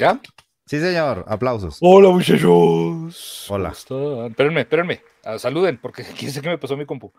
[0.00, 0.18] ¿Ya?
[0.64, 1.26] Sí, señor.
[1.28, 1.76] Aplausos.
[1.82, 3.46] Hola, muchachos.
[3.50, 3.68] Hola.
[3.68, 5.02] Espérenme, espérenme.
[5.22, 7.12] Ah, saluden, porque quién sé qué me pasó a mi compu.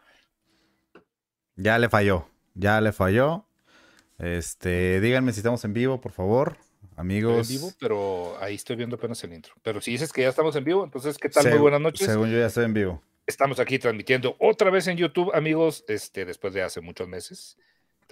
[1.56, 2.28] Ya le falló.
[2.56, 3.46] Ya le falló.
[4.18, 6.58] Este, díganme si estamos en vivo, por favor.
[6.82, 7.52] Estoy Amigos.
[7.52, 9.54] en vivo, pero ahí estoy viendo apenas el intro.
[9.62, 11.48] Pero si dices que ya estamos en vivo, entonces, ¿qué tal?
[11.52, 12.08] Muy buenas noches.
[12.08, 13.04] Según yo ya estoy en vivo.
[13.28, 17.60] Estamos aquí transmitiendo otra vez en YouTube, amigos, este, después de hace muchos meses.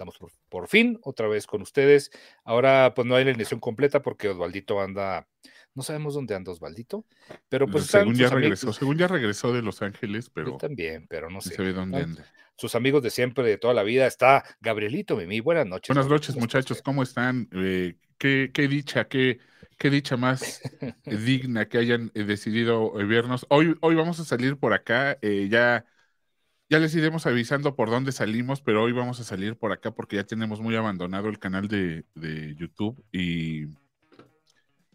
[0.00, 2.10] Estamos por, por fin otra vez con ustedes.
[2.42, 5.28] Ahora, pues no hay la alineación completa porque Osvaldito anda,
[5.74, 7.04] no sabemos dónde anda Osvaldito,
[7.50, 10.56] pero pues están según ya amigos- regresó, según ya regresó de Los Ángeles, Yo pero
[10.56, 11.54] también, pero no sé.
[11.54, 12.24] se ve dónde anda.
[12.56, 15.40] Sus amigos de siempre, de toda la vida, está Gabrielito Mimi.
[15.40, 15.94] Buenas noches.
[15.94, 16.80] Buenas noches, ¿cómo está muchachos?
[16.82, 17.50] ¿cómo están?
[17.52, 19.38] Eh, qué, qué dicha, qué,
[19.76, 20.62] qué dicha más
[21.04, 23.44] digna que hayan eh, decidido eh, vernos.
[23.50, 25.84] Hoy, hoy vamos a salir por acá, eh, ya,
[26.70, 30.16] ya les iremos avisando por dónde salimos, pero hoy vamos a salir por acá porque
[30.16, 32.04] ya tenemos muy abandonado el canal de,
[32.56, 33.64] YouTube y,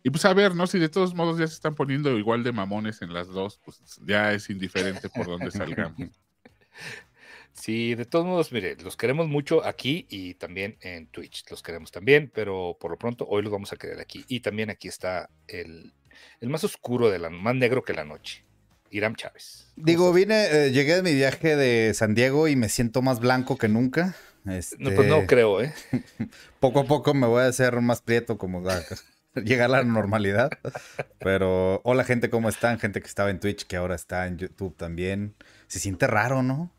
[0.01, 0.67] y pues a ver, ¿no?
[0.67, 3.81] Si de todos modos ya se están poniendo igual de mamones en las dos, pues
[4.05, 6.09] ya es indiferente por dónde salgamos.
[7.55, 11.49] Sí, de todos modos, mire, los queremos mucho aquí y también en Twitch.
[11.49, 14.25] Los queremos también, pero por lo pronto hoy los vamos a querer aquí.
[14.27, 15.93] Y también aquí está el,
[16.41, 18.43] el más oscuro, de la, más negro que la noche,
[18.91, 19.71] Iram Chávez.
[19.75, 23.19] ¿Cómo Digo, vine, eh, llegué de mi viaje de San Diego y me siento más
[23.19, 24.15] blanco que nunca.
[24.47, 25.73] Este, No, pues no creo, ¿eh?
[26.59, 28.63] Poco a poco me voy a hacer más prieto como
[29.35, 30.49] llegar a la normalidad.
[31.19, 32.79] Pero hola gente, ¿cómo están?
[32.79, 35.35] Gente que estaba en Twitch, que ahora está en YouTube también.
[35.67, 36.71] Se siente raro, ¿no?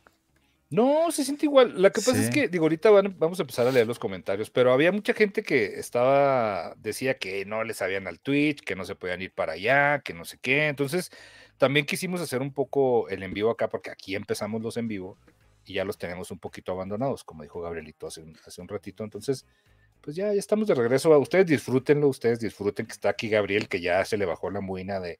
[0.69, 1.81] No, se siente igual.
[1.81, 4.51] Lo que pasa es que, digo, ahorita van- vamos a empezar a leer los comentarios,
[4.51, 8.85] pero había mucha gente que estaba, decía que no les sabían al Twitch, que no
[8.85, 10.67] se podían ir para allá, que no sé qué.
[10.67, 11.13] Entonces,
[11.59, 15.17] también quisimos hacer un poco el en vivo acá, porque aquí empezamos los en vivo
[15.65, 19.03] y ya los tenemos un poquito abandonados, como dijo Gabrielito hace un, hace un ratito.
[19.05, 19.47] Entonces,
[20.01, 21.19] pues ya, ya estamos de regreso.
[21.19, 25.01] Ustedes disfrútenlo, ustedes disfruten que está aquí Gabriel, que ya se le bajó la muina
[25.01, 25.19] de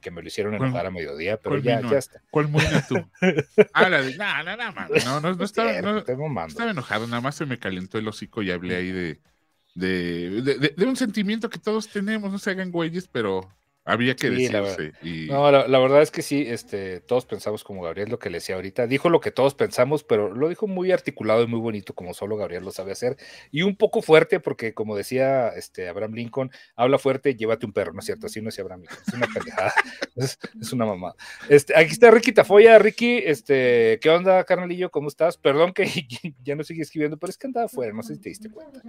[0.00, 1.90] que me lo hicieron ¿Cuál- enojar a mediodía, pero ya, vino?
[1.90, 2.22] ya está.
[2.30, 2.96] ¿Cuál muina tú?
[3.72, 4.16] Ah, la de.
[4.16, 6.48] No, no, no, mano, no, no, no estaba, no, mamando.
[6.52, 9.20] estaba enojado, nada más se me calentó el hocico y hablé ahí de,
[9.74, 13.48] de, de, de- de un sentimiento que todos tenemos, no se hagan güeyes, pero
[13.84, 14.92] había que Sí, la decirse.
[15.02, 18.30] Y, No, la, la verdad es que sí, este, todos pensamos como Gabriel, lo que
[18.30, 18.86] le decía ahorita.
[18.86, 22.36] Dijo lo que todos pensamos, pero lo dijo muy articulado y muy bonito, como solo
[22.36, 23.16] Gabriel lo sabe hacer.
[23.50, 27.92] Y un poco fuerte, porque como decía este, Abraham Lincoln, habla fuerte, llévate un perro,
[27.92, 28.26] ¿no es cierto?
[28.26, 29.72] Así no es Abraham Lincoln, es una pendejada,
[30.16, 31.14] es, es una mamá.
[31.48, 34.90] Este, aquí está Ricky Tafoya, Ricky, este, ¿qué onda, carnalillo?
[34.90, 35.36] ¿Cómo estás?
[35.36, 35.84] Perdón que
[36.42, 38.80] ya no sigue escribiendo, pero es que andaba afuera, no sé si te diste cuenta.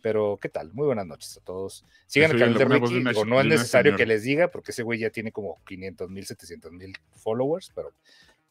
[0.00, 0.72] Pero, ¿qué tal?
[0.72, 1.84] Muy buenas noches a todos.
[2.06, 4.98] Sigan el canal de Ricky, ch- no es necesario que les diga, porque ese güey
[5.00, 7.92] ya tiene como 500 mil, 700 mil followers, pero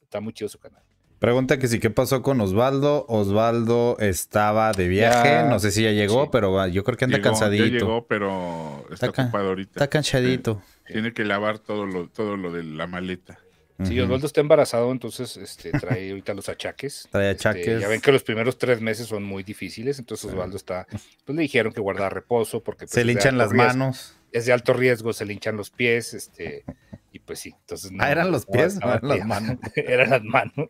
[0.02, 0.82] está muy chido su canal.
[1.20, 3.06] Pregunta que sí, ¿qué pasó con Osvaldo?
[3.08, 6.30] Osvaldo estaba de viaje, Ya, no sé si ya llegó, sí.
[6.34, 7.66] pero yo creo que anda llegó, ya cansadito.
[7.66, 9.72] llegó, pero está, Está ocupado ahorita.
[9.72, 10.62] Está cansadito.
[10.86, 13.40] Tiene que lavar todo lo, todo lo de la maleta.
[13.86, 14.00] Sí.
[14.02, 17.08] Osvaldo está embarazado, entonces este, trae ahorita los achaques.
[17.10, 17.82] Trae Este, achaques.
[17.82, 20.88] ya ven que los primeros tres meses son muy difíciles, entonces Osvaldo está,
[21.26, 23.68] pues le dijeron que guardara reposo porque pues, Se alto las riesgo.
[23.80, 24.16] manos.
[24.34, 26.66] Es de alto riesgo, se le hinchan los pies, este,
[27.12, 28.76] y pues sí, entonces Ah, ¿eran los pies?
[28.76, 29.58] estaba ¿O eran las manos?
[29.76, 30.68] eran las manos.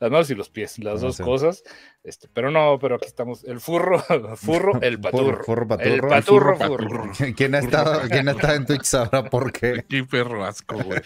[0.00, 1.24] Las manos y los pies, las No dos sé.
[1.24, 1.62] cosas.
[2.02, 3.44] Este, pero no, pero aquí estamos.
[3.44, 3.98] El furro,
[4.36, 5.44] furro, el paturro.
[5.44, 6.08] furro El paturro.
[6.08, 6.88] paturro, Furro furro.
[6.88, 7.12] paturro.
[7.36, 9.84] ¿Quién ha estado, quién ha estado en Twitch sabrá por qué?
[9.88, 11.00] Qué perro asco, güey.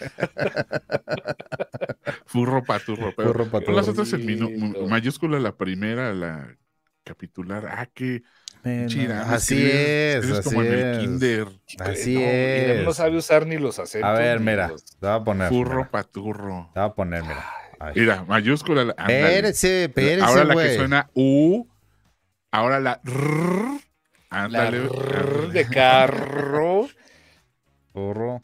[2.25, 3.15] Furro paturro.
[3.15, 3.77] Pero Furro paturro.
[3.77, 4.25] las otras en
[4.89, 6.57] mayúscula, la primera, la
[7.05, 7.67] capitular.
[7.67, 8.23] Ah, qué
[8.87, 9.25] chida.
[9.25, 9.35] ¿no?
[9.35, 10.99] Así es, escribes así como en el es.
[10.99, 11.49] kinder.
[11.81, 12.97] Así No, Irem no es.
[12.97, 14.09] sabe usar ni los acentos.
[14.11, 15.49] A ver, mira, los- te voy a poner.
[15.49, 16.71] Furro mira, paturro.
[16.75, 17.45] Te voy a poner, mira.
[17.95, 18.95] Mira, mayúscula.
[18.99, 21.67] Espérese, espérese, Ahora la que suena U.
[22.51, 23.81] Ahora la R.
[24.31, 24.81] La Ándale.
[24.89, 26.89] rrr de carro.
[27.93, 28.43] Furro.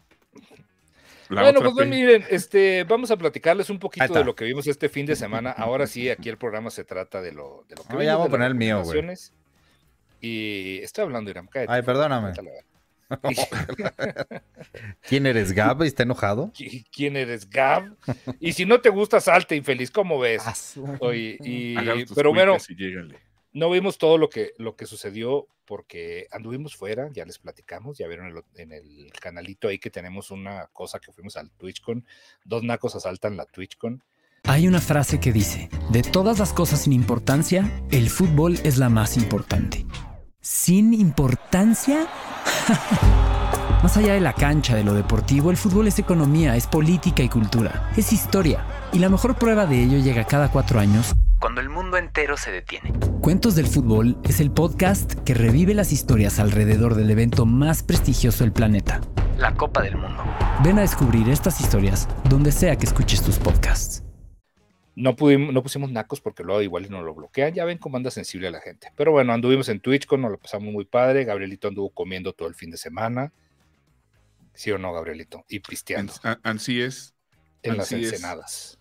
[1.28, 1.97] La bueno, pues bueno, P.
[1.97, 5.50] miren, este, vamos a platicarles un poquito de lo que vimos este fin de semana.
[5.50, 8.17] Ahora sí, aquí el programa se trata de lo, de lo que No, vimos, ya
[8.17, 9.02] voy a poner el mío, güey.
[10.23, 11.73] Y estoy hablando, Iram, cállate.
[11.73, 12.33] Ay, perdóname.
[15.09, 15.83] ¿Quién eres, Gab?
[15.83, 16.53] ¿Está enojado?
[16.55, 17.95] ¿Qui- ¿Quién eres, Gab?
[18.41, 20.75] Y si no te gusta, salte, infeliz, ¿cómo ves?
[21.01, 21.75] Oye, y,
[22.15, 22.57] pero bueno,
[23.53, 28.07] no vimos todo lo que, lo que sucedió porque anduvimos fuera, ya les platicamos, ya
[28.07, 32.05] vieron en el, en el canalito ahí que tenemos una cosa que fuimos al TwitchCon,
[32.45, 34.03] dos nacos asaltan la TwitchCon.
[34.45, 38.89] Hay una frase que dice, de todas las cosas sin importancia, el fútbol es la
[38.89, 39.87] más importante.
[40.44, 42.09] ¿Sin importancia?
[43.85, 47.29] Más allá de la cancha, de lo deportivo, el fútbol es economía, es política y
[47.29, 48.65] cultura, es historia.
[48.93, 52.50] Y la mejor prueba de ello llega cada cuatro años, cuando el mundo entero se
[52.50, 52.93] detiene.
[53.21, 58.43] Cuentos del Fútbol es el podcast que revive las historias alrededor del evento más prestigioso
[58.43, 59.00] del planeta,
[59.38, 60.25] la Copa del Mundo.
[60.65, 64.03] Ven a descubrir estas historias donde sea que escuches tus podcasts.
[64.94, 67.55] No, pudimos, no pusimos nacos porque luego igual nos lo bloquean.
[67.55, 68.93] Ya ven cómo anda sensible a la gente.
[68.97, 71.25] Pero bueno, anduvimos en Twitch, con, nos lo pasamos muy padre.
[71.25, 73.33] Gabrielito anduvo comiendo todo el fin de semana.
[74.55, 75.44] ¿Sí o no, Gabrielito?
[75.49, 76.12] Y pisteando.
[76.43, 77.15] Así es.
[77.62, 78.79] En las ensenadas.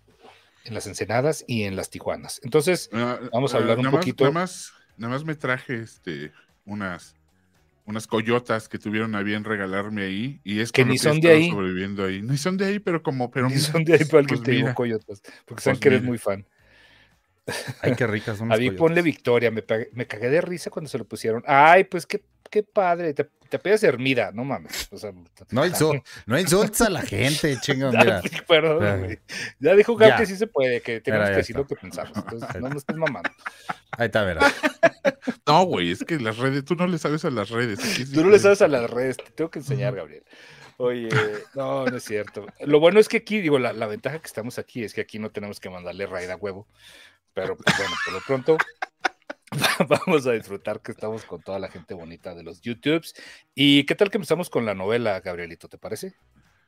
[0.66, 2.42] En las ensenadas y en las tijuanas.
[2.44, 4.26] Entonces, Ah, vamos a ah, hablar un poquito.
[4.26, 6.34] nada, más, nada más me traje este,
[6.66, 7.16] unas,
[7.86, 10.42] unas coyotas que tuvieron a bien regalarme ahí.
[10.44, 11.50] Y es Que ni son de ahí.
[11.50, 12.22] sobreviviendo ahí.
[12.22, 13.32] Ni son de ahí, pero como.
[13.32, 15.22] Pero Y son de ahí para pues te digo coyotas.
[15.46, 16.46] Porque saben Pues que eres muy fan.
[17.82, 19.64] Ay, qué ricas son A mí ponle Victoria, me,
[19.94, 21.44] me cagué de risa cuando se lo pusieron.
[21.48, 24.88] Ay, pues qué, qué padre, te, te pegas Hermida, no mames.
[24.92, 25.12] O sea,
[25.50, 28.22] No, insul- no insultes a la gente, chingo, Ya, mira.
[28.48, 28.96] perdón, Ya.
[28.98, 29.20] güey.
[29.60, 32.16] Ya dijo Gab que sí se puede, que tenemos Mira, que decir lo que pensamos.
[32.16, 33.30] Entonces, no me estés mamando.
[33.98, 34.42] Ahí está, mira.
[35.48, 37.80] No, güey, es que las redes, tú no le sabes a las redes.
[38.14, 40.24] Tú no le sabes a las redes, te tengo que enseñar, Gabriel.
[40.78, 41.10] Oye,
[41.56, 42.46] no, no es cierto.
[42.62, 45.20] Lo bueno es que aquí, digo, la, la ventaja que estamos aquí es que aquí
[45.20, 46.68] no tenemos que mandarle raid a huevo.
[47.34, 48.58] Pero pues, bueno, por lo pronto
[49.90, 53.14] vamos a disfrutar que estamos con toda la gente bonita de los YouTubes.
[53.54, 55.68] ¿Y qué tal que empezamos con la novela, Gabrielito?
[55.68, 56.16] ¿Te parece?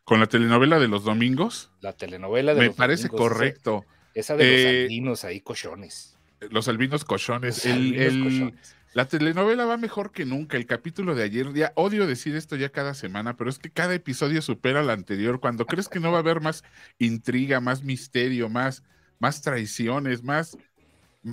[0.03, 3.85] Con la telenovela de los domingos, La telenovela de me los parece domingos, correcto.
[4.13, 6.17] Esa, de los Eh, albinos ahí, cochones.
[6.49, 7.57] Los albinos cochones.
[7.57, 8.75] Los El- albinos el- cochones.
[8.93, 10.55] La telenovela va mejor que nunca.
[10.55, 13.95] El capítulo de ayer, ya odio decir esto ya cada semana, pero es que cada
[13.95, 15.39] episodio supera al anterior.
[15.39, 16.63] Cuando crees que no va a haber más
[16.99, 18.83] intriga, más misterio, más,
[19.17, 20.57] más traiciones, más,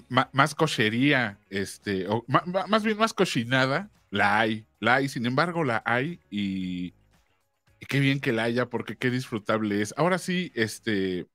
[0.09, 5.09] más cochería, este, o más bien más cochinada, la hay, la hay.
[5.09, 6.95] Sin embargo, la hay y,
[7.81, 9.95] y qué bien que la haya, porque qué disfrutable es.
[9.97, 11.27] Ahora sí, este,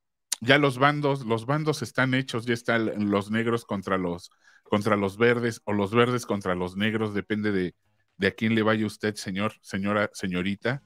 [0.41, 4.31] ya los bandos, los bandos están hechos, ya están los negros contra los
[4.63, 7.75] contra los verdes o los verdes contra los negros, depende de,
[8.17, 10.81] de a quién le vaya usted, señor, señora, señorita.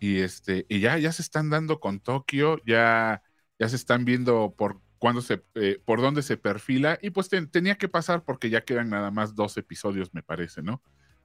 [0.00, 3.22] Y este, y ya, ya se están dando con Tokio, ya,
[3.58, 7.50] ya se están viendo por cuándo se, eh, por dónde se perfila, y pues ten-
[7.50, 10.82] tenía que pasar porque ya quedan nada más dos episodios, me parece, ¿no?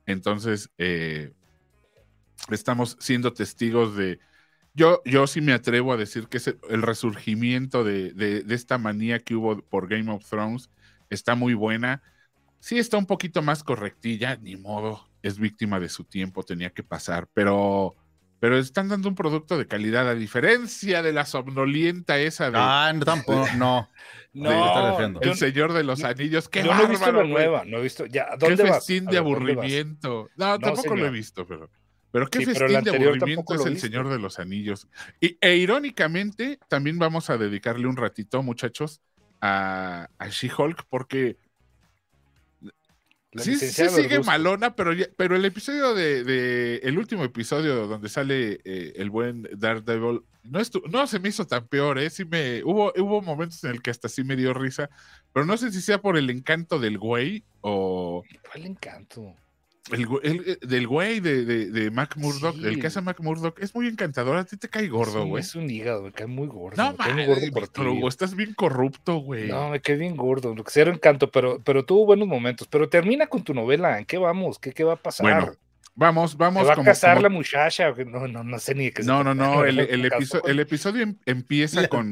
[0.07, 1.33] Entonces, eh,
[2.49, 4.19] estamos siendo testigos de.
[4.73, 6.39] Yo, yo sí me atrevo a decir que
[6.69, 10.69] el resurgimiento de, de- de esta manía que hubo por Game of Thrones
[11.09, 12.03] está muy buena.
[12.59, 16.83] Sí está un poquito más correctilla, ni modo, es víctima de su tiempo, tenía que
[16.83, 17.95] pasar, pero,
[18.45, 22.93] pero están dando un producto de calidad, a diferencia de la somnolienta esa de Ah,
[22.93, 23.89] no, tampoco, no.
[24.33, 26.47] No, El Señor de los Anillos.
[26.49, 28.05] ¡Qué yo no he visto la nueva, no he visto.
[28.05, 28.75] Ya, ¿a ¡Qué ¿dónde vas?
[28.85, 30.29] festín de aburrimiento!
[30.35, 31.71] No, tampoco lo he visto, pero...
[32.11, 33.79] Pero qué Sí, festín de aburrimiento es el.
[33.79, 34.87] Señor de los Anillos.
[35.19, 39.01] Y, e irónicamente, también vamos a dedicarle un ratito, muchachos,
[39.41, 41.37] a, a She-Hulk, porque
[43.35, 44.23] La sí, sí sigue Verduzco.
[44.23, 49.09] malona, pero, ya- pero el episodio de, de- el último episodio donde sale eh, el
[49.09, 50.59] buen Daredevil, no,
[50.89, 52.09] no se me hizo tan peor, ¿eh?
[52.09, 54.89] Sí me, hubo, hubo momentos en el que hasta sí me dio risa,
[55.33, 59.35] pero no sé si sea por el encanto del güey o ¿Cuál encanto?
[59.91, 63.19] El, el- eh, del güey de, de, de Mac Murdock, el que hace a Mac
[63.19, 65.41] Murdock, es muy encantador, a ti te cae gordo, güey.
[65.41, 66.81] Es un hígado, me cae muy gordo.
[66.81, 69.47] No me cae muy gordo por estás bien corrupto, güey.
[69.47, 70.55] No, me cae bien gordo.
[70.55, 72.67] Lo que cero encanto, pero, pero tuvo buenos momentos.
[72.67, 73.99] Pero termina con tu novela.
[73.99, 74.59] ¿En qué vamos?
[74.59, 75.23] ¿Qué, qué va a pasar?
[75.23, 75.53] Bueno,
[75.95, 77.91] vamos, ¿Se vamos va a casar como- la muchacha?
[78.05, 81.17] No, no, no sé ni de qué se No, no, no, el, el episodio em-
[81.25, 82.11] empieza con,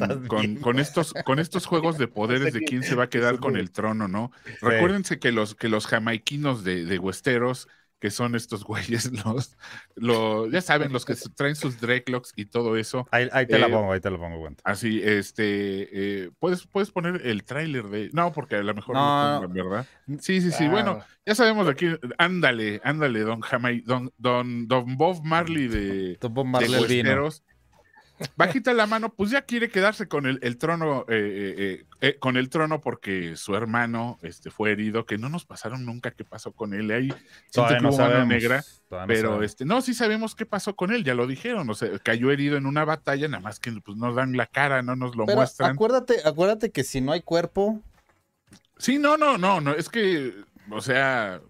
[0.80, 3.60] estos, con estos juegos de poderes de quién se va a quedar con no.
[3.60, 4.32] el trono, ¿no?
[4.62, 7.68] Recuérdense que los, que los jamaiquinos de, de Westeros,
[8.04, 9.56] que son estos güeyes, los,
[9.96, 13.08] los, ya saben, los que traen sus dreadlocks y todo eso.
[13.12, 14.62] Ahí, ahí te la Eh, pongo, ahí te la pongo, cuenta.
[14.66, 19.40] Así, este, eh, puedes, puedes poner el tráiler de, no, porque a lo mejor no,
[19.40, 19.48] No.
[19.48, 19.86] pongan, ¿verdad?
[20.20, 24.68] Sí, sí, sí, Ah, bueno, ya sabemos de aquí, ándale, ándale, don Jamai, don, don,
[24.68, 27.10] don Bob Marley de, de bombarle el vino.
[27.10, 27.42] Westeros.
[28.36, 32.20] Bajita la mano, pues ya quiere quedarse con el, el trono, eh, eh, eh, eh,
[32.20, 36.24] con el trono porque su hermano este, fue herido, que no nos pasaron nunca qué
[36.26, 36.92] pasó con él.
[36.92, 37.10] Ahí
[37.50, 38.28] siento no sabemos.
[38.28, 39.46] negra, no pero sabemos.
[39.46, 42.58] este, no, sí sabemos qué pasó con él, ya lo dijeron, o sea, cayó herido
[42.58, 45.38] en una batalla, nada más que pues, nos dan la cara, no nos lo Pero
[45.38, 45.72] muestran.
[45.74, 47.82] acuérdate, acuérdate que si no hay cuerpo,
[48.78, 50.34] Sí, no, no, no, no, es que,
[50.70, 51.42] o sea,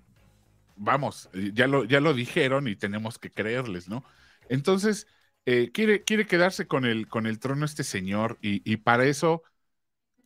[0.75, 4.03] vamos, ya lo, ya lo dijeron y tenemos que creerles, ¿no?
[4.49, 5.07] Entonces,
[5.45, 9.43] eh, quiere, quiere quedarse con el, con el trono este señor y, para eso,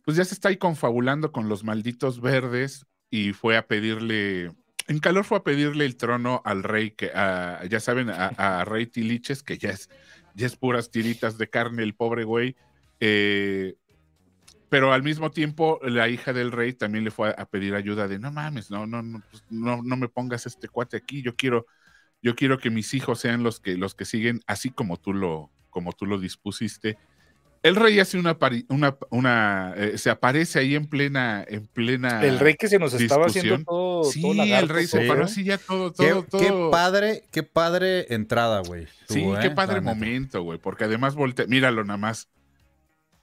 [0.04, 4.52] pues ya se está ahí confabulando con los malditos verdes y fue a pedirle
[4.86, 9.42] en calor fue a pedirle el trono al rey, que ya saben, a, rey Tiliches,
[9.42, 9.90] que ya es,
[10.34, 12.56] ya es puras tiritas de carne el pobre güey.
[12.98, 13.76] Eh,
[14.70, 18.18] pero al mismo tiempo la hija del rey también le fue a, pedir ayuda de
[18.18, 21.66] no mames, no, no, no, pues, no, no me pongas este cuate aquí, yo quiero,
[22.22, 25.50] yo quiero que mis hijos sean los que, los que siguen así como tú lo,
[25.70, 26.96] como tú lo dispusiste.
[27.62, 32.24] El rey hace una, una, una eh, se aparece ahí en plena, en plena.
[32.24, 34.04] El rey que se nos estaba haciendo todo.
[34.04, 34.22] Sí,
[34.52, 38.86] el rey se paró así ya todo, todo, qué, Qué padre, qué padre entrada, güey.
[39.08, 39.50] Sí, qué ¿eh?
[39.50, 40.58] padre momento, güey.
[40.58, 42.28] Porque además voltea, míralo nada más.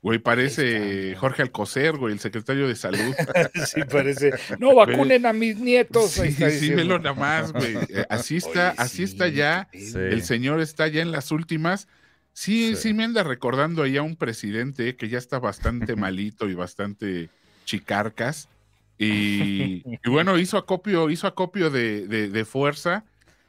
[0.06, 3.16] Güey, parece Jorge Alcocer, güey, el secretario de salud.
[3.66, 4.34] sí, parece.
[4.60, 6.12] No vacunen a mis nietos.
[6.12, 7.76] Sí, sí, velo nada más, güey.
[7.90, 9.68] Eh, así está, así está ya.
[9.74, 11.88] El señor está ya en las últimas.
[12.34, 16.54] Sí, sí, me anda recordando ahí a un presidente que ya está bastante malito y
[16.54, 17.32] bastante
[17.66, 18.48] chicarcas.
[19.00, 23.06] Y, bueno, hizo acopio, hizo acopio de, fuerza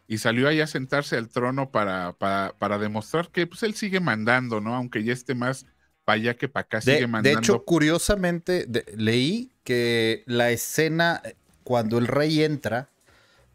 [0.08, 4.62] y salió ahí a sentarse al trono para, para, demostrar que pues, él sigue mandando,
[4.62, 4.74] ¿no?
[4.74, 5.66] Aunque ya esté más
[6.06, 7.28] para allá que para acá, sigue mandando.
[7.28, 11.20] De hecho, curiosamente, leí que la escena
[11.64, 12.88] cuando el rey entra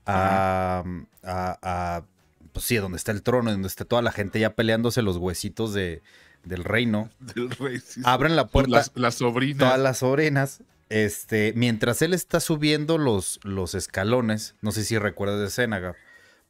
[0.05, 0.83] a,
[1.23, 2.03] a
[2.53, 5.73] pues sí, donde está el trono, donde está toda la gente ya peleándose los huesitos
[5.73, 6.01] de,
[6.43, 7.09] del reino.
[7.19, 8.71] Del rey, Abren la puerta.
[8.71, 9.59] Las, las, sobrinas.
[9.59, 10.61] Todas las sobrinas.
[10.89, 15.95] Este, mientras él está subiendo los, los escalones, no sé si recuerdas de escena,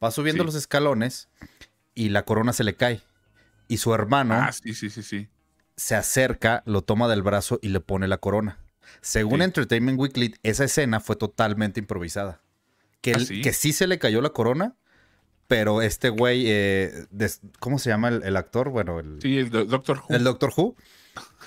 [0.03, 1.29] va subiendo los escalones
[1.93, 3.01] y la corona se le cae.
[3.67, 5.29] Y su hermano ah, sí, sí, sí, sí.
[5.81, 8.59] Se acerca, lo toma del brazo y le pone la corona.
[9.01, 12.39] Según Entertainment Weekly, esa escena fue totalmente improvisada.
[13.01, 14.75] Que, ¿Ah, que sí se le cayó la corona,
[15.47, 17.07] pero este güey, eh,
[17.59, 18.69] ¿cómo se llama el, actor?
[18.69, 20.15] Bueno, el, sí, el Doctor Who.
[20.15, 20.75] El Doctor Who.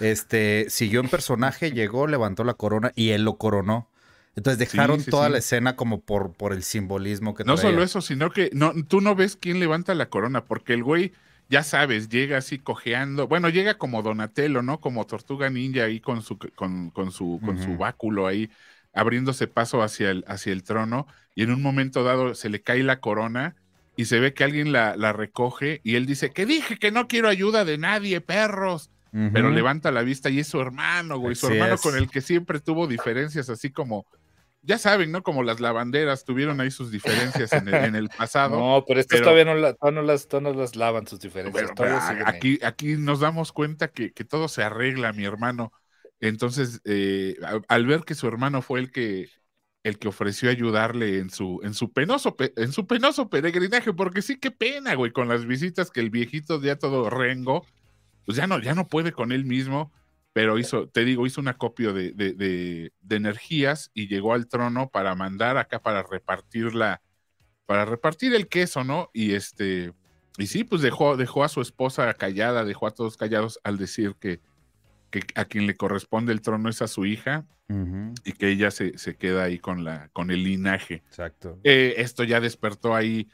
[0.01, 3.89] Este, siguió en personaje, llegó, levantó la corona y él lo coronó.
[4.35, 8.31] Entonces dejaron toda la escena como por, por el simbolismo que No solo eso, sino
[8.31, 11.13] que no, tú no ves quién levanta la corona, porque el güey,
[11.49, 13.29] ya sabes, llega así cojeando.
[13.29, 14.81] Bueno, llega como Donatello, ¿no?
[14.81, 18.51] Como Tortuga Ninja ahí con su, con, con su, con su báculo ahí,
[18.93, 21.07] abriéndose paso hacia el, hacia el trono.
[21.35, 23.57] Y en un momento dado se le cae la corona
[23.97, 27.29] y se ve que alguien la, recoge y él dice, que dije que no quiero
[27.29, 28.91] ayuda de nadie, perros.
[29.33, 32.59] Pero levanta la vista y es su hermano, güey, su hermano con el que siempre
[32.59, 34.07] tuvo diferencias, así como,
[34.65, 35.23] ya saben, ¿no?
[35.23, 38.59] Como las lavanderas tuvieron ahí sus diferencias en el, pasado.
[38.59, 41.71] No, pero estas todavía no, las, no las lavan sus diferencias.
[42.25, 45.73] aquí, aquí nos damos cuenta que, todo se arregla, mi hermano.
[46.21, 47.37] Entonces, eh,
[47.69, 49.29] al ver que su hermano fue el que
[49.85, 54.39] el que ofreció ayudarle en su, en su penoso, en su penoso peregrinaje, porque sí,
[54.41, 57.67] qué pena, güey, con las visitas que el viejito ya todo rengo,
[58.25, 59.93] pues ya no, ya no puede con él mismo,
[60.35, 65.15] pero hizo, te digo, hizo un acopio de, de, energías y llegó al trono para
[65.15, 67.01] mandar acá para repartir la,
[67.67, 69.11] para repartir el queso, ¿no?
[69.15, 69.93] Y este,
[70.37, 74.17] y sí, pues dejó, dejó a su esposa callada, dejó a todos callados al decir
[74.19, 74.41] que,
[75.11, 77.47] que a quien le corresponde el trono es a su hija
[78.25, 80.97] y que ella se, queda ahí con, la, con el linaje.
[81.07, 81.61] Exacto.
[81.63, 83.29] Eh, esto ya despertó ahí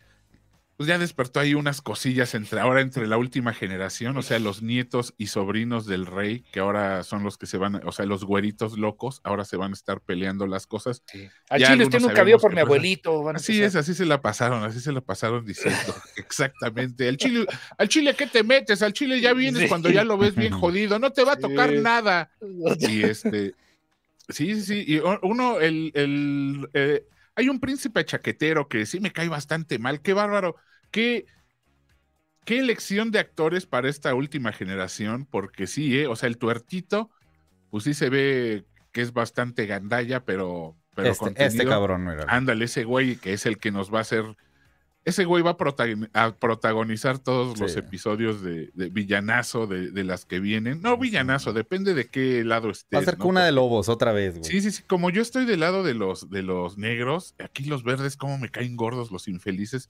[0.80, 4.62] pues ya despertó ahí unas cosillas entre ahora entre la última generación, o sea, los
[4.62, 8.25] nietos y sobrinos del rey, que ahora son los que se van, o sea, los
[8.25, 11.02] güeritos locos, ahora se van a estar peleando las cosas.
[11.50, 13.28] Al chile usted nunca vio por mi abuelito.
[13.28, 15.76] así es, así se la pasaron, así se la pasaron diciendo,
[16.16, 17.06] exactamente.
[17.06, 17.44] Al chile,
[17.76, 18.80] al chile, ¿qué te metes?
[18.80, 21.75] Al chile ya vienes cuando ya lo ves bien jodido, no te va a tocar
[21.75, 22.30] nada.
[22.80, 23.52] Y este,
[24.30, 29.12] sí, sí, sí, y uno, el, el eh, hay un príncipe chaquetero que sí me
[29.12, 30.56] cae bastante mal, qué bárbaro
[30.90, 31.26] ¿Qué,
[32.44, 35.26] qué elección de actores para esta última generación?
[35.30, 36.06] Porque sí, ¿eh?
[36.06, 37.11] o sea, el tuertito,
[37.70, 40.76] pues sí se ve que es bastante gandalla, pero...
[40.94, 44.25] pero este, este cabrón, Ándale, ese güey que es el que nos va a hacer...
[45.02, 45.56] Ese güey va
[46.12, 50.82] a, protagonizar todos los episodios de, villanazo de, las que vienen.
[50.82, 52.99] No, villanazo, depende de qué lado estés.
[52.99, 54.44] Va a ser cuna de lobos otra vez, güey.
[54.44, 54.82] Sí, sí, sí.
[54.82, 58.50] Como yo estoy del lado de los, de los negros, aquí los verdes, como me
[58.50, 59.88] caen gordos los infelices.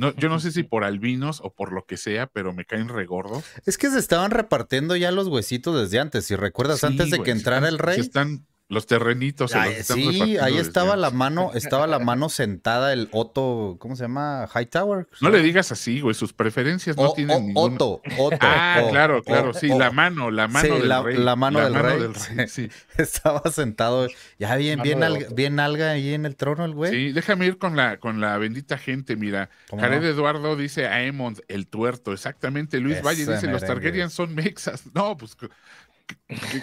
[0.00, 2.88] No, yo no sé si por albinos o por lo que sea, pero me caen
[2.88, 3.44] regordos.
[3.66, 6.24] Es que se estaban repartiendo ya los huesitos desde antes.
[6.24, 8.00] Si recuerdas, antes de que entrara el rey.
[8.00, 9.52] están los terrenitos.
[9.82, 14.48] sí, ahí estaba la mano, estaba la mano sentada el Otto, ¿cómo se llama?
[14.54, 15.08] Hightower.
[15.20, 17.74] No le digas así, güey, sus preferencias no tienen ningún...
[17.74, 18.38] Otto, Otto.
[18.40, 21.16] Ah, claro, claro, sí, la mano, la mano del la, rey.
[21.18, 21.74] La mano, del,
[22.14, 22.48] rey.
[22.48, 22.70] sí.
[22.96, 24.06] estaba sentado,
[24.38, 26.92] ya bien, bien, alga, bien alga ahí en el trono el güey.
[26.92, 29.50] Sí, déjame ir con la, con la bendita gente, mira.
[29.68, 32.78] Jared Eduardo dice a Aemond, el tuerto, exactamente.
[32.78, 34.84] Luis Valle dice, los Targaryen son mexas.
[34.94, 35.36] No, pues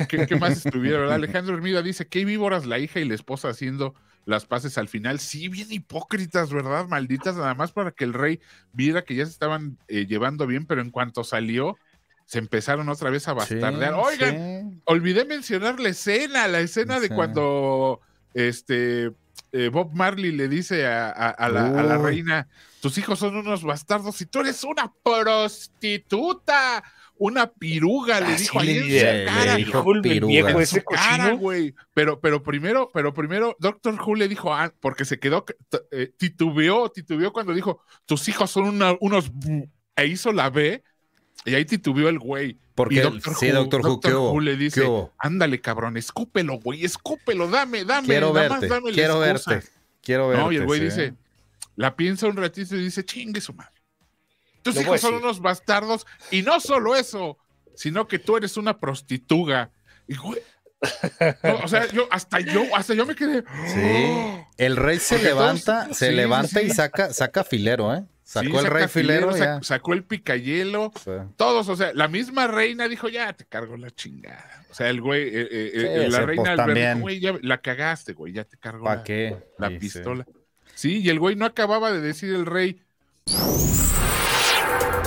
[0.10, 1.16] ¿Qué, más estuviera, verdad?
[1.16, 3.96] Alejandro Hermida dice, ¿qué víboras la hija y la esposa haciendo
[4.28, 6.86] las paces al final, sí, bien hipócritas, ¿verdad?
[6.88, 8.42] Malditas, nada más para que el rey
[8.74, 11.78] viera que ya se estaban eh, llevando bien, pero en cuanto salió,
[12.26, 13.94] se empezaron otra vez a bastardear.
[13.94, 18.02] Oigan, olvidé mencionar la escena, la escena de cuando
[18.34, 19.14] este
[19.54, 22.50] eh, Bob Marley le dice a, la, reina,
[22.82, 26.84] tus hijos son unos bastardos y tú eres una prostituta
[27.20, 29.56] una piruga, le dijo ahí en su cara.
[29.56, 30.62] Dijo piruga.
[30.62, 31.74] ese cara, güey.
[31.94, 35.46] Pero, pero primero, pero primero, Doctor Who le dijo, ah, porque se quedó,
[35.92, 39.32] eh, titubeó, titubeó cuando dijo, tus hijos son unos,
[39.96, 40.84] e hizo la B,
[41.46, 42.60] y ahí titubeó el güey.
[42.76, 44.00] Porque Doctor sí, Doctor Who,
[44.32, 49.64] Who le dice, ándale, cabrón, escúpelo, güey, escúpelo, dame, dame, quiero verte, quiero verte,
[50.02, 50.44] quiero verte.
[50.44, 51.16] No, y el güey dice,
[51.76, 53.77] la piensa un ratito y dice, chingue su madre.
[54.62, 57.38] Tus hijos son unos bastardos y no solo eso,
[57.76, 59.72] sino que tú eres una prostituga.
[60.08, 60.42] Y güey,
[61.64, 63.44] o sea, yo hasta yo, hasta yo me quedé.
[63.68, 64.46] Sí.
[64.58, 68.04] El rey se levanta, se levanta y saca, saca filero, ¿eh?
[68.28, 69.32] Sacó el rey filero,
[69.64, 70.92] sacó el picayelo,
[71.38, 74.66] todos, o sea, la misma reina dijo, ya te cargo la chingada.
[74.70, 78.34] O sea, el güey, eh, eh, eh, la reina pues, güey, ya la cagaste, güey,
[78.34, 79.38] ya te cargo la, qué?
[79.58, 80.26] la pistola.
[80.76, 82.84] Sí, y el güey no acababa de decir el rey.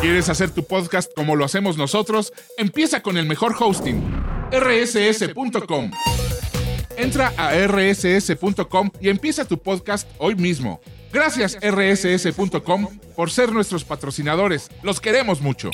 [0.01, 2.33] ¿Quieres hacer tu podcast como lo hacemos nosotros?
[2.57, 4.03] Empieza con el mejor hosting,
[4.51, 5.91] rss.com.
[6.97, 10.81] Entra a rss.com y empieza tu podcast hoy mismo.
[11.13, 14.71] Gracias rss.com por ser nuestros patrocinadores.
[14.83, 15.71] Los queremos mucho.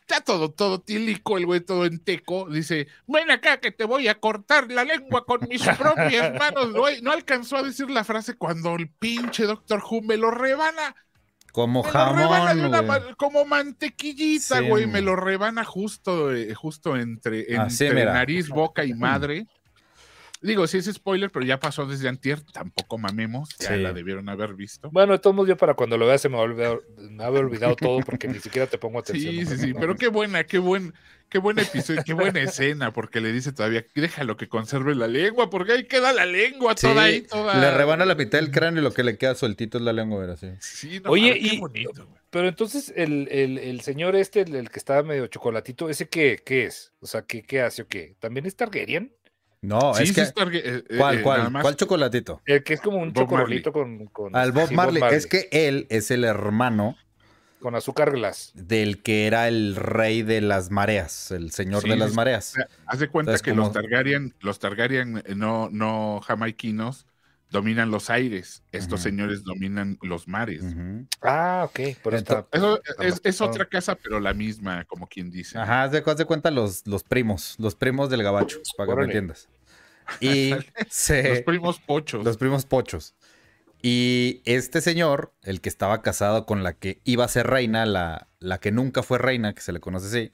[0.00, 2.48] Está todo, todo tílico, el güey todo enteco.
[2.48, 6.72] Dice, ven acá que te voy a cortar la lengua con mis propias manos.
[6.72, 10.96] Güey, no alcanzó a decir la frase cuando el pinche Doctor Who me lo rebana.
[11.52, 13.14] Como jamón.
[13.16, 14.86] como mantequillita, güey.
[14.86, 17.46] Me lo rebana justo, eh, justo entre,
[18.04, 19.46] nariz, boca y madre.
[20.42, 24.54] Digo, sí es spoiler, pero ya pasó desde antier, tampoco mamemos, ya la debieron haber
[24.54, 24.88] visto.
[24.90, 27.24] Bueno, de todos modos, yo para cuando lo vea se me va a olvidar, me
[27.24, 29.34] había olvidado todo porque ni siquiera te pongo atención.
[29.34, 30.94] Sí, sí, sí, pero qué buena, qué buen,
[31.28, 35.50] qué buen episodio, qué buena escena, porque le dice todavía, déjalo que conserve la lengua,
[35.50, 37.60] porque ahí queda la lengua toda ahí, toda.
[37.60, 40.20] Le rebana la mitad del cráneo y lo que le queda sueltito es la lengua,
[40.20, 40.38] ¿verdad?
[40.40, 40.48] Sí.
[40.60, 45.26] sí Oye, y, bonito, pero entonces el, el, el, señor este, el, que estaba medio
[45.26, 46.94] chocolatito, ¿ese qué, qué es?
[47.00, 48.14] O sea, ¿qué, qué hace o qué?
[48.20, 49.12] ¿También es Targaryen?
[49.62, 50.22] No, es que.
[50.22, 50.32] Eh,
[50.88, 52.40] eh, ¿Cuál, cuál, cuál chocolatito?
[52.46, 55.02] El que es como un chocolatito con, Al Bob, Marley.
[55.12, 56.96] Es que él es el hermano.
[57.60, 58.52] Con azúcar glass.
[58.54, 62.54] Del que era el rey de las mareas, el señor de las mareas.
[62.86, 67.06] Haz de cuenta que los Targaryen, los Targaryen eh, no, no jamaiquinos
[67.50, 70.62] dominan los aires, estos señores dominan los mares.
[71.20, 71.96] Ah, ok.
[72.02, 72.46] Por eso,
[73.00, 75.58] es, es, otra casa, pero la misma, como quien dice.
[75.58, 79.04] Ajá, haz de, de, cuenta los, los primos, los primos del gabacho, para que me
[79.04, 79.48] entiendas.
[80.20, 82.24] Y los primos pochos.
[82.24, 83.14] Los primos pochos.
[83.82, 88.28] Y este señor, el que estaba casado con la que iba a ser reina, la,
[88.40, 90.32] la que nunca fue reina, que se le conoce así,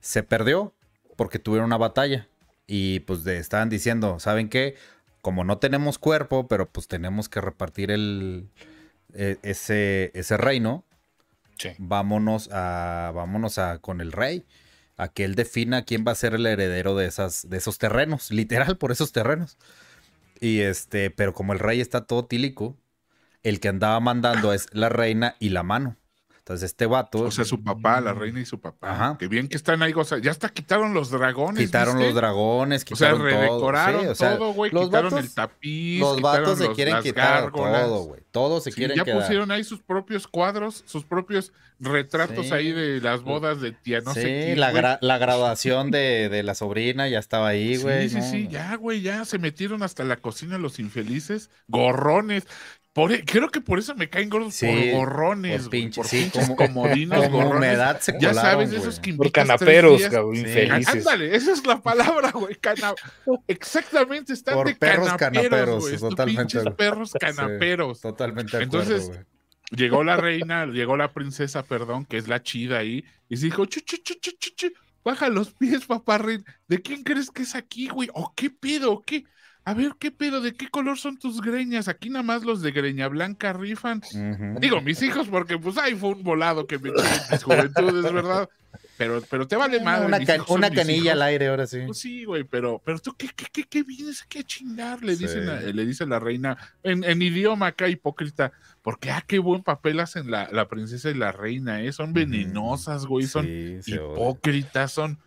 [0.00, 0.74] se perdió
[1.16, 2.28] porque tuvieron una batalla.
[2.66, 4.74] Y pues estaban diciendo, ¿saben qué?
[5.20, 8.48] Como no tenemos cuerpo, pero pues tenemos que repartir el,
[9.14, 10.84] e, ese, ese reino,
[11.78, 14.46] vámonos, a, vámonos a, con el rey,
[14.96, 18.30] a que él defina quién va a ser el heredero de, esas, de esos terrenos,
[18.30, 19.58] literal por esos terrenos.
[20.40, 22.76] Y este, pero como el rey está todo tílico,
[23.42, 25.96] el que andaba mandando es la reina y la mano.
[26.48, 27.24] Entonces este vato...
[27.24, 28.90] O sea, su papá, la reina y su papá.
[28.90, 29.16] Ajá.
[29.18, 31.62] Que bien que están ahí, o sea, ya hasta quitaron los dragones.
[31.62, 34.52] Quitaron los dragones, quitaron o sea, redecoraron todo.
[34.54, 38.22] güey, quitaron el tapiz, Los vatos se quieren quitar todo, güey.
[38.30, 39.18] Todos se quieren ya quedar.
[39.18, 44.00] Ya pusieron ahí sus propios cuadros, sus propios retratos ahí de las bodas de tía,
[44.00, 44.56] no sé qué.
[44.56, 48.08] La, la graduación de, de, la sobrina ya estaba ahí, güey.
[48.08, 52.46] Sí, sí, sí, ya, güey, ya se metieron hasta la cocina los infelices, gorrones.
[53.08, 57.78] E, creo que por eso me caen gordos por gorrones, por, pinche, como, comodinos, gorrones.
[58.20, 60.02] ya sabes, esos que Por canaperos,
[60.34, 61.06] infelices.
[61.06, 62.58] Ándale, esa es la palabra, güey.
[63.46, 65.98] Exactamente, están por de perros canaperos, güey.
[65.98, 66.60] Totalmente.
[66.72, 68.00] perros canaperos.
[68.00, 69.10] totalmente Entonces,
[69.70, 73.66] llegó la reina, llegó la princesa, perdón, que es la chida ahí, y se dijo,
[73.66, 74.72] chu, chu, chu, chu, chu,
[75.04, 76.18] baja los pies, papá
[76.66, 78.08] ¿De quién crees que es aquí, güey?
[78.12, 79.02] ¿O qué pido?
[79.02, 79.24] ¿Qué?
[79.68, 80.40] A ver, ¿qué pedo?
[80.40, 81.88] ¿De qué color son tus greñas?
[81.88, 84.00] Aquí nada más los de greña blanca rifan.
[84.60, 86.94] Digo, mis hijos, porque pues ahí fue un volado que me en
[87.30, 88.48] mis juventudes, ¿verdad?
[88.96, 90.06] Pero, pero te vale madre.
[90.06, 91.80] Una, una canilla al aire, ahora sí.
[91.84, 95.04] Pues sí, güey, pero, pero tú, ¿qué, qué, qué, vienes aquí a chingar?
[95.04, 95.44] Le, dicen
[95.76, 100.48] le dice la reina, en, idioma acá hipócrita, porque, ah, qué buen papel hacen la,
[100.50, 101.92] la princesa y la reina, ¿eh?
[101.92, 103.46] Son venenosas, güey, son
[103.86, 105.18] hipócritas, son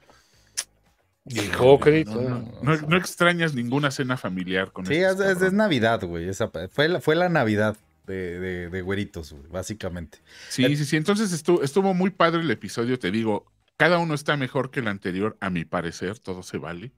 [1.26, 6.30] no, extrañas ninguna cena familiar con Sí, es, Navidad, güey.
[6.72, 10.20] fue, la, fue la Navidad de, de, güeritos, básicamente.
[10.50, 10.98] Sí, sí, sí.
[10.98, 13.46] Entonces estuvo, estuvo muy padre el episodio, te digo.
[13.78, 16.92] Cada uno está mejor que el anterior, a mi parecer, todo se vale.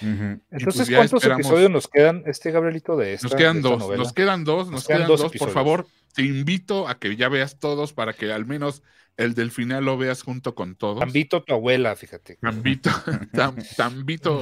[0.00, 4.44] Entonces, pues ¿cuántos episodios nos quedan, este Gabrielito, de esta Nos quedan dos, nos quedan
[4.44, 5.86] dos, nos, quedan, dos, por favor.
[6.14, 8.82] Te invito a que ya veas todos para que al menos
[9.16, 11.00] el del final lo veas junto con todos.
[11.00, 12.36] Tambito tu abuela, fíjate.
[12.40, 12.90] Tambito,
[13.76, 14.40] tambito,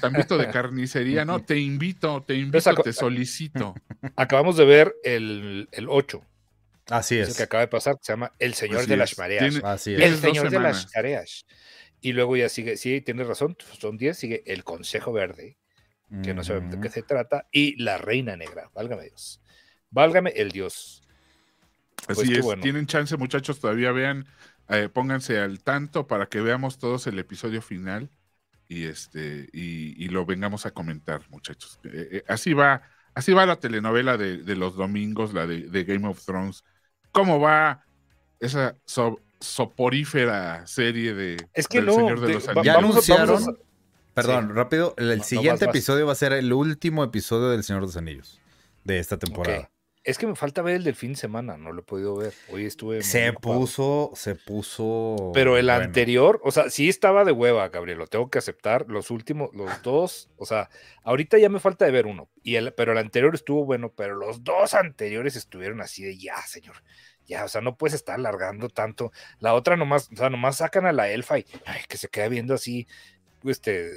[0.00, 1.24] tambito de carnicería.
[1.24, 3.74] No, te invito, te invito, te solicito.
[4.16, 6.24] Acabamos de ver el, el 8.
[6.90, 7.30] Así es.
[7.30, 9.60] el que acaba de pasar, se llama El Señor de las Mareas.
[9.64, 10.00] Así es.
[10.00, 11.46] El Señor de las Mareas.
[12.02, 15.56] Y luego ya sigue, sí, tienes razón, son 10, sigue El Consejo Verde,
[16.22, 19.40] que no sé de qué se trata, y La Reina Negra, válgame Dios.
[19.90, 21.02] Válgame el Dios.
[22.08, 24.26] Así pues es, tienen chance muchachos, todavía vean,
[24.68, 28.10] eh, pónganse al tanto para que veamos todos el episodio final
[28.68, 31.78] y este y, lo vengamos a comentar muchachos.
[31.84, 32.82] Eh, eh, así va,
[33.14, 36.64] así va la telenovela de, los domingos, la de, Game of Thrones.
[37.12, 37.84] ¿Cómo va
[38.40, 38.76] esa
[39.42, 42.64] soporífera serie de es que no, Señor de los Anillos?
[42.64, 43.58] Ya anunciaron,
[44.14, 47.96] perdón, rápido, el, siguiente episodio va a ser el último episodio del Señor de los
[47.96, 48.40] Anillos
[48.84, 49.70] de esta temporada.
[50.04, 52.34] Es que me falta ver el del fin de semana, no lo he podido ver.
[52.50, 53.02] Hoy estuve.
[53.02, 55.30] Se puso, se puso.
[55.32, 58.86] Pero el anterior, o sea, sí estaba de hueva, Gabriel, lo tengo que aceptar.
[58.88, 60.70] Los últimos, los dos, o sea,
[61.04, 64.16] ahorita ya me falta de ver uno, y el, pero el anterior estuvo bueno, pero
[64.16, 66.82] los dos anteriores estuvieron así de ya, señor.
[67.32, 69.10] Ya, o sea, no puedes estar alargando tanto.
[69.40, 72.28] La otra nomás, o sea, nomás sacan a la elfa y ay, que se queda
[72.28, 72.86] viendo así,
[73.44, 73.90] este,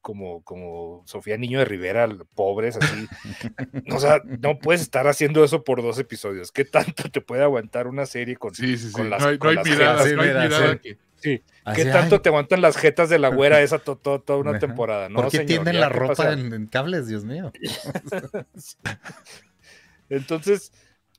[0.00, 3.06] como, como Sofía Niño de Rivera, pobres, así.
[3.90, 6.52] o sea, no puedes estar haciendo eso por dos episodios.
[6.52, 8.92] ¿Qué tanto te puede aguantar una serie con, sí, sí, sí.
[8.92, 10.78] con las No hay, no hay miradas, no hay miradas.
[11.16, 11.42] Sí.
[11.74, 15.08] ¿Qué tanto te aguantan las jetas de la güera esa toda una temporada?
[15.08, 17.50] No, ¿Por qué tienden la ropa en, cables, Dios mío?
[20.10, 20.70] Entonces,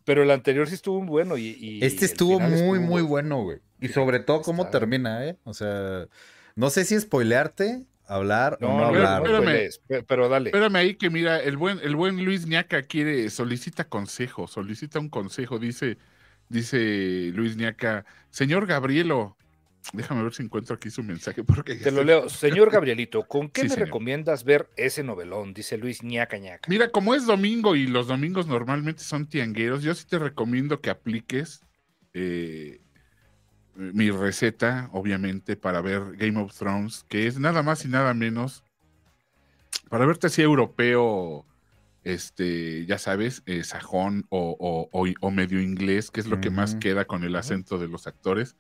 [0.05, 1.79] pero el anterior sí estuvo bueno y...
[1.81, 3.57] este estuvo muy, muy bueno, güey.
[3.81, 5.35] Y sobre todo cómo termina, ¿eh?
[5.43, 6.07] O sea,
[6.55, 9.23] no sé si spoilearte, hablar no, o no hablar.
[10.07, 10.49] pero dale.
[10.49, 15.09] Espérame ahí que mira, el buen, el buen Luis Ñaca quiere, solicita consejo, solicita un
[15.09, 15.97] consejo, dice,
[16.49, 19.35] dice Luis Ñaca, señor Gabrielo,
[19.93, 23.63] déjame ver si encuentro aquí su mensaje porque te lo leo, señor Gabrielito, ¿con qué
[23.65, 25.54] me recomiendas ver ese novelón?
[25.54, 26.69] Dice Luis Ñaca Ñaca.
[26.69, 30.89] Mira, como es domingo y los domingos normalmente son tiangueros, yo sí te recomiendo que
[30.89, 31.62] apliques
[32.13, 32.82] eh,
[33.76, 38.63] mi receta, obviamente, para ver Game of Thrones, que es nada más y nada menos
[39.89, 41.45] para verte así europeo,
[42.04, 47.06] este, ya sabes, eh, sajón o, o, medio inglés, que es lo que más queda
[47.06, 48.56] con el acento de los actores.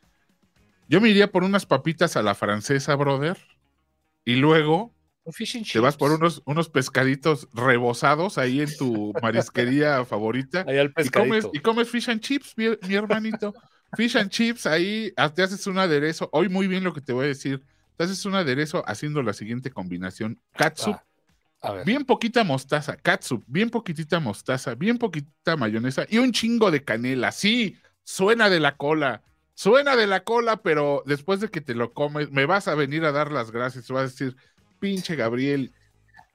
[0.87, 3.37] Yo me iría por unas papitas a la francesa, brother,
[4.23, 4.93] y luego
[5.71, 10.65] te vas por unos, unos pescaditos rebozados ahí en tu marisquería favorita
[10.97, 13.53] y, comes, y comes fish and chips, mi hermanito.
[13.95, 16.29] Fish and chips, ahí ah, te haces un aderezo.
[16.31, 17.63] Hoy muy bien lo que te voy a decir.
[17.97, 20.39] Te haces un aderezo haciendo la siguiente combinación.
[20.53, 20.97] Katsup,
[21.85, 22.97] bien poquita mostaza.
[22.97, 27.31] Katsup, bien poquitita mostaza, bien poquita mayonesa y un chingo de canela.
[27.31, 29.23] Sí, suena de la cola.
[29.55, 33.05] Suena de la cola, pero después de que te lo comes, me vas a venir
[33.05, 33.87] a dar las gracias.
[33.89, 34.35] Vas a decir,
[34.79, 35.71] pinche Gabriel,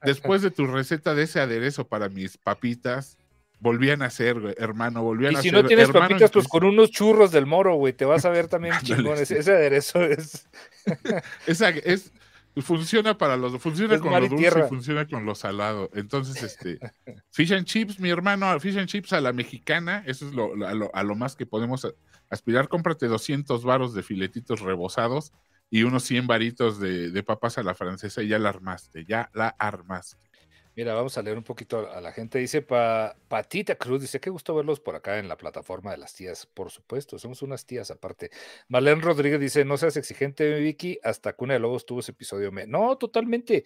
[0.02, 3.18] después de tu receta de ese aderezo para mis papitas,
[3.60, 5.46] volvían a hacer, hermano, volvían a ser.
[5.46, 8.30] Y si no tienes papitas, pues con unos churros del moro, güey, te vas a
[8.30, 9.18] ver también chingón.
[9.18, 10.48] Ese, aderezo es.
[11.46, 12.12] Esa es.
[12.56, 15.88] Funciona para los, funciona con lo dulce y funciona con lo salado.
[15.94, 16.80] Entonces, este,
[17.30, 21.02] fish and chips, mi hermano, fish and chips a la mexicana, eso es lo, a,
[21.04, 21.86] lo, más que podemos
[22.30, 22.68] aspirar.
[22.68, 25.32] Cómprate 200 varos de filetitos rebozados
[25.68, 29.30] y unos 100 varitos de, de papas a la francesa y ya la armaste, ya
[29.34, 30.29] la armaste.
[30.76, 32.38] Mira, vamos a leer un poquito a la gente.
[32.38, 36.14] Dice pa, Patita Cruz, dice, qué gusto verlos por acá en la plataforma de las
[36.14, 36.46] tías.
[36.46, 38.30] Por supuesto, somos unas tías aparte.
[38.68, 42.52] Marlene Rodríguez dice, no seas exigente, Vicky, hasta Cuna de Lobos tuvo ese episodio.
[42.68, 43.64] No, totalmente.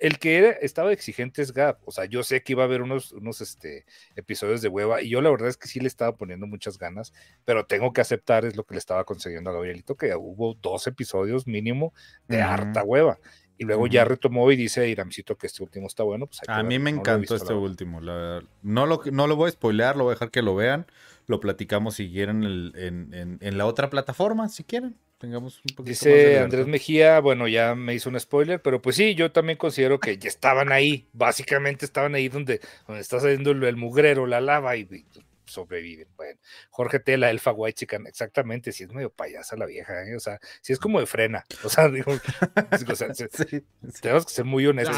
[0.00, 1.80] El que era, estaba exigente es Gap.
[1.86, 5.10] O sea, yo sé que iba a haber unos, unos este, episodios de hueva y
[5.10, 7.12] yo la verdad es que sí le estaba poniendo muchas ganas,
[7.44, 10.86] pero tengo que aceptar, es lo que le estaba consiguiendo a Gabrielito, que hubo dos
[10.86, 11.92] episodios mínimo
[12.28, 13.18] de harta hueva.
[13.56, 16.26] Y luego ya retomó y dice Iramcito que este último está bueno.
[16.26, 18.00] Pues a mí me encantó este último.
[18.00, 20.86] no, lo, no lo voy a spoilear, lo voy a dejar que lo vean.
[21.26, 24.96] Lo platicamos si quieren en, en, la otra plataforma, si quieren.
[25.18, 29.14] Tengamos un poquito Dice Andrés Mejía, bueno, ya me hizo un spoiler, pero pues sí,
[29.14, 31.06] yo también considero que ya estaban ahí.
[31.14, 34.86] Básicamente estaban ahí donde, donde está saliendo el, mugrero, la lava y
[35.46, 36.08] sobreviven.
[36.16, 36.38] Bueno,
[36.70, 40.16] Jorge T, la elfa white chican, exactamente, si es medio payasa la vieja, ¿eh?
[40.16, 42.12] o sea, si es como de frena, o sea, digo,
[44.00, 44.96] tenemos que ser muy honestos.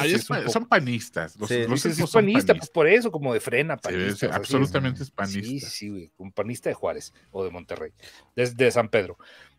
[0.52, 4.34] Son panistas, los, es panista, pues por eso, como de frena, panista.
[4.34, 5.40] absolutamente es panista.
[5.40, 7.92] Sí, sí, güey, un panista de Juárez o de Monterrey,
[8.34, 9.18] desde San Pedro.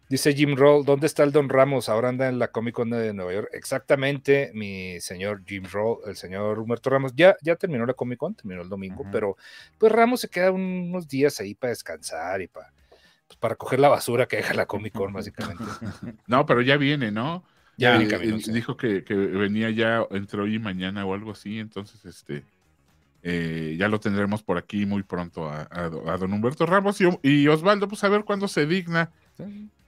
[0.10, 1.90] Dice Jim Roll, ¿dónde está el Don Ramos?
[1.90, 3.50] Ahora anda en la Comic Con de Nueva York.
[3.52, 7.14] Exactamente, mi señor Jim Roll, el señor Humberto Ramos.
[7.14, 9.36] Ya, ya terminó la Comic Con, terminó el domingo, pero
[9.78, 12.72] pues Ramos se queda unos días ahí para descansar y para,
[13.28, 15.64] pues, para coger la basura que deja la Comic Con, básicamente.
[16.28, 17.44] No, pero ya viene, ¿no?
[17.76, 22.44] Ya eh, dijo que, venía ya entre hoy y mañana o algo así, entonces este
[23.24, 27.90] eh, ya lo tendremos por aquí muy pronto a, don Humberto Ramos y, y, Osvaldo,
[27.90, 29.12] pues a ver cuándo se digna.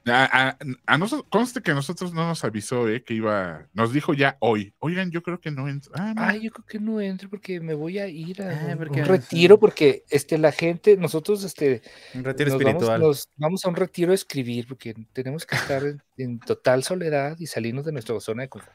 [0.05, 0.57] A,
[0.97, 4.73] nosotros, conste que a nosotros no nos avisó, eh, que iba, nos dijo ya hoy.
[4.79, 5.91] Oigan, yo creo que no entro.
[5.95, 9.59] Ah, yo creo que no entro porque me voy a ir a ah, un, retiro
[9.59, 11.81] porque este la gente, nosotros este
[12.13, 13.01] un retiro espiritual.
[13.01, 15.83] Vamos, vamos, a un retiro a escribir porque tenemos que estar
[16.17, 18.73] en, total soledad y salirnos de nuestra zona de confort.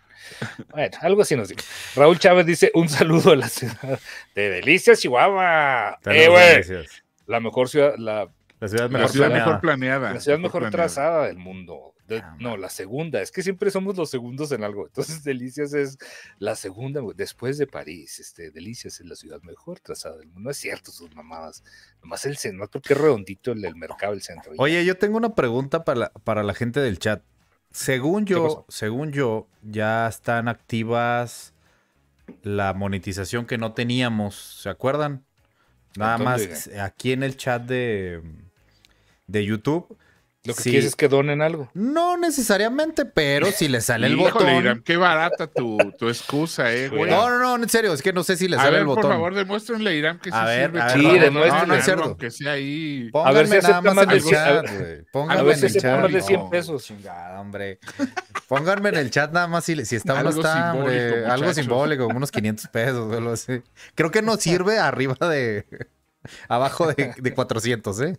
[0.70, 1.60] Bueno, algo así nos dijo.
[1.96, 3.98] Raúl Chávez dice un saludo a la ciudad
[4.34, 5.98] de Delicias, Chihuahua.
[6.06, 6.84] Eh,
[7.26, 8.28] la mejor ciudad, la
[8.72, 10.14] la ciudad mejor, planeada.
[10.14, 11.94] La ciudad mejor, trazada del mundo.
[12.10, 13.22] Ah, no, la segunda.
[13.22, 14.86] Es que siempre somos los segundos en algo.
[14.86, 15.98] Entonces, Delicias es
[16.38, 18.20] la segunda, después de París.
[18.20, 20.40] Este, Delicias es la ciudad mejor trazada del mundo.
[20.42, 21.62] No es cierto sus mamadas.
[22.02, 24.52] Nomás el centro, porque es redondito el, mercado, el centro.
[24.58, 27.22] Oye, yo tengo una pregunta para la, para la gente del chat.
[27.70, 31.54] Según yo, según yo, ya están activas
[32.42, 34.60] la monetización que no teníamos.
[34.62, 35.24] ¿Se acuerdan?
[35.96, 38.22] Nada más aquí en el chat de,
[39.26, 39.96] de YouTube
[40.46, 41.70] lo que quieres es que donen algo.
[41.72, 44.82] No necesariamente, pero si le sale el botón.
[44.84, 47.10] qué barata tu, tu excusa, eh, güey.
[47.10, 49.04] No, no, no, en serio, es que no sé si le sale el botón.
[49.04, 50.82] Por favor, demuéstrenle, Irán, que a sí ver, sirve.
[50.82, 51.66] A ver, sí, demuéstrenle.
[51.66, 52.16] No, no, cierto.
[52.18, 53.08] Que sea ahí.
[53.10, 55.02] Pónganme a ver si nada más en el chat, güey.
[55.10, 56.00] Pónganme a ver si en el chat.
[56.02, 56.84] más de 100 pesos.
[56.84, 57.78] Chingada, hombre.
[58.46, 61.24] Pónganme en el chat nada más si, si está o no está, hombre.
[61.24, 63.62] Algo simbólico, unos 500 pesos, algo así.
[63.94, 65.64] Creo que no sirve arriba de...
[66.48, 68.18] Abajo de, de 400, ¿eh?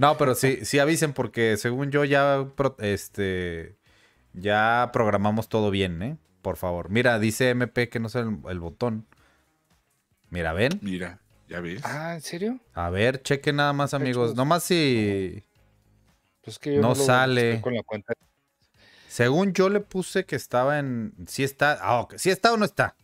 [0.00, 2.46] No, pero sí, sí avisen porque según yo ya,
[2.78, 3.76] este,
[4.32, 6.16] ya programamos todo bien, ¿eh?
[6.40, 6.88] Por favor.
[6.88, 9.06] Mira, dice MP que no es el, botón.
[10.30, 10.78] Mira, ven.
[10.80, 11.82] Mira, ya ves.
[11.84, 12.60] Ah, ¿en serio?
[12.72, 14.34] A ver, cheque nada más, amigos.
[14.34, 15.44] Nomás si
[16.40, 17.60] pues que no, sale.
[17.60, 18.14] Con la cuenta.
[19.06, 21.12] Según yo le puse que estaba en.
[21.26, 21.78] Si está.
[21.78, 22.14] Ah, ok.
[22.16, 22.96] Si está o no está.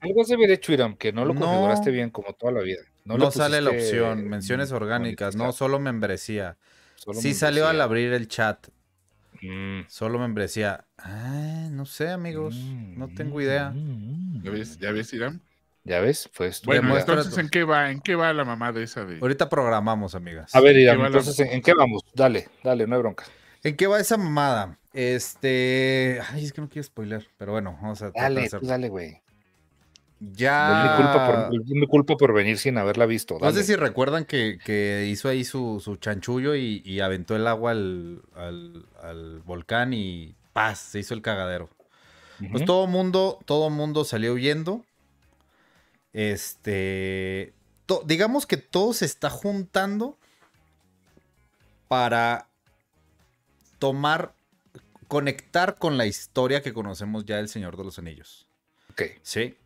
[0.00, 2.82] Algo se ve hecho, Iram, que no lo configuraste bien como toda la vida.
[3.04, 6.56] No, sale la opción, menciones orgánicas, no, solo membresía.
[7.14, 8.68] sí salió al abrir el chat.
[9.42, 9.88] Mm.
[9.88, 10.86] Solo membresía.
[10.98, 12.54] Ah, no sé, amigos.
[12.54, 13.74] no tengo idea.
[14.42, 15.42] ¿Ya ves, ¿Ya ves, Irán?
[15.84, 16.30] ¿Ya ves?
[16.36, 17.90] Pues bueno, entonces, ¿en qué va?
[17.90, 19.18] ¿En qué va la mamá de esa de...?
[19.20, 20.54] Ahorita programamos, amigas.
[20.54, 22.02] A ver, Irán, entonces, ¿en qué vamos?
[22.14, 23.24] Dale, dale, no hay bronca.
[23.64, 24.78] ¿En qué va esa mamada?
[24.92, 26.20] Este...
[26.30, 28.12] Ay, es que no quiero spoiler, pero bueno, vamos a...
[28.12, 29.21] Dale, dale, güey.
[30.30, 30.84] Ya.
[30.84, 33.38] Es mi, culpa por, mi culpa por venir sin haberla visto.
[33.40, 39.92] No sé si recuerdan que, hizo ahí su, chanchullo y, aventó el agua al, volcán
[39.92, 40.78] y ¡paz!
[40.78, 41.68] Se hizo el cagadero.
[42.50, 44.84] Pues todo mundo, todo mundo salió huyendo.
[46.12, 47.54] Este.
[48.04, 50.18] digamos que todo se está juntando
[51.88, 52.48] para
[53.78, 54.34] tomar.
[55.08, 58.46] conectar con la historia que conocemos ya del Señor de los Anillos.
[58.90, 59.02] Ok.
[59.22, 59.56] Sí.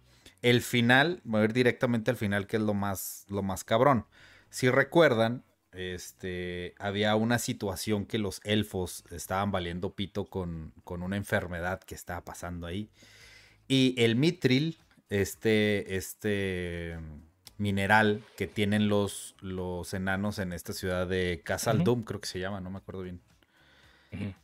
[0.46, 4.06] El final, voy a ir directamente al final, que es lo más, lo más cabrón.
[4.48, 11.16] Si recuerdan, este, había una situación que los elfos estaban valiendo pito con, con una
[11.16, 12.88] enfermedad que estaba pasando ahí.
[13.66, 14.78] Y el mitril,
[15.10, 16.96] este, este
[17.58, 22.60] mineral que tienen los, los enanos en esta ciudad de Casaldum, creo que se llama,
[22.60, 23.20] no me acuerdo bien.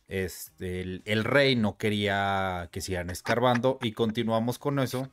[0.09, 5.09] Este, el, el, rey no quería que sigan escarbando y continuamos con eso.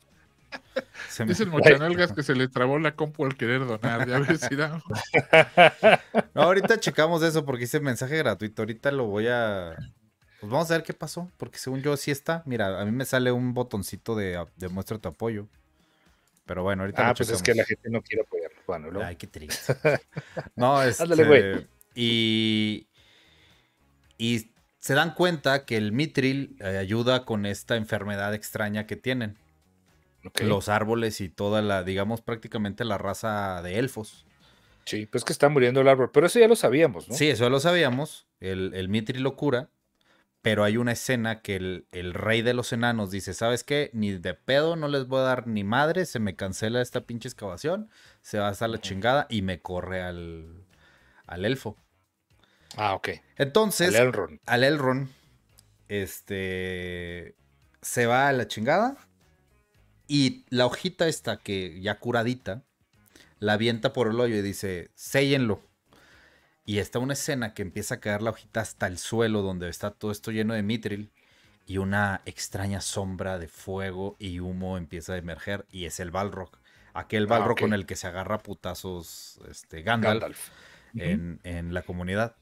[1.09, 4.09] Se Dice el mochanalgas que se le trabó la compu al querer donar.
[4.09, 4.57] Ya ves, si
[6.35, 8.63] no, ahorita checamos eso porque hice mensaje gratuito.
[8.63, 9.75] Ahorita lo voy a.
[10.41, 11.31] Pues vamos a ver qué pasó.
[11.37, 12.43] Porque según yo sí está.
[12.47, 15.49] Mira, a mí me sale un botoncito de demuestra tu apoyo.
[16.47, 17.09] Pero bueno, ahorita.
[17.09, 18.51] Ah, pues es que la gente no quiere apoyar.
[18.67, 19.03] Bueno, ¿no?
[19.03, 19.75] Ay, qué triste.
[20.55, 21.01] no, es.
[21.11, 22.87] Este, y.
[24.17, 29.37] Y se dan cuenta que el mitril eh, ayuda con esta enfermedad extraña que tienen
[30.43, 34.27] los árboles y toda la, digamos, prácticamente la raza de elfos.
[34.85, 37.15] Sí, pues que está muriendo el árbol, pero eso ya lo sabíamos, ¿no?
[37.15, 39.71] Sí, eso ya lo sabíamos, el, el Mitri lo cura,
[40.43, 43.91] pero hay una escena que el, rey de los enanos dice, ¿sabes qué?
[43.93, 47.29] Ni de pedo no les voy a dar ni madre, se me cancela esta pinche
[47.29, 47.91] excavación,
[48.23, 50.65] se va a la chingada y me corre al,
[51.27, 51.77] al elfo.
[52.77, 53.11] Ah, ok.
[53.37, 54.41] Entonces, al Elrond.
[54.47, 55.09] Al Elrond,
[55.89, 57.35] este,
[57.83, 58.97] se va a la chingada
[60.11, 62.65] y la hojita esta que ya curadita,
[63.39, 65.63] la avienta por el hoyo y dice, séllenlo.
[66.65, 69.93] Y está una escena que empieza a caer la hojita hasta el suelo, donde está
[69.93, 71.13] todo esto lleno de mitril.
[71.65, 75.65] Y una extraña sombra de fuego y humo empieza a emerger.
[75.71, 76.51] Y es el Balrog.
[76.93, 80.49] Aquel ah, Balrog con el que se agarra putazos este, Gandalf,
[80.95, 82.35] En, la comunidad.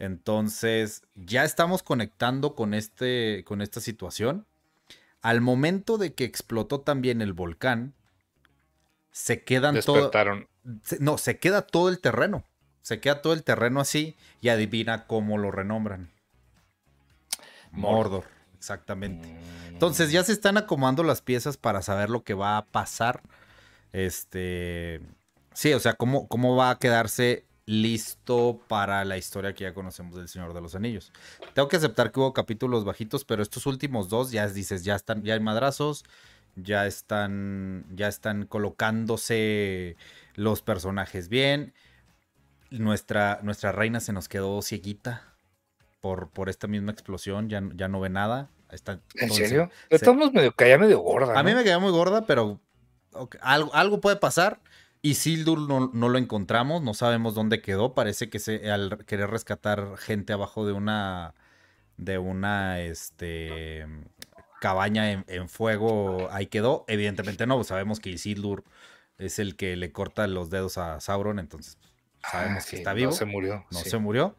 [0.00, 4.44] Entonces, ya estamos conectando con, este, con esta situación.
[5.26, 7.94] Al momento de que explotó también el volcán,
[9.10, 10.12] se quedan todos.
[11.00, 12.44] No, se queda todo el terreno.
[12.80, 16.12] Se queda todo el terreno así y adivina cómo lo renombran.
[17.72, 18.22] Mordor,
[18.56, 19.36] exactamente.
[19.66, 23.20] Entonces ya se están acomodando las piezas para saber lo que va a pasar.
[23.92, 25.00] Este.
[25.54, 30.16] Sí, o sea, cómo, cómo va a quedarse listo para la historia que ya conocemos
[30.16, 31.12] del Señor de los Anillos.
[31.52, 35.22] Tengo que aceptar que hubo capítulos bajitos, pero estos últimos dos ya dices, ya están,
[35.22, 36.04] ya hay madrazos,
[36.54, 39.96] ya están, ya están colocándose
[40.36, 41.74] los personajes bien
[42.70, 45.22] nuestra, nuestra reina se nos quedó cieguita
[46.00, 48.50] por, por esta misma explosión, ya, ya no ve nada.
[48.70, 49.70] Está, ¿En serio?
[49.90, 51.38] Estamos medio, caía medio gorda.
[51.38, 52.60] A mí me quedó muy gorda, pero
[53.40, 54.60] algo, algo, puede pasar.
[55.06, 57.94] Y Sildur no, no, lo encontramos, no sabemos dónde quedó.
[57.94, 61.32] Parece que se, al querer rescatar gente abajo de una.
[61.96, 62.80] de una.
[62.80, 63.86] este.
[64.60, 66.84] cabaña en, fuego, ahí quedó.
[66.88, 68.64] Evidentemente no, sabemos que Isildur
[69.16, 71.78] es el que le corta los dedos a Sauron, entonces
[72.28, 73.12] Sabemos ah, que está vivo.
[73.12, 73.64] No se murió.
[73.70, 74.36] No se murió.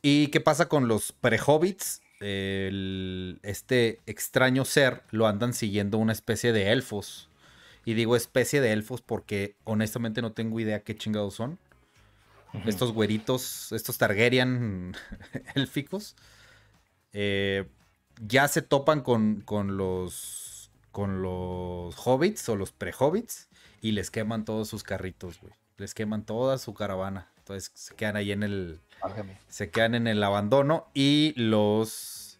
[0.00, 2.00] ¿Y qué pasa con los pre-hobbits?
[2.18, 7.28] este extraño ser lo andan siguiendo una especie de elfos.
[7.86, 11.58] Y digo especie de elfos porque honestamente no tengo idea qué chingados son.
[12.66, 14.94] Estos güeritos, estos Targaryen
[15.54, 16.16] élficos.
[17.14, 17.64] Eh,
[18.20, 23.48] ya se topan con, con, los con los hobbits o los pre-hobbits
[23.80, 27.30] y les queman todos sus carritos, güey les queman toda su caravana.
[27.38, 28.80] Entonces se quedan ahí en el.
[29.48, 30.88] Se quedan en el abandono.
[30.94, 32.38] Y los.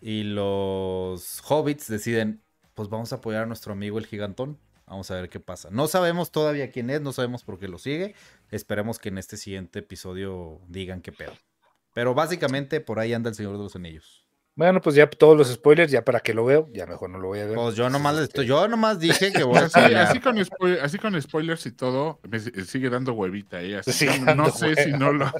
[0.00, 2.42] Y los hobbits deciden.
[2.74, 4.58] Pues vamos a apoyar a nuestro amigo el gigantón.
[4.86, 5.68] Vamos a ver qué pasa.
[5.70, 8.14] No sabemos todavía quién es, no sabemos por qué lo sigue.
[8.50, 11.32] Esperemos que en este siguiente episodio digan qué pedo.
[11.94, 14.22] Pero básicamente por ahí anda el Señor de los Anillos.
[14.54, 17.28] Bueno, pues ya todos los spoilers, ya para que lo veo, ya mejor no lo
[17.28, 17.54] voy a ver.
[17.54, 18.44] Pues yo nomás, este...
[18.44, 19.64] yo nomás dije que voy a
[20.02, 20.36] así, con
[20.82, 23.78] así con spoilers y todo, me sigue dando huevita, ¿eh?
[23.78, 24.06] Así
[24.36, 25.32] no, sé si no lo...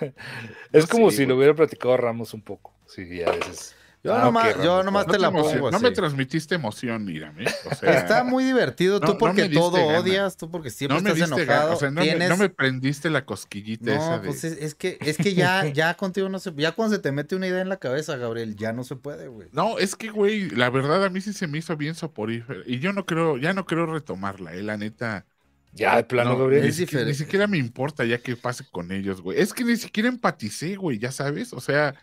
[0.72, 3.74] es como si lo hubiera platicado Ramos un poco, sí, a veces...
[4.02, 5.70] Yo ah, nomás, yo nomás te, la pongo.
[5.70, 7.44] No me transmitiste emoción, mírame.
[7.82, 8.98] Está muy divertido.
[8.98, 11.78] Tú porque todo odias, tú porque siempre estás enojado.
[11.90, 14.26] no, me, prendiste la cosquillita esa de...
[14.26, 16.52] pues es, que, es que ya, ya contigo no se...
[16.56, 19.28] Ya cuando se te mete una idea en la cabeza, Gabriel, ya no se puede,
[19.28, 19.48] güey.
[19.52, 22.62] No, es que, güey, la verdad a mí sí se me hizo bien soporífero.
[22.64, 25.26] Y yo no creo, ya no creo retomarla, eh, la neta.
[25.74, 26.64] Ya, de plano, Gabriel.
[26.64, 29.38] Ni, siquiera, ni siquiera me importa ya que pase con ellos, güey.
[29.38, 31.52] Es que ni siquiera empaticé, güey, ya sabes.
[31.52, 31.94] O sea...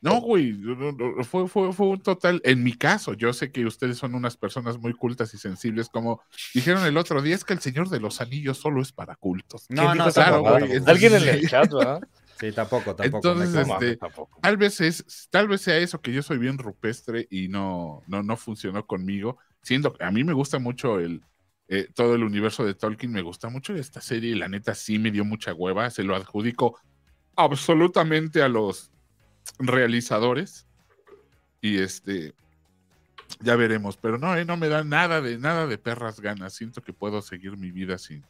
[0.00, 0.56] No, güey,
[1.28, 4.78] fue, fue, fue, un total, en mi caso, yo sé que ustedes son unas personas
[4.78, 6.22] muy cultas y sensibles, como
[6.54, 9.66] dijeron el otro día, es que el Señor de los Anillos solo es para cultos.
[9.68, 10.80] No, no, claro, güey.
[10.86, 12.00] Alguien en el chat, ¿verdad?
[12.38, 13.28] Sí, tampoco, tampoco.
[13.28, 13.98] Entonces, este,
[14.40, 18.22] tal vez es, tal vez sea eso que yo soy bien rupestre y no, no,
[18.22, 19.38] no funcionó conmigo.
[19.62, 21.22] Siendo, a mí me gusta mucho el,
[21.66, 25.00] eh, todo el universo de Tolkien, me gusta mucho esta serie y la neta sí
[25.00, 26.78] me dio mucha hueva, se lo adjudico
[27.34, 28.92] absolutamente a los
[29.58, 30.66] realizadores.
[31.60, 32.34] Y este,
[33.40, 36.52] ya veremos, pero no, eh, no me da nada de nada de perras ganas.
[36.52, 38.24] Siento que puedo seguir mi vida sin.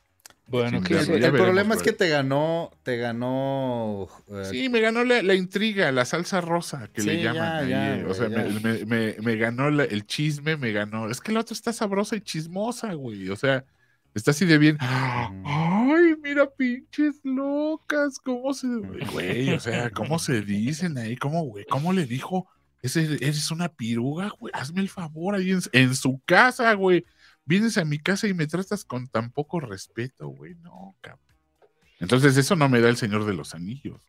[0.46, 4.09] Bueno, el, problema es que te ganó, te ganó.
[4.28, 7.70] Eh, sí, me ganó la, intriga, la salsa rosa que le llaman.
[7.70, 11.11] Eh, o sea, me, ganó el chisme, me ganó.
[11.11, 13.28] Es que la otra está sabrosa y chismosa, güey.
[13.28, 13.66] O sea,
[14.18, 14.76] Está así de bien.
[14.81, 18.18] Ay, mira, pinches locas.
[18.18, 18.66] ¿Cómo se.
[19.12, 21.16] Güey, o sea, ¿cómo se dicen ahí?
[21.16, 21.64] ¿Cómo, güey?
[21.70, 22.48] ¿Cómo le dijo?
[22.83, 24.52] Ese, eres una piruga, güey.
[24.57, 27.07] Hazme el favor ahí en, su casa, güey.
[27.44, 30.57] Vienes a mi casa y me tratas con tan poco respeto, güey.
[30.57, 31.23] No, cabrón.
[32.00, 34.00] Entonces, eso no me da el Señor de los Anillos.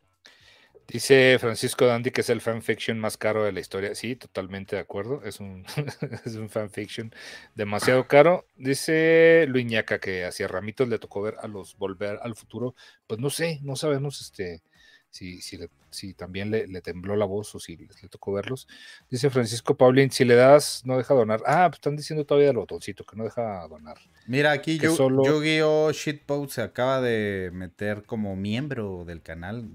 [0.92, 3.94] Dice Francisco Dandy que es el fanfiction más caro de la historia.
[3.94, 5.22] Sí, totalmente de acuerdo.
[5.24, 5.64] Es un,
[6.24, 7.14] es un fanfiction
[7.54, 8.44] demasiado caro.
[8.56, 12.74] Dice Luiñaca que hacia Ramitos le tocó ver a los Volver al Futuro.
[13.06, 14.62] Pues no sé, no sabemos este,
[15.10, 15.58] si, si,
[15.90, 18.66] si también le, tembló la voz o si le, tocó verlos.
[19.10, 21.40] Dice Francisco Paulín, si le das, no deja donar.
[21.46, 23.98] Ah, pues están diciendo todavía el botoncito, que no deja donar.
[24.26, 25.24] Mira, aquí yo, solo...
[25.24, 25.92] Yu-Gi-Oh!
[25.92, 29.68] Shitpost se acaba de meter como miembro del canal.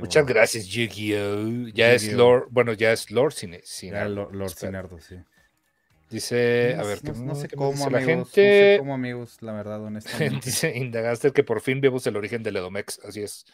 [0.00, 1.68] Muchas gracias, Yu-Gi-Oh!
[1.74, 3.62] Ya es Lord, bueno, ya es Lord Cine.
[4.08, 5.16] Lord, Lord Cinardo, sí.
[6.08, 8.76] Dice, a ver, no, sé cómo, la gente.
[8.78, 10.46] cómo, amigos, la verdad, honestamente.
[10.46, 13.44] dice Indagaster que por fin vemos el origen del Edomex, así es.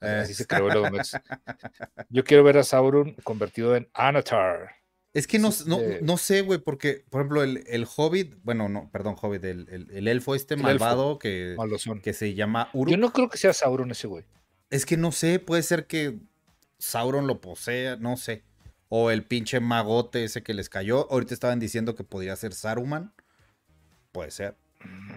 [0.00, 1.20] Así se creó el Edomex.
[2.08, 4.80] Yo quiero ver a Sauron convertido en Anatar.
[5.12, 8.88] Es que no, no, no sé, güey, porque, por ejemplo, el, el, Hobbit, bueno, no,
[8.92, 11.56] perdón, Hobbit, el, el, elfo este malvado que,
[12.02, 12.92] que se llama Uru.
[12.92, 14.24] Yo no creo que sea Sauron ese güey.
[14.70, 16.20] Es que no sé, puede ser que
[16.78, 18.44] Sauron lo posea, no sé.
[18.88, 21.10] O el pinche magote ese que les cayó.
[21.10, 23.12] Ahorita estaban diciendo que podría ser Saruman.
[24.12, 24.56] Puede ser.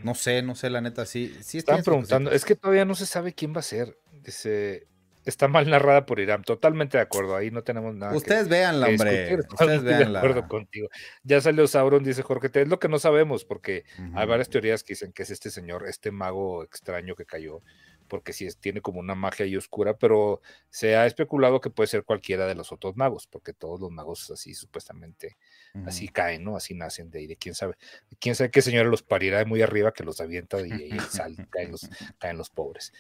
[0.04, 1.36] No sé, no sé, la neta, sí.
[1.42, 3.98] sí Están preguntando, es que todavía no se sabe quién va a ser.
[4.24, 4.88] Dice,
[5.26, 6.44] está mal narrada por Irán.
[6.44, 8.16] Totalmente de acuerdo, ahí no tenemos nada.
[8.16, 9.38] Ustedes véanla, hombre.
[9.52, 10.22] Ustedes véanla.
[10.22, 10.90] De acuerdo contigo.
[11.24, 14.94] Ya salió Sauron, dice Jorge, es lo que no sabemos, porque hay varias teorías que
[14.94, 17.62] dicen que es este señor, este mago extraño que cayó
[18.08, 22.04] porque sí tiene como una magia ahí oscura, pero se ha especulado que puede ser
[22.04, 25.38] cualquiera de los otros magos, porque todos los magos así supuestamente
[25.86, 26.56] así caen, ¿no?
[26.56, 27.76] Así nacen de ahí, de quién sabe,
[28.20, 30.90] quién sabe qué señora los parirá de muy arriba que los avienta y ahí
[31.50, 32.94] caen, los, caen los pobres.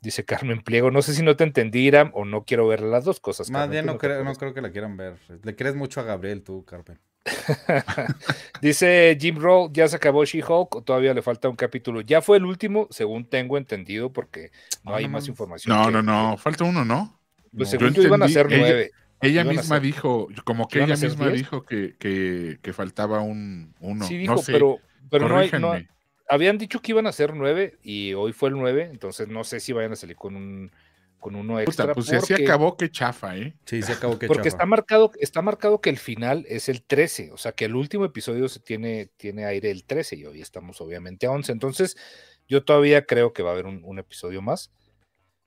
[0.00, 3.18] Dice Carmen Pliego, no sé si no te entendí, o no quiero ver las dos
[3.18, 3.50] cosas.
[3.50, 5.16] Más bien no creo, no creo que la quieran ver.
[5.42, 7.00] Le crees mucho a Gabriel tú, Carmen.
[8.62, 12.00] Dice Jim Roll, ya se acabó She-Hulk, todavía le falta un capítulo.
[12.00, 14.50] Ya fue el último, según tengo entendido, porque
[14.84, 15.76] no hay más información.
[15.76, 17.20] No, no, no, falta uno, ¿no?
[17.56, 18.90] Pues según yo iban a ser nueve.
[19.20, 24.06] Ella misma dijo, como que ella misma dijo que, que, faltaba un uno.
[24.06, 24.78] Sí, dijo, pero,
[25.10, 25.50] pero no hay,
[26.28, 29.60] habían dicho que iban a ser nueve y hoy fue el nueve, entonces no sé
[29.60, 30.70] si vayan a salir con un
[31.18, 31.92] con uno extra.
[31.94, 33.56] pues porque, se acabó que chafa, ¿eh?
[33.64, 37.32] Sí, se acabó que Porque está marcado, está marcado que el final es el 13,
[37.32, 40.80] o sea que el último episodio se tiene, tiene aire el 13 y hoy estamos
[40.80, 41.52] obviamente a 11.
[41.52, 41.96] Entonces,
[42.46, 44.70] yo todavía creo que va a haber un, episodio más.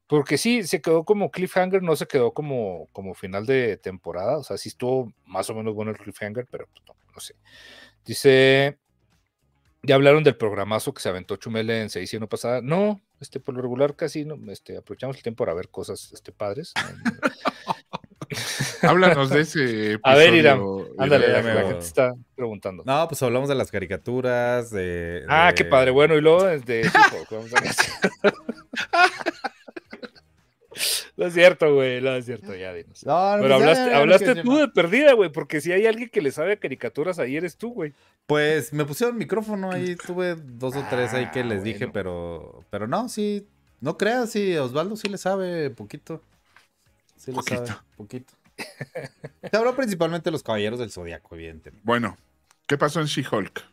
[0.08, 4.38] Porque sí, se quedó como cliffhanger, no se quedó como, como final de temporada.
[4.40, 7.36] O sea, sí estuvo más o menos bueno el cliffhanger, pero pues, no, no sé.
[8.04, 8.78] Dice
[9.84, 12.62] ya hablaron del programazo que se aventó Chumele en no pasada.
[12.62, 16.32] No, este, por lo regular casi no, este, aprovechamos el tiempo para ver cosas este,
[16.32, 16.74] padres.
[18.82, 20.62] Háblanos de ese A ver, Irán,
[20.98, 22.84] ándale, la, gente está preguntando.
[22.86, 25.26] No, pues hablamos de las caricaturas, de...
[25.28, 26.90] Ah, qué padre, bueno, y luego de...
[31.18, 33.06] No es cierto, güey, no es cierto, ya dinos.
[33.06, 36.32] No, no, Pero pues hablaste, tú de perdida, güey, porque si hay alguien que le
[36.32, 37.94] sabe a caricaturas, ahí eres tú, güey.
[38.28, 42.88] Pues me pusieron micrófono ahí, tuve dos o tres ahí que les dije, pero pero
[42.88, 43.48] no, sí,
[43.80, 46.22] no creas, sí, Osvaldo sí le sabe poquito.
[47.18, 47.66] Sí le poquito.
[47.66, 48.34] sabe, poquito.
[49.50, 51.82] Se habló principalmente de los Caballeros del Zodiaco, evidentemente.
[51.84, 52.18] Bueno,
[52.68, 53.64] ¿qué pasó en She-Hulk?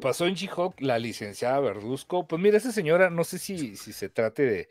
[0.00, 2.26] Pasó en She-Hulk la licenciada Verduzco.
[2.26, 4.68] Pues mira, esa señora, no sé si, si se trate de,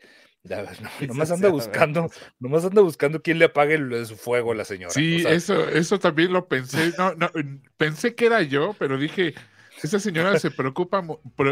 [0.48, 4.64] no, nomás anda buscando, nomás anda buscando quién le apague el, su fuego a la
[4.64, 4.92] señora.
[4.92, 6.92] Sí, eso, eso también lo pensé.
[6.98, 7.30] No, no,
[7.76, 9.34] pensé que era yo, pero dije,
[9.82, 11.04] esa señora se preocupa,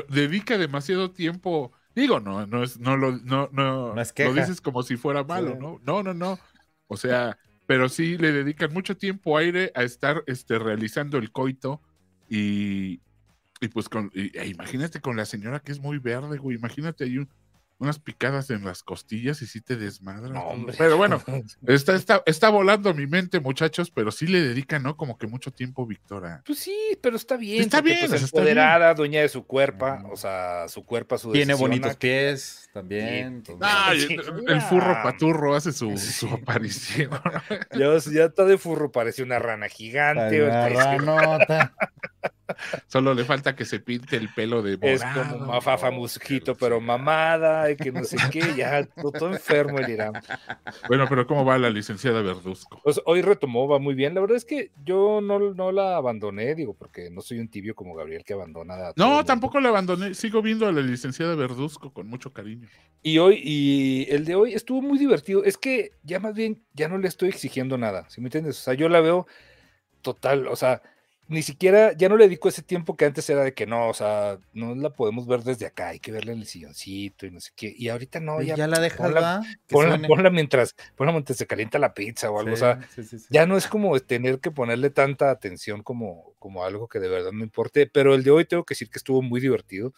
[0.09, 1.73] dedica demasiado tiempo.
[1.95, 5.81] Digo, no, no es, no lo, no, no, lo dices como si fuera malo, ¿no?
[5.85, 6.39] No, no, no.
[6.87, 11.81] O sea, pero sí le dedican mucho tiempo aire a estar este, realizando el coito
[12.29, 13.01] y,
[13.61, 17.19] y pues con, e imagínate con la señora que es muy verde, güey, imagínate hay
[17.19, 17.29] un,
[17.79, 20.67] unas picadas en las costillas y sí te desmadran.
[20.79, 21.23] pero bueno,
[21.67, 24.97] está, está, está volando mi mente, muchachos, pero sí le dedica, ¿no?
[24.97, 26.43] Como que mucho tiempo Victoria.
[26.47, 27.63] Pues sí, pero está bien.
[27.63, 28.09] Está bien.
[28.09, 33.43] Pues, empoderada, dueña de su cuerpo, o sea, su cuerpo, su Tiene bonitos pies también.
[34.47, 37.11] el, furro paturro hace su, su aparición.
[37.73, 40.43] ya, ya está de furro, parece una rana gigante.
[40.43, 41.75] Una ranota.
[42.87, 45.23] Solo le falta que se pinte el pelo de morado.
[45.23, 49.91] Es como mafafa musquito, pero mamada, y que no sé qué, ya todo enfermo el
[49.91, 50.13] Irán.
[50.89, 52.81] Bueno, pero ¿cómo va la licenciada Verduzco?
[52.83, 54.15] Pues hoy retomó, va muy bien.
[54.15, 57.75] La verdad es que yo no, no la abandoné, digo, porque no soy un tibio
[57.75, 58.93] como Gabriel que abandona.
[58.97, 60.15] no, tampoco la abandoné.
[60.15, 62.69] Sigo viendo a la licenciada Verduzco con mucho cariño.
[63.03, 65.45] Y hoy, y el de hoy estuvo muy divertido.
[65.45, 68.59] Es que ya más bien, ya no le estoy exigiendo nada, ¿sí me entiendes?
[68.59, 69.27] O sea, yo la veo
[70.03, 70.83] total, o sea,
[71.27, 73.95] ni siquiera, ya no le dedico ese tiempo que antes era de que no, o
[73.95, 77.41] sea, no la podemos ver desde acá, hay que verla en el silloncito y no
[77.41, 77.75] sé qué.
[77.77, 78.57] Y ahorita no, pues ya.
[78.57, 78.99] Ya la dejas,
[79.69, 82.81] ponla, ponla, mientras, ponla mientras se calienta la pizza o algo, o sea,
[83.31, 87.33] ya no es como tener que ponerle tanta atención como, como algo que de verdad
[87.33, 89.95] me importe, pero el de hoy tengo que decir que estuvo muy divertido.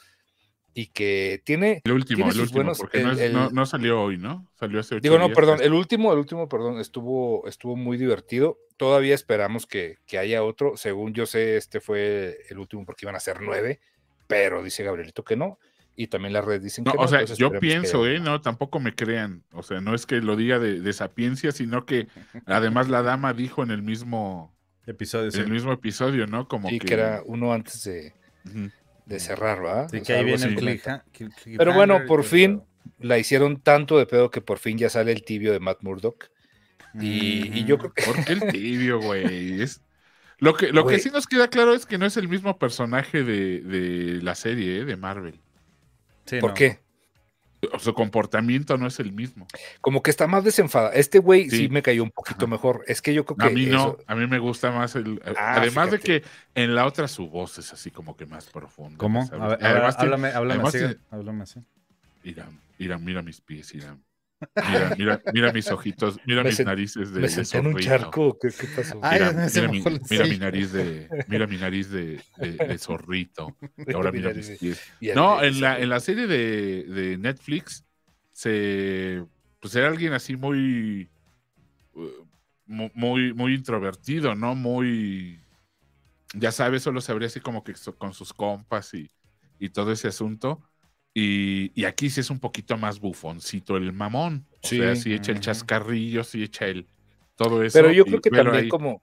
[0.79, 1.81] Y que tiene.
[1.85, 4.47] El último, el último, porque no, salió hoy, ¿no?
[4.61, 8.59] Salió hace ocho Digo, no, perdón, el último, el último, perdón, estuvo, estuvo muy divertido.
[8.77, 10.77] Todavía esperamos que, que, haya otro.
[10.77, 13.81] Según yo sé, este fue el último porque iban a ser nueve,
[14.27, 15.59] pero dice Gabrielito que no.
[15.97, 17.01] Y también las redes dicen que no.
[17.01, 18.21] O sea, yo pienso, ¿eh?
[18.21, 19.45] No, tampoco me crean.
[19.53, 22.09] O sea, no es que lo diga de, sapiencia, sino que
[22.45, 24.55] además la dama dijo en el mismo
[24.87, 25.31] episodio.
[25.33, 26.47] En el mismo episodio, ¿no?
[26.49, 26.93] Como sí, que...
[26.93, 28.13] era uno antes de
[29.07, 29.89] de cerrar, ¿verdad?
[29.91, 30.81] Sí, que ahí viene el
[31.57, 32.63] Pero bueno, por fin
[32.99, 36.31] la hicieron tanto de pedo que por fin ya sale el tibio de Matt Murdock.
[37.01, 38.03] Y, yo creo que.
[38.03, 39.65] ¿Por qué el tibio, güey?
[40.39, 43.23] Lo, que, lo que sí nos queda claro es que no es el mismo personaje
[43.23, 44.85] de, la serie, ¿eh?
[44.85, 45.41] de Marvel.
[46.41, 46.81] ¿Por qué?
[47.79, 49.47] Su comportamiento no es el mismo.
[49.81, 50.91] Como que está más desenfada.
[50.93, 51.69] Este güey sí.
[51.69, 52.85] me cayó un poquito mejor.
[52.87, 53.47] Es que yo creo que.
[53.47, 55.21] A mí no, a mí me gusta más el.
[55.37, 56.23] Ah, además de que
[56.55, 58.99] en la otra su voz es así como que más profunda.
[58.99, 59.29] ¿Cómo?
[59.31, 60.79] además, háblame, háblame, así,
[61.11, 61.61] háblame así.
[62.23, 64.03] Mira, mira, mis pies, Irán.
[64.69, 68.39] Mira, mira, mira, mis ojitos, mira mis narices de, me senté en un charco.
[68.39, 69.01] ¿Qué, qué pasó?
[69.11, 73.57] Mira, mira, mi, mira, mi, nariz de, mira mi nariz de, de, zorrito.
[73.87, 74.81] Y ahora mira mis pies.
[75.15, 77.85] No, en la, en la serie de, de Netflix
[78.33, 79.25] se,
[79.61, 81.09] pues era alguien así muy,
[82.67, 84.55] muy, muy introvertido, ¿no?
[84.55, 85.41] Muy,
[86.35, 89.11] ya sabes, solo se abría así como que con sus compas y,
[89.59, 90.63] y todo ese asunto.
[91.19, 94.45] Y, aquí sí es un poquito más bufoncito el mamón.
[94.63, 94.77] O sí.
[94.77, 96.87] sea, sí echa el chascarrillo, sí echa el
[97.37, 97.79] todo eso.
[97.79, 99.03] Pero yo creo que también como,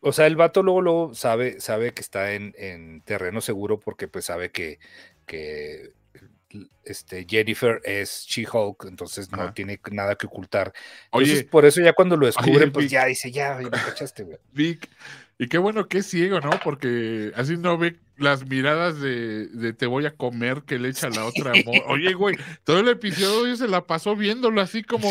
[0.00, 4.08] o sea, el vato luego, luego sabe, sabe que está en, en terreno seguro porque
[4.08, 4.80] pues sabe que,
[5.24, 5.92] que
[6.82, 10.72] este, Jennifer es She-Hulk, entonces no tiene nada que ocultar.
[11.12, 14.38] Entonces, por eso ya cuando lo descubren, pues ya dice, ya, me cachaste, güey.
[14.50, 14.88] Vic,
[15.42, 16.50] y qué bueno que es ciego, ¿no?
[16.62, 21.24] Porque así no ve las miradas de, te voy a comer que le echa la
[21.24, 21.52] otra
[21.88, 25.08] Oye, güey, todo el episodio se la pasó viéndolo así como,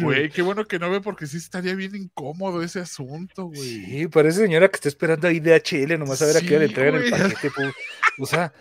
[0.00, 3.84] güey, qué bueno que no ve porque sí estaría bien incómodo ese asunto, güey.
[3.84, 6.96] Sí, parece señora que está esperando ahí DHL nomás a ver a qué le entregan
[6.96, 7.72] el paquete.
[8.18, 8.52] O sea,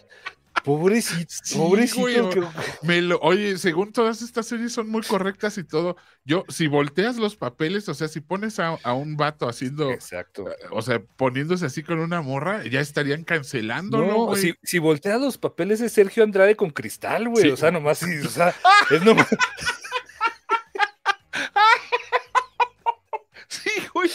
[0.64, 2.51] Pobrecito, pobrecito.
[3.22, 5.97] oye, según todas estas series son muy correctas y todo.
[6.24, 9.91] Yo, si volteas los papeles, o sea, si pones a, un vato haciendo.
[9.91, 10.45] Exacto.
[10.72, 15.38] O sea, poniéndose así con una morra, ya estarían cancelando, No, si, si, volteas los
[15.38, 17.49] papeles de Sergio Andrade con cristal, güey.
[17.49, 18.53] O sea, nomás, o sea,
[18.91, 19.28] es nomás.
[23.47, 24.09] sí, güey.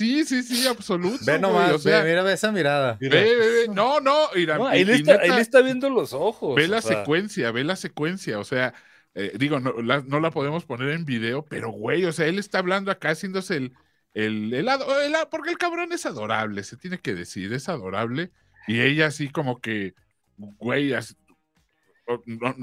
[0.00, 1.22] Sí, sí, sí, absoluto.
[1.26, 2.96] Ve nomás, mira, esa mirada.
[2.98, 3.68] Ve, ve, ve.
[3.68, 6.56] No, no, mira, ahí, le está, viendo los ojos.
[6.56, 8.38] Ve la secuencia, ve la secuencia.
[8.38, 8.72] O sea,
[9.14, 12.38] eh, digo, no la, no la podemos poner en video, pero güey, o sea, él
[12.38, 13.74] está hablando acá haciéndose el,
[14.14, 14.86] el, helado,
[15.30, 18.32] porque el cabrón es adorable, se tiene que decir, es adorable.
[18.66, 19.94] Y ella así como que,
[20.38, 20.94] güey,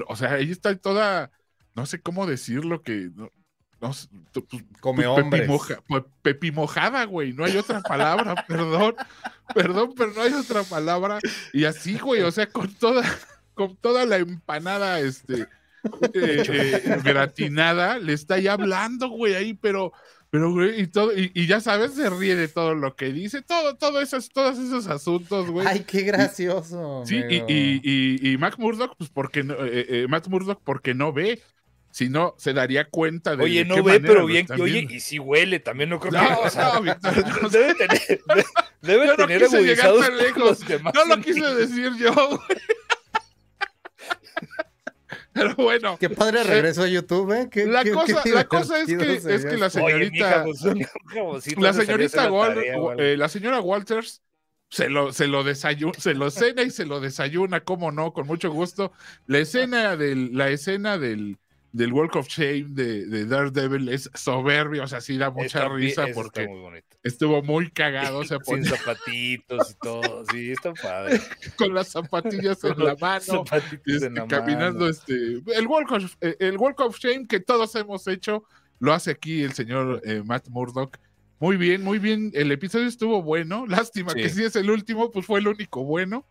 [0.08, 1.30] o, sea, ella está toda,
[1.76, 3.30] no sé cómo decirlo, que no,
[3.78, 4.08] pues,
[4.80, 5.50] Come pues, hombres.
[5.86, 7.32] Pues, pepi, mojada, güey.
[7.32, 8.94] No hay otra palabra, perdón.
[9.54, 11.18] Perdón, pero no hay otra palabra.
[11.52, 13.04] Y así, güey, o sea, con toda,
[13.54, 15.48] con toda la empanada, este, eh,
[16.14, 19.92] eh, gratinada, le está ya hablando, güey, ahí, pero,
[20.30, 23.76] pero, güey, y todo, y, ya sabes, se ríe de todo lo que dice, todo,
[23.76, 25.66] todo esos, todos esos asuntos, güey.
[25.66, 27.04] Ay, qué gracioso.
[27.06, 31.40] sí, y, y, y, Mac Murdock, pues porque no, eh, Matt Murdock porque no ve,
[31.90, 33.44] si no, se daría cuenta de.
[33.44, 34.46] Oye, no ve, pero bien.
[34.60, 36.46] Oye, y si huele, también no creo que.
[36.46, 36.82] O sea, no,
[37.48, 38.20] debe tener,
[38.82, 40.60] debe, yo tener no agudizados lejos.
[40.94, 42.40] No lo quise decir yo, güey.
[45.32, 45.96] Pero bueno.
[45.98, 47.48] Qué padre regreso a YouTube, ¿eh?
[47.50, 50.44] Qué, la, cosa, la cosa es que, es que la señorita.
[50.44, 50.86] Oye,
[51.56, 52.28] la señorita
[52.98, 54.22] eh, la señora Walters
[54.70, 58.26] se lo, se lo desayuna, se lo cena y se lo desayuna, cómo no, con
[58.26, 58.92] mucho gusto.
[59.26, 61.38] La escena del, la escena del,
[61.72, 66.06] del Walk of Shame de, de, Daredevil es soberbio, o sea, sí da mucha risa
[66.14, 66.48] porque
[67.02, 68.18] estuvo muy cagado.
[68.18, 71.20] O sea, Sin zapatitos y todo, sí, está padre.
[71.56, 73.44] Con las zapatillas en la mano,
[73.84, 78.44] este, caminando, este, el walk, of, eh, el walk of Shame que todos hemos hecho,
[78.78, 80.98] lo hace aquí el señor eh, Matt Murdock.
[81.40, 82.32] Muy bien, muy bien.
[82.34, 83.66] El episodio estuvo bueno.
[83.68, 86.24] Lástima que si es el último, pues fue el único bueno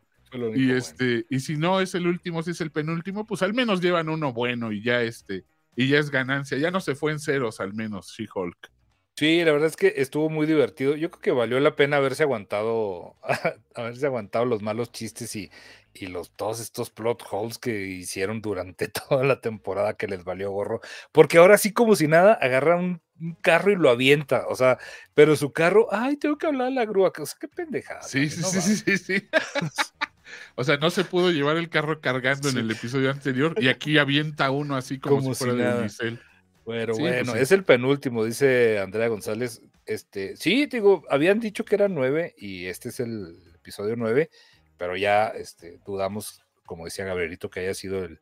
[0.56, 3.82] y este, y si no es el último, si es el penúltimo, pues al menos
[3.82, 6.58] llevan uno bueno y ya este, y ya es ganancia.
[6.58, 8.72] Ya no se fue en ceros, al menos, She-Hulk.
[9.16, 10.96] Sí, la verdad es que estuvo muy divertido.
[10.96, 13.16] Yo creo que valió la pena haberse aguantado,
[13.76, 15.50] haberse aguantado los malos chistes y,
[15.94, 20.52] y los todos estos plot holes que hicieron durante toda la temporada que les valió
[20.52, 20.82] gorro.
[21.12, 23.02] Porque ahora sí, como si nada, agarra un,
[23.42, 24.46] carro y lo avienta.
[24.48, 24.78] O sea,
[25.16, 27.12] pero su carro, ay, tengo que hablar a la grúa.
[27.20, 28.04] O sea, qué pendejada.
[28.04, 29.30] Sí, sí, sí, sí, sí,
[30.56, 33.98] O sea, no se pudo llevar el carro cargando en el episodio anterior y aquí
[33.98, 36.20] avienta uno así como, si fuera de Giselle.
[36.66, 39.62] Pero pues bueno, es el penúltimo, dice Andrea González.
[39.86, 44.30] Este, sí, digo, habían dicho que eran nueve y este es el episodio nueve,
[44.78, 48.20] pero ya este, dudamos, como decía Gabrielito, que haya sido el,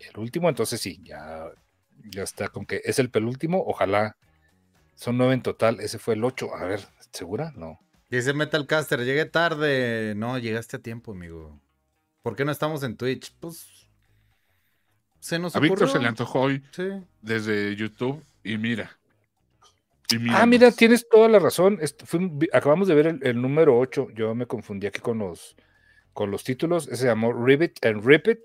[0.00, 0.48] el último.
[0.48, 1.46] Entonces sí, ya,
[2.10, 3.62] ya está con que es el penúltimo.
[3.64, 4.16] Ojalá
[4.96, 5.78] son nueve en total.
[5.78, 6.56] Ese fue el ocho.
[6.56, 6.80] A ver,
[7.12, 7.52] ¿segura?
[7.54, 7.78] No.
[8.08, 10.14] Dice Metalcaster, llegué tarde.
[10.16, 11.60] No, llegaste a tiempo, amigo.
[12.22, 13.34] ¿Por qué no estamos en Twitch?
[13.40, 13.88] Pues
[15.18, 16.62] se nos A Víctor se le antojó hoy
[17.20, 18.96] desde YouTube y mira.
[20.30, 21.80] ah, mira, tienes toda la razón.
[22.52, 24.10] acabamos de ver el, número 8.
[24.14, 25.56] Yo me confundí aquí con los,
[26.12, 26.86] con los títulos.
[26.86, 28.40] Ese se llamó Ribbit and Rip It.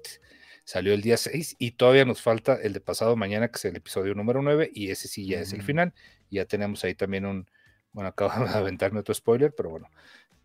[0.64, 3.76] Salió el día 6 y todavía nos falta el de pasado mañana, que es el
[3.76, 5.94] episodio número 9, y ese sí ya es el final.
[6.30, 7.48] Ya tenemos ahí también un,
[7.94, 9.88] bueno, acabo de aventarme otro spoiler, pero bueno,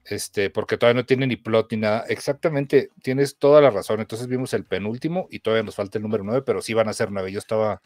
[0.05, 2.05] este, porque todavía no tiene ni plot ni nada.
[2.09, 4.01] Exactamente, tienes toda la razón.
[4.01, 6.93] Entonces vimos el penúltimo y todavía nos falta el número 9, pero sí van a
[6.93, 7.33] ser 9.
[7.33, 7.83] Yo estaba,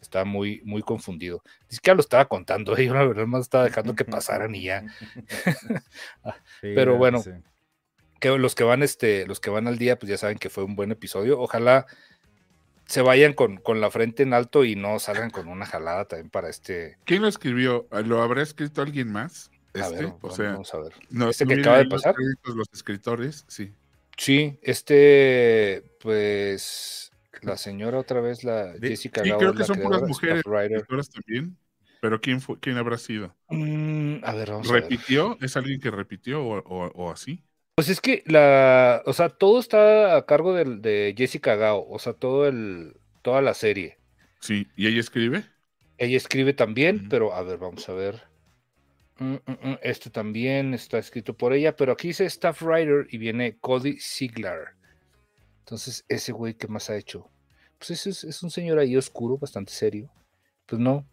[0.00, 1.42] estaba muy, muy confundido.
[1.68, 4.64] Dice que ya lo estaba contando, yo la verdad más estaba dejando que pasaran y
[4.64, 4.84] ya.
[6.22, 7.22] Ah, pero bueno,
[8.20, 10.64] que los que van, este, los que van al día, pues ya saben que fue
[10.64, 11.40] un buen episodio.
[11.40, 11.86] Ojalá
[12.90, 16.28] se vayan con, con, la frente en alto y no salgan con una jalada también
[16.28, 16.98] para este.
[17.04, 17.86] ¿Quién lo escribió?
[18.04, 19.50] ¿Lo habrá escrito alguien más?
[19.72, 20.92] Este, a o sea, vamos a ver.
[21.08, 22.16] No, este que acaba de pasar.
[22.42, 23.72] Los, escritores, sí.
[24.16, 27.12] Sí, este, pues,
[27.42, 31.56] la señora otra vez, la Jessica Sí, creo que son puras mujeres escritoras también.
[32.00, 33.36] Pero ¿quién, fue, quién habrá sido?
[33.50, 35.38] Mm, a ver, vamos ¿Repitió?
[35.40, 37.44] ¿Es alguien que repitió o, o, así?
[37.80, 41.98] Pues es que la, o sea, todo está a cargo de, de Jessica Gao, o
[41.98, 43.96] sea, todo el, toda la serie.
[44.38, 45.46] Sí, ¿y ella escribe?
[45.96, 48.20] Ella escribe también, pero a ver, vamos a ver.
[49.18, 53.16] Mm, mm, mm, este también está escrito por ella, pero aquí dice Staff Writer y
[53.16, 54.74] viene Cody Ziegler.
[55.60, 57.30] Entonces, ese güey, ¿qué más ha hecho?
[57.78, 60.10] Pues ese es, un señor ahí oscuro, bastante serio.
[60.66, 61.06] Pues no.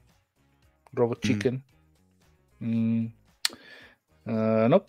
[0.92, 1.64] Robot Chicken.
[4.26, 4.86] Ah, no.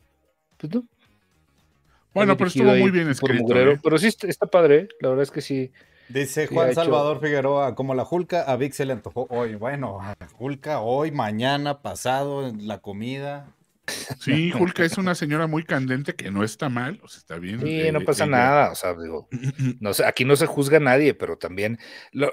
[0.57, 0.83] Pues no.
[2.15, 3.55] Bueno, pero estuvo muy bien escrito.
[3.55, 3.79] ¿eh?
[3.83, 5.73] Pero sí está, padre, la verdad es que sí.
[6.09, 9.57] Dice Juan Salvador Figueroa, como la Julka, a Vic se le antojó hoy.
[9.57, 13.55] Bueno, a Julka hoy, mañana, pasado, en la comida.
[14.21, 17.61] Sí, Julka es una señora muy candente que no está mal, o sea, está bien.
[17.61, 19.29] Sí, no pasa nada, o sea, digo,
[19.81, 21.79] no sé, aquí no se juzga a nadie, pero también,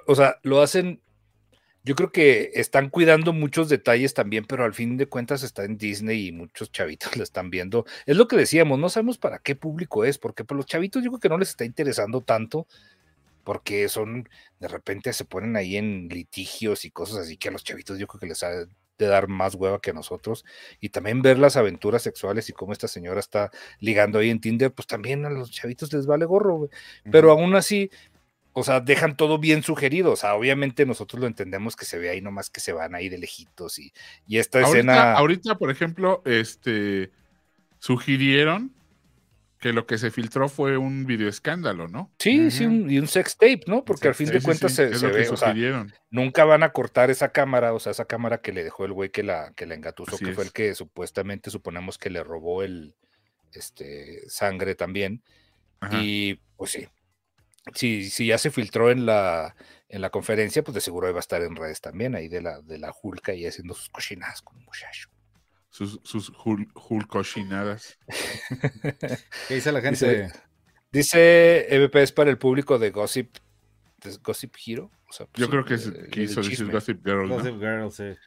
[0.08, 1.02] o sea, lo hacen,
[1.86, 5.78] yo creo que están cuidando muchos detalles también, pero al fin de cuentas está en
[5.78, 7.86] Disney y muchos chavitos lo están viendo.
[8.08, 11.04] Es lo que decíamos, no sabemos para qué público es, porque por pues, los chavitos
[11.04, 12.68] yo creo que no les está interesando tanto
[13.44, 14.28] porque son,
[14.60, 18.08] de repente se ponen ahí en litigios y cosas así que a los chavitos yo
[18.08, 18.50] creo que les ha
[18.98, 20.44] de dar más hueva que a nosotros.
[20.80, 24.74] Y también ver las aventuras sexuales y cómo esta señora está ligando ahí en Tinder,
[24.74, 26.70] pues también a los chavitos les vale gorro,
[27.12, 27.92] Pero aún así,
[28.58, 30.14] o sea, dejan todo bien sugerido.
[30.14, 33.10] O sea, obviamente nosotros lo entendemos que se ve ahí nomás que se van ahí
[33.10, 33.92] de lejitos y,
[34.26, 35.12] y esta escena.
[35.14, 37.12] Ahorita, por ejemplo, este
[37.80, 38.74] sugirieron
[39.60, 42.14] que lo que se filtró fue un video escándalo, ¿no?
[42.18, 43.84] Sí, sí, y un sex tape, ¿no?
[43.84, 45.54] Porque al fin de cuentas se, ve, o sea,
[46.10, 49.10] nunca van a cortar esa cámara, o sea, esa cámara que le dejó el güey
[49.10, 52.96] que la, que la engatusó, que fue el que supuestamente suponemos que le robó el
[53.52, 55.24] este sangre también.
[55.92, 56.88] Y pues sí.
[57.74, 59.56] Si, si ya se filtró en la,
[59.90, 62.62] en la conferencia, pues de seguro va a estar en redes también, ahí de la,
[62.62, 65.10] de la Julka y haciendo sus cochinadas con un muchacho
[65.76, 67.98] sus, sus hulkoshinadas.
[69.50, 70.32] ¿Qué dice la gente?
[70.90, 73.36] Dice, EVP es para el público de Gossip,
[74.24, 74.90] Gossip Hero.
[75.06, 77.28] Pues Yo creo que es, quiso decir Gossip Girl.
[77.28, 78.18] Gossip Girl, sí.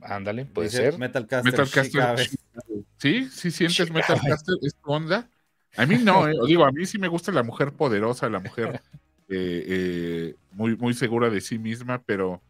[0.00, 0.96] Ándale, puede ser.
[0.98, 1.50] Metalcaster.
[1.50, 2.30] Metalcaster.
[2.98, 5.28] Sí, sí sientes Metalcaster, es tu onda.
[5.76, 6.34] A mí no, eh.
[6.46, 8.80] digo, a mí sí me gusta la mujer poderosa, la mujer
[9.28, 12.40] eh, eh, muy, muy segura de sí misma, pero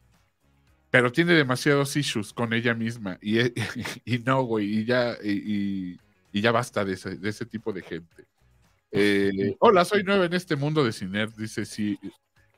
[0.91, 3.39] pero tiene demasiados issues con ella misma y,
[4.05, 5.99] y, no, güey, y ya, y,
[6.33, 8.25] ya basta de ese, de ese tipo de gente.
[8.93, 11.99] Eh, hola, soy nueva en este mundo de Ciner, dice si,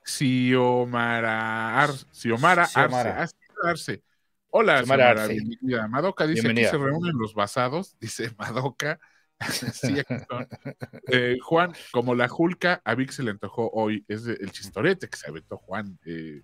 [0.05, 4.03] Xiomara, Ar, Xiomara, Arce, Arce.
[4.51, 5.89] Hola, Xiomara, bienvenida.
[5.89, 9.01] Madoka dice que se reúnen los basados, dice Madoka.
[11.13, 15.17] eh, Juan, como la Julka, a Vic se le antojó hoy, es el chistorete que
[15.17, 15.99] se aventó Juan.
[16.05, 16.43] Eh,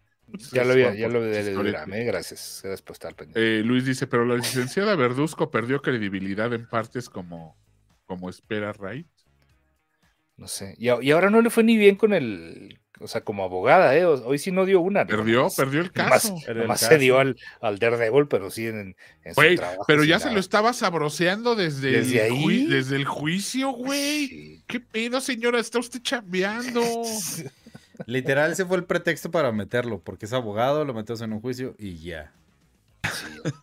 [0.53, 1.53] ya lo había, ya lo de
[2.05, 2.63] gracias.
[2.65, 2.65] Gracias
[3.35, 7.57] eh, Luis dice, pero la licenciada Verduzco perdió credibilidad en partes como,
[8.07, 9.07] como espera Wright.
[10.37, 10.75] No sé.
[10.79, 14.07] Y, ahora no le fue ni bien con el, o sea, como abogada, ¿eh?
[14.07, 15.07] Hoy sí no dio una.
[15.07, 16.35] Perdió, perdió el caso.
[16.67, 18.97] Más, se dio al, al Daredevil, pero sí en,
[19.27, 19.85] su trabajo.
[19.87, 24.63] Pero ya se lo estaba sabroseando desde, el, desde el juicio, güey.
[24.67, 25.61] ¿qué pedo, señora?
[25.61, 26.81] ¿Está usted chambeando?
[28.07, 31.77] Literal, ese fue el pretexto para meterlo, porque es abogado, lo metes en un juicio
[31.79, 32.33] y ya.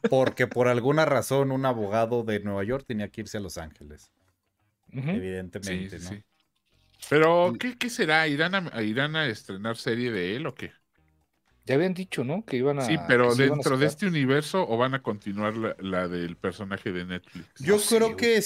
[0.10, 4.12] Porque por alguna razón un abogado de Nueva York tenía que irse a Los Ángeles.
[4.92, 6.12] Evidentemente, ¿no?
[7.10, 8.28] Pero, ¿qué, será?
[8.28, 10.72] ¿Irán a, ¿Irán a estrenar serie de él o qué?
[11.66, 12.44] Ya habían dicho, ¿no?
[12.44, 12.82] Que iban a.
[12.82, 17.48] Sí, pero dentro de este universo o van a continuar la, del personaje de Netflix.
[17.60, 18.42] Yo creo que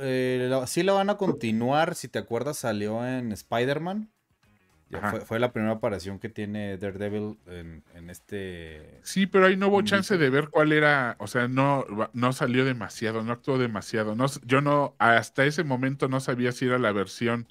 [0.00, 1.94] eh, sí la van a continuar.
[1.94, 4.10] Si te acuerdas, salió en Spider-Man.
[5.26, 9.00] Fue, la primera aparición que tiene Daredevil en, este.
[9.02, 11.16] Sí, pero ahí no hubo chance de ver cuál era.
[11.18, 14.14] O sea, no, no salió demasiado, no actuó demasiado.
[14.14, 17.48] No, yo no, hasta ese momento no sabía si era la versión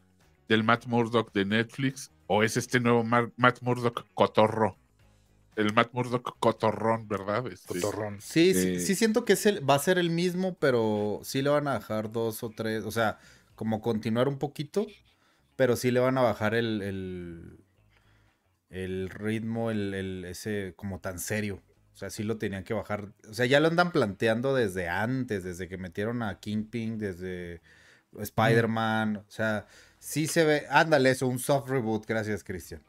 [0.47, 4.77] del Matt Murdock de Netflix o es este nuevo Matt Murdock cotorro.
[5.55, 7.45] El Matt Murdock cotorrón, ¿verdad?
[7.47, 8.19] Este, cotorrón.
[8.21, 11.49] Sí, sí, eh, sí, siento que es va a ser el mismo, pero sí le
[11.49, 12.85] van a dejar dos o tres.
[12.85, 13.19] O sea,
[13.55, 14.87] como continuar un poquito
[15.55, 17.59] pero sí le van a bajar el,
[18.69, 21.61] el, ritmo, el, ese como tan serio.
[21.93, 23.13] O sea, sí lo tenían que bajar.
[23.29, 27.61] O sea, ya lo andan planteando desde antes, desde que metieron a Kingpin, desde
[28.17, 29.17] Spider-Man.
[29.17, 29.67] O sea,
[30.03, 30.65] sí se ve.
[30.69, 32.05] Ándale, eso, un soft reboot.
[32.05, 32.81] Gracias, Cristian.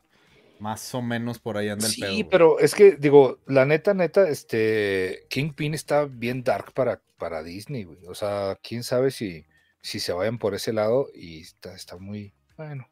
[0.59, 2.13] Más o menos por ahí anda el pedo.
[2.13, 5.27] Sí, pero es que, digo, la neta, neta, este.
[5.29, 8.07] Kingpin está bien dark para, para Disney, güey.
[8.07, 9.47] O sea, quién sabe si,
[9.81, 12.89] si se vayan por ese lado y está, está muy bueno,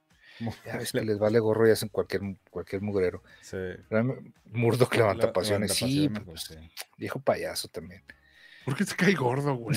[0.66, 3.22] ya ves que les vale gorro y hacen cualquier, cualquier mugrero.
[3.42, 3.56] Sí.
[4.46, 5.74] Murdoch levanta pasiones.
[5.74, 6.56] sí, pues,
[6.96, 8.02] viejo payaso también.
[8.64, 9.76] ¿Por qué se cae gordo, güey?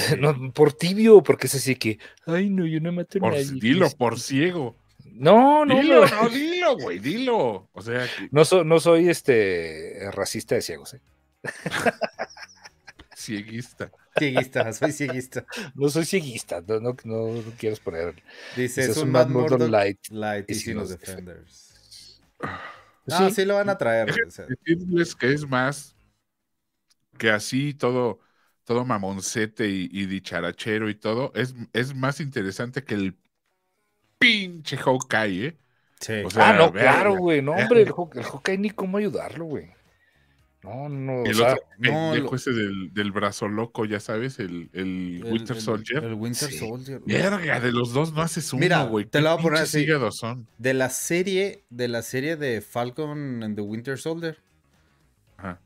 [0.53, 3.45] por tibio, porque es así que, ay, no, yo no maté a nadie.
[3.53, 4.77] Dilo, por ciego.
[5.03, 5.79] No, no.
[5.79, 7.69] Dilo, no, dilo, güey, dilo.
[7.71, 11.01] O sea, no, no soy este racista de ciegos, ¿eh?
[13.15, 13.91] Cieguista.
[14.17, 15.45] Cieguista, soy cieguista.
[15.73, 18.21] No soy cieguista, no, no, no quieres poner.
[18.55, 19.99] Dice, es, un Mad Light.
[20.09, 22.21] Light y, sin los Defenders.
[23.05, 23.45] No, sí.
[23.45, 24.13] lo van a traer.
[24.13, 25.95] Decirles que es más
[27.17, 28.19] que así todo,
[28.66, 33.16] todo mamoncete y, dicharachero y todo, es, es más interesante que el
[34.18, 35.57] pinche Hawkeye, ¿eh?
[35.99, 36.13] Sí.
[36.36, 37.41] ah, no, claro, güey.
[37.41, 39.70] No, hombre, el, el Hawkeye ni cómo ayudarlo, güey.
[40.63, 41.24] No, no.
[41.26, 46.03] El otro no, ese del, brazo loco, ya sabes, el, el, Winter Soldier.
[46.03, 47.01] El, Winter Soldier.
[47.05, 49.05] Verga, de los dos no haces uno, Mira, güey.
[49.05, 49.86] Te lo voy a poner así.
[50.11, 50.47] Son?
[50.57, 54.39] De la serie, de la serie de Falcon and the Winter Soldier.
[55.38, 55.61] Ajá.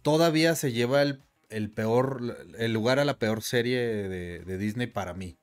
[0.00, 1.20] Todavía se lleva el,
[1.52, 5.38] el peor, el lugar a la peor serie de, de Disney para mí.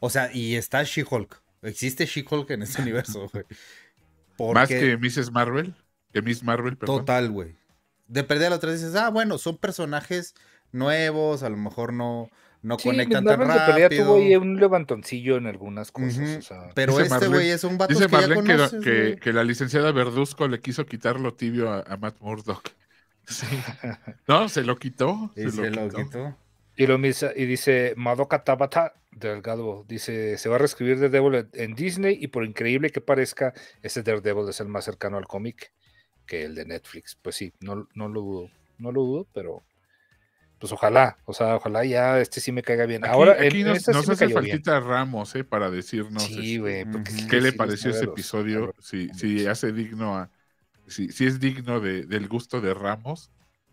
[0.00, 1.42] O sea, y está She-Hulk.
[1.62, 3.44] Existe She-Hulk en este universo, güey.
[4.54, 5.32] ¿Más que Mrs.
[5.32, 5.74] Marvel?
[6.22, 7.56] Miss Marvel, Total, güey.
[8.08, 10.34] De perder la otra dices, ah, bueno, son personajes
[10.72, 12.30] nuevos, a lo mejor no,
[12.62, 14.04] no conectan tan rápido.
[14.04, 16.48] tuvo ahí un levantoncillo en algunas cosas.
[16.74, 20.60] Pero este güey es un vato dice que, ya que, que, la licenciada Verduzco le
[20.60, 22.70] quiso quitar lo tibio a, Matt Murdock.
[23.26, 23.46] Sí.
[24.28, 25.32] No, se lo quitó.
[25.34, 26.36] se, lo, quitó.
[26.76, 32.18] Y, lo, y dice Madoka Tabata Delgado, dice, se va a reescribir Daredevil en Disney
[32.20, 35.72] y por increíble que parezca, ese Daredevil es el más cercano al cómic
[36.26, 37.16] que el de Netflix.
[37.20, 39.64] Pues sí, no, no lo dudo, no lo dudo, pero
[40.58, 43.04] pues ojalá, o sea, ojalá ya este sí me caiga bien.
[43.04, 45.44] Ahora, aquí nos, hace faltita Ramos, ¿eh?
[45.44, 50.30] Para decirnos sí, este, qué le pareció ese episodio, si, si hace digno a,
[50.86, 53.30] si, si es digno de, del gusto de Ramos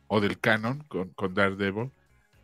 [0.08, 1.92] o del canon con, con Daredevil.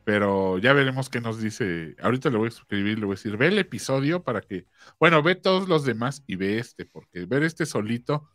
[0.06, 1.96] Pero ya veremos qué nos dice.
[2.02, 4.66] Ahorita le voy a escribir, le voy a decir, ve el episodio para que,
[5.00, 8.28] bueno, ve todos los demás y ve este, porque ver este solito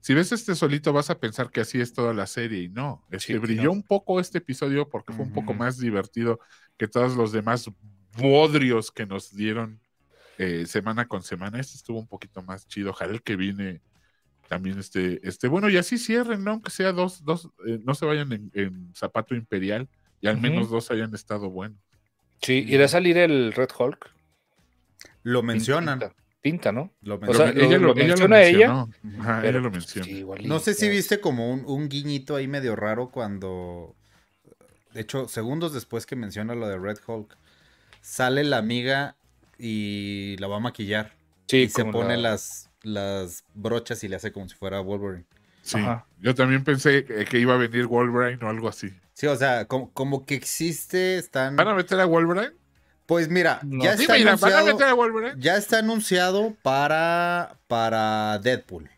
[0.00, 3.04] si ves este solito vas a pensar que así es toda la serie y no.
[3.10, 6.40] Es que brilló un poco este episodio porque fue un poco más divertido
[6.78, 7.70] que todos los demás
[8.16, 9.78] bodrios que nos dieron
[10.38, 11.60] eh, semana con semana.
[11.60, 12.90] Este estuvo un poquito más chido.
[12.90, 13.82] Ojalá el que viene
[14.50, 16.50] también este, este, bueno, y así cierren, ¿no?
[16.50, 19.88] Aunque sea dos, dos, eh, no se vayan en, zapato imperial
[20.20, 21.78] y al menos dos hayan estado buenos.
[22.42, 24.10] Sí, irá a salir el Red Hulk.
[25.22, 26.00] Lo mencionan
[26.40, 26.92] pinta, ¿no?
[27.02, 28.86] Lo, ella lo, menciona ella.
[29.44, 30.08] ella lo menciona.
[30.42, 33.94] no sé si viste como un, guiñito ahí medio raro cuando.
[34.92, 37.36] De hecho, segundos después que menciona lo de Red Hulk,
[38.00, 39.14] sale la amiga
[39.58, 41.12] y la va a maquillar.
[41.46, 45.26] Sí, y se pone las, las brochas y le hace como si fuera Wolverine.
[45.62, 45.78] Sí,
[46.18, 48.92] yo también pensé que iba a venir Wolverine o algo así.
[49.12, 51.56] Sí, o sea, como, como que existe, están...
[51.56, 52.52] ¿Van a meter a Wolverine?
[53.04, 58.88] Pues mira, ya, está anunciado, ya está anunciado para, para Deadpool.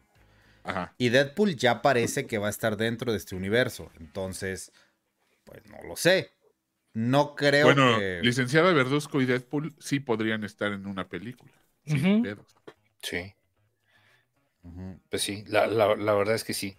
[0.64, 0.95] Ajá.
[0.99, 3.91] Y Deadpool ya parece que va a estar dentro de este universo.
[3.99, 4.70] Entonces,
[5.45, 6.30] pues no lo sé.
[6.95, 11.53] no creo bueno, licenciada Verduzco y Deadpool sí podrían estar en una película.
[13.03, 13.35] Sí.
[15.11, 16.77] Pues sí, la, verdad es que sí.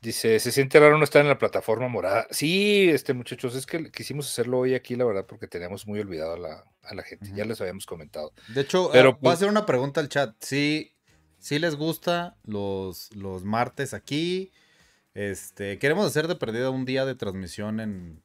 [0.00, 2.26] Dice, se siente raro no estar en la plataforma morada.
[2.30, 6.34] Sí, este muchachos, es que quisimos hacerlo hoy aquí, la verdad, porque teníamos muy olvidado
[6.34, 7.30] a la, gente.
[7.34, 8.32] Ya les habíamos comentado.
[8.54, 10.36] De hecho, Pero, voy a pues hacer una pregunta al chat.
[10.40, 10.94] Sí,
[11.38, 14.52] sí les gusta los, los martes aquí.
[15.14, 18.22] Este, queremos hacer de perdida un día de transmisión en,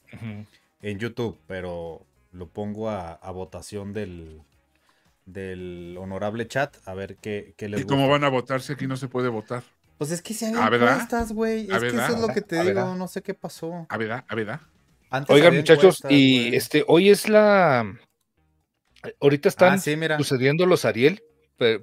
[0.81, 4.41] en YouTube, pero lo pongo a, votación del,
[5.25, 8.87] del honorable chat, a ver qué, qué les ¿Y cómo van a votar si aquí
[8.87, 9.63] no se puede votar?
[9.97, 11.71] Pues es que si hay encuestas, güey.
[11.71, 13.85] Es que eso es lo que te digo, no sé qué pasó.
[13.89, 14.61] A verdad, a verdad.
[15.29, 17.85] Oigan, muchachos, y este, hoy es la.
[19.19, 21.23] Ahorita están ah, sucediendo los Ariel,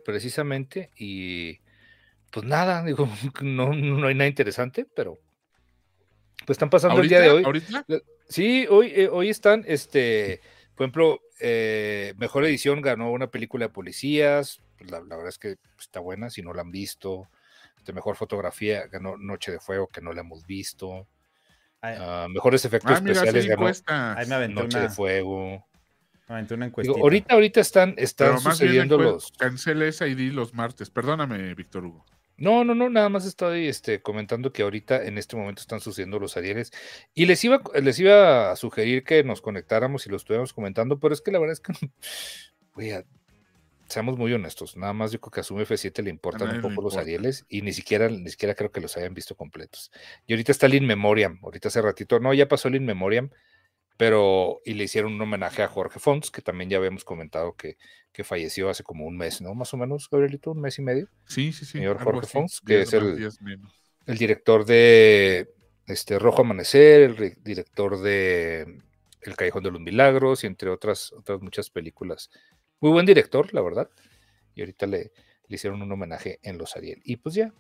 [0.05, 1.61] precisamente, y
[2.32, 3.09] pues nada, digo,
[3.43, 5.18] no, no hay nada interesante, pero
[6.47, 7.45] pues están pasando el día de hoy.
[7.45, 7.84] ¿Ahorita?
[8.28, 10.41] Sí, hoy, eh, hoy están, este,
[10.74, 15.57] por ejemplo, eh, Mejor Edición ganó una película de policías, pues, la, verdad es que
[15.78, 17.28] está buena, si no la han visto.
[17.76, 21.07] Este, mejor fotografía ganó Noche de Fuego, que no la hemos visto.
[21.82, 25.64] Ah, mejores efectos ah, especiales ganó Noche de Fuego.
[26.28, 26.47] Una
[27.01, 29.32] ahorita, ahorita están, están sucediendo los.
[29.32, 30.88] Cancela esa ID los martes.
[30.88, 32.05] Perdóname, Víctor Hugo.
[32.41, 36.18] No, no, no, nada más estoy este, comentando que ahorita en este momento están sucediendo
[36.18, 36.72] los Arieles.
[37.12, 41.12] Y les iba, les iba a sugerir que nos conectáramos y lo estuviéramos comentando, pero
[41.12, 41.74] es que la verdad es que,
[43.88, 46.80] seamos muy honestos, nada más yo creo que a Zoom F7 le importan un poco
[46.80, 49.91] los Arieles y ni siquiera, ni siquiera creo que los hayan visto completos.
[50.26, 53.30] Y ahorita está el In Memoriam, ahorita hace ratito, no, ya pasó el In Memoriam,
[53.99, 57.76] pero y le hicieron un homenaje a Jorge Fons, que también ya habíamos comentado que,
[58.12, 59.54] que falleció hace como un mes, ¿no?
[59.54, 61.08] Más o menos, Gabrielito, un mes y medio.
[61.26, 61.78] Sí, sí, sí.
[61.78, 63.30] Señor Jorge Fons, que es el,
[64.06, 65.52] el, director de
[65.86, 68.80] este, Rojo Amanecer, el director de
[69.20, 72.30] El Callejón de los Milagros y entre otras, otras muchas películas.
[72.80, 73.88] Muy buen director, la verdad.
[74.54, 75.12] Y ahorita le,
[75.46, 77.00] le hicieron un homenaje en Los Ariel.
[77.04, 77.52] Y pues ya,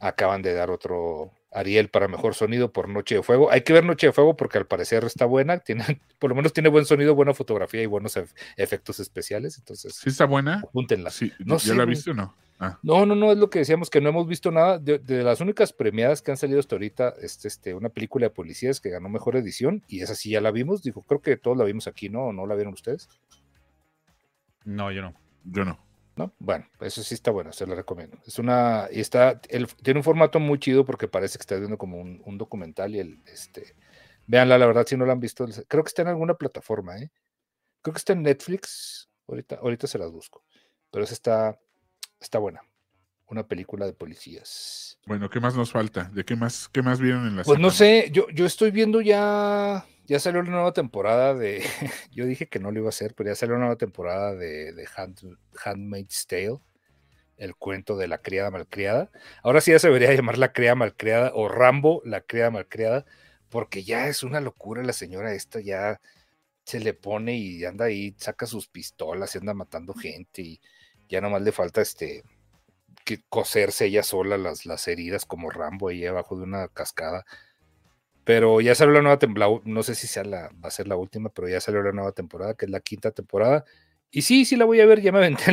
[0.00, 3.50] acaban de dar otro Ariel para mejor sonido por Noche de Fuego.
[3.50, 5.84] Hay que ver Noche de Fuego porque al parecer está buena, tiene,
[6.18, 8.18] por lo menos tiene buen sonido, buena fotografía y buenos
[8.56, 9.58] efectos especiales.
[9.58, 10.60] Entonces, ¿sí está buena?
[10.60, 11.10] Apúntenla.
[11.10, 12.34] Sí, no, ¿Ya la viste o no?
[12.62, 12.78] Ah.
[12.82, 14.78] No, no, no, es lo que decíamos, que no hemos visto nada.
[14.78, 18.80] De, las únicas premiadas que han salido hasta ahorita, es este, una película de policías
[18.80, 20.82] que ganó mejor edición, y esa sí ya la vimos.
[20.82, 22.34] Digo, creo que todos la vimos aquí, ¿no?
[22.34, 23.08] ¿No la vieron ustedes?
[24.66, 25.14] No, yo no.
[25.44, 25.78] Yo no.
[26.38, 28.18] Bueno, eso sí está bueno, se lo recomiendo.
[28.26, 31.98] Es una, y está, tiene un formato muy chido porque parece que está viendo como
[31.98, 33.74] un, documental y el, este,
[34.26, 37.10] véanla, la verdad, si no la han visto, creo que está en alguna plataforma, ¿eh?
[37.82, 40.44] Creo que está en Netflix, ahorita, ahorita se las busco,
[40.90, 41.58] pero esa está,
[42.20, 42.62] está buena,
[43.28, 44.98] una película de policías.
[45.06, 46.10] Bueno, ¿qué más nos falta?
[46.12, 49.00] ¿De qué más, qué más vieron en la Pues no sé, yo, yo estoy viendo
[49.00, 51.62] ya ya salió la nueva temporada de.
[52.10, 54.72] yo dije que no lo iba a hacer, pero ya salió la nueva temporada de,
[54.72, 54.88] de
[55.64, 56.58] Handmaid's Tale,
[57.36, 59.12] el cuento de la criada malcriada.
[59.44, 63.06] Ahora sí ya se debería llamar la criada malcriada o Rambo, la criada malcriada,
[63.50, 66.00] porque ya es una locura la señora esta, ya
[66.64, 70.60] se le pone y anda ahí, saca sus pistolas y anda matando gente y
[71.08, 72.24] ya nomás le falta este
[73.04, 77.24] que coserse ella sola las, las heridas como Rambo ahí abajo de una cascada.
[78.24, 80.96] Pero ya salió la nueva temporada, no sé si sea la, va a ser la
[80.96, 83.64] última, pero ya salió la nueva temporada, que es la quinta temporada.
[84.10, 85.50] Y sí, sí la voy a ver, ya me aventé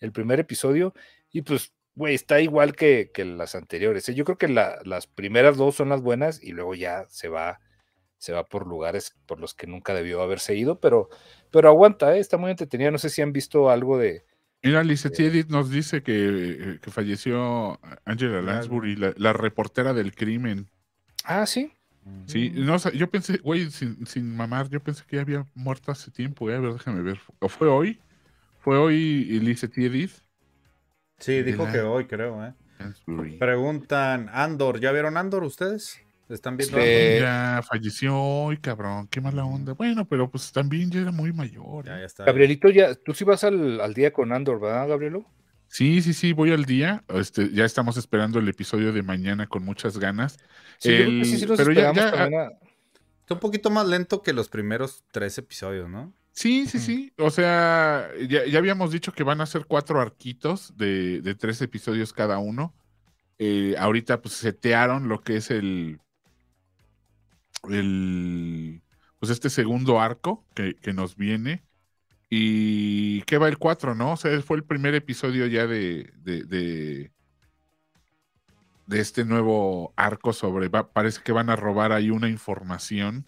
[0.00, 0.94] el, primer episodio
[1.30, 4.08] y pues, güey, está igual que, las anteriores.
[4.08, 4.14] ¿eh?
[4.14, 7.60] Yo creo que las primeras dos son las buenas y luego ya se va,
[8.18, 11.08] se va por lugares por los que nunca debió haberse ido, pero,
[11.50, 12.20] pero aguanta, ¿eh?
[12.20, 12.90] está muy entretenida.
[12.90, 14.24] No sé si han visto algo de...
[14.62, 20.68] Mira, Lizette Edith nos dice que, que falleció Angela Lansbury, la, la reportera del crimen.
[21.24, 21.72] Ah, sí.
[22.26, 26.50] Sí, no, yo pensé, güey, sin, mamar, yo pensé que ya había muerto hace tiempo,
[26.50, 27.20] eh, a ver, déjame ver.
[27.40, 28.00] ¿O fue hoy?
[28.60, 30.12] ¿Fue hoy Elise Edith?
[31.18, 32.54] Sí, dijo que hoy, creo, ¿eh?
[33.38, 36.00] Preguntan, Andor, ¿ya vieron Andor ustedes?
[36.28, 39.72] ¿Están viendo este, Ya falleció hoy, cabrón, qué mala onda.
[39.72, 41.84] Bueno, pero pues también ya era muy mayor.
[41.84, 42.00] Ya, ¿eh?
[42.00, 42.24] ya está.
[42.24, 45.26] Gabrielito, ya, tú sí vas al, al día con Andor, ¿verdad, Gabrielo?
[45.70, 47.04] Sí, sí, sí, voy al día.
[47.06, 50.36] Este, ya estamos esperando el episodio de mañana con muchas ganas.
[50.82, 56.12] pero ya, Está un poquito más lento que los primeros tres episodios, ¿no?
[56.32, 57.12] Sí, sí, sí.
[57.18, 62.38] O sea, ya, habíamos dicho que van a ser cuatro arquitos de, tres episodios cada
[62.38, 62.74] uno.
[63.38, 66.00] Eh, ahorita pues setearon lo que es el,
[67.70, 68.82] el
[69.20, 71.62] pues este segundo arco que, que nos viene.
[72.32, 74.12] ¿Y qué va el 4, no?
[74.12, 77.10] O sea, fue el primer episodio ya de, de, de,
[79.00, 83.24] este nuevo arco sobre, parece que van a robar ahí una información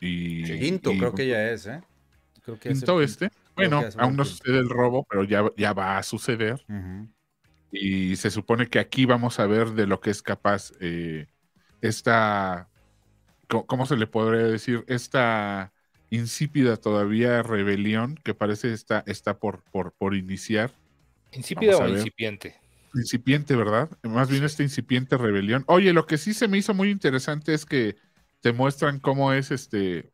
[0.00, 1.80] Y, Quinto, creo que ya es, ¿eh?
[2.42, 3.30] Creo que quinto este.
[3.54, 6.64] Bueno, aún no sucede el robo, pero ya, ya va a suceder.
[7.70, 11.28] Y se supone que aquí vamos a ver de lo que es capaz eh,
[11.80, 12.68] esta,
[13.46, 14.84] ¿cómo se le podría decir?
[14.88, 15.72] Esta
[16.10, 20.72] insípida todavía rebelión que parece está, está por, por, por iniciar.
[21.32, 22.56] ¿Insípida o incipiente?
[22.94, 23.88] Incipiente, ¿verdad?
[24.02, 25.64] Más bien esta incipiente rebelión.
[25.68, 27.96] Oye, lo que sí se me hizo muy interesante es que
[28.40, 30.12] te muestran cómo es este,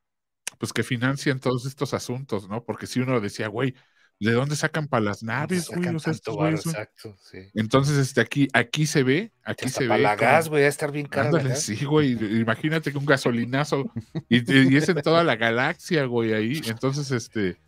[0.58, 2.64] pues que financian todos estos asuntos, ¿no?
[2.64, 3.74] Porque si uno decía, güey,
[4.18, 5.88] ¿de dónde sacan para las naves, güey?
[5.88, 7.38] exacto, sí.
[7.54, 10.02] Entonces, este, aquí, aquí se ve, aquí se para ve.
[10.02, 11.38] la gas, güey, a estar bien caro.
[11.54, 13.90] sí, güey, imagínate que un gasolinazo
[14.28, 16.60] y, es en toda la galaxia, güey, ahí.
[16.66, 17.58] Entonces, este,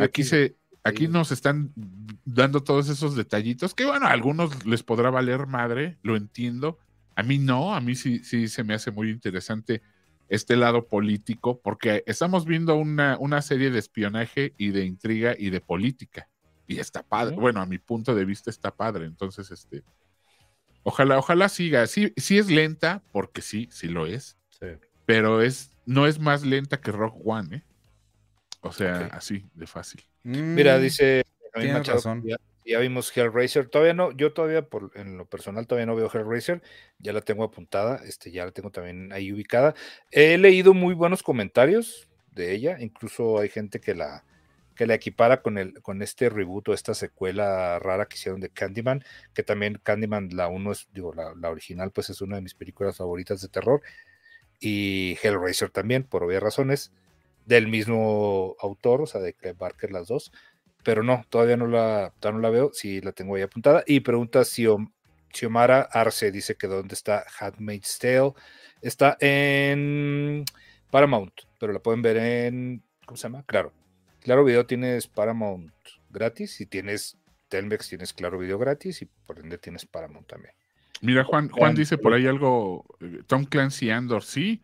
[0.00, 1.72] aquí se, aquí nos están
[2.24, 6.78] dando todos esos detallitos que, bueno, a algunos les podrá valer madre, lo entiendo.
[7.16, 9.82] A mí no, a mí sí, sí se me hace muy interesante
[10.28, 15.50] este lado político, porque estamos viendo una, una serie de espionaje y de intriga y
[15.50, 16.28] de política.
[16.66, 17.36] Y está padre.
[17.36, 19.04] Bueno, a mi punto de vista está padre.
[19.04, 19.82] Entonces, este.
[20.82, 21.86] Ojalá, ojalá siga.
[21.86, 24.38] Sí, sí es lenta, porque sí, sí lo es.
[25.06, 27.62] Pero es, no es más lenta que Rock One, ¿eh?
[28.60, 30.02] O sea, así, de fácil.
[30.22, 32.24] Mira, mm, dice razón
[32.64, 33.68] ya vimos Hellraiser.
[33.68, 36.62] Todavía no, yo todavía por, en lo personal todavía no veo Hellraiser.
[36.98, 39.74] Ya la tengo apuntada, este, ya la tengo también ahí ubicada.
[40.10, 42.78] He leído muy buenos comentarios de ella.
[42.80, 44.24] Incluso hay gente que la,
[44.74, 48.50] que la equipara con, el, con este reboot o esta secuela rara que hicieron de
[48.50, 49.04] Candyman,
[49.34, 52.54] que también Candyman, la uno es, digo, la, la original, pues es una de mis
[52.54, 53.82] películas favoritas de terror.
[54.60, 56.92] Y Hellraiser también, por obvias razones,
[57.44, 60.32] del mismo autor, o sea, de Clive Barker, las dos
[60.84, 63.82] pero no, todavía no la, no la veo, sí la tengo ahí apuntada.
[63.86, 64.66] Y pregunta si
[65.32, 68.32] Xiomara Arce dice que dónde está Handmaid's Tale.
[68.80, 70.44] Está en
[70.90, 73.44] Paramount, pero la pueden ver en, ¿cómo se llama?
[73.46, 73.72] Claro.
[74.20, 75.72] Claro Video tienes Paramount
[76.10, 77.18] gratis y tienes
[77.48, 80.54] Telmex, tienes Claro Video gratis y por ende tienes Paramount también.
[81.00, 84.62] Mira, Juan, Juan dice por ahí algo, eh, Tom Clancy Andor, sí,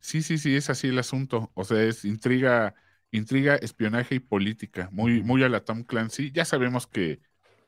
[0.00, 1.50] sí, sí, sí, es así el asunto.
[1.54, 2.74] O sea, es intriga
[3.12, 6.30] intriga, espionaje y política, muy, muy a la Tom Clancy.
[6.32, 7.20] Ya sabemos que,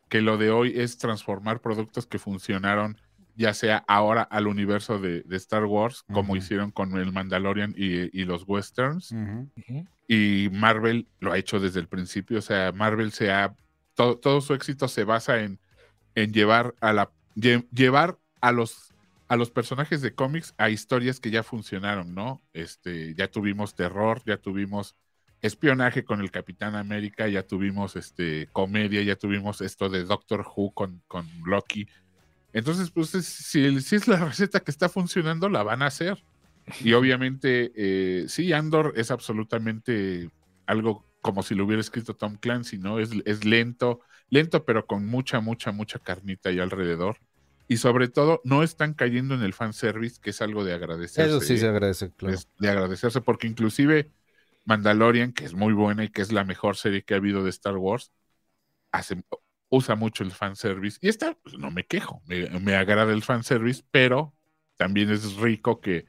[0.09, 2.97] que lo de hoy es transformar productos que funcionaron
[3.35, 8.45] ya sea ahora al universo de, Star Wars, como hicieron con el Mandalorian y, los
[8.47, 9.15] westerns.
[10.07, 12.39] Y Marvel lo ha hecho desde el principio.
[12.39, 13.55] O sea, Marvel se ha.
[13.95, 15.59] todo su éxito se basa en,
[16.15, 17.11] en llevar a la.
[17.35, 18.93] llevar a los
[19.29, 22.43] a los personajes de cómics a historias que ya funcionaron, ¿no?
[22.53, 24.95] Este, ya tuvimos terror, ya tuvimos
[25.43, 30.73] espionaje con el Capitán América, ya tuvimos este comedia, ya tuvimos esto de Doctor Who
[30.73, 31.89] con, con Loki.
[32.53, 36.23] Entonces, pues si, si, es la receta que está funcionando, la van a hacer.
[36.81, 40.31] Y obviamente, eh, sí, Andor es absolutamente
[40.67, 43.01] algo como si lo hubiera escrito Tom Clancy, ¿no?
[43.01, 47.17] Es, es lento, lento, pero con mucha, mucha, mucha carnita ahí alrededor.
[47.67, 51.31] Y sobre todo, no están cayendo en el fanservice, que es algo de agradecerse.
[51.31, 52.37] Eso sí se agradece, claro.
[52.59, 54.11] de agradecerse, porque inclusive
[54.65, 57.51] Mandalorian, que es muy buena y que es la mejor serie que ha habido de
[57.51, 58.13] Star Wars,
[58.93, 59.23] hace,
[59.69, 60.99] usa mucho el fanservice.
[61.01, 64.35] Y esta, pues, no me quejo, me, agrada el fanservice, pero
[64.77, 66.07] también es rico que,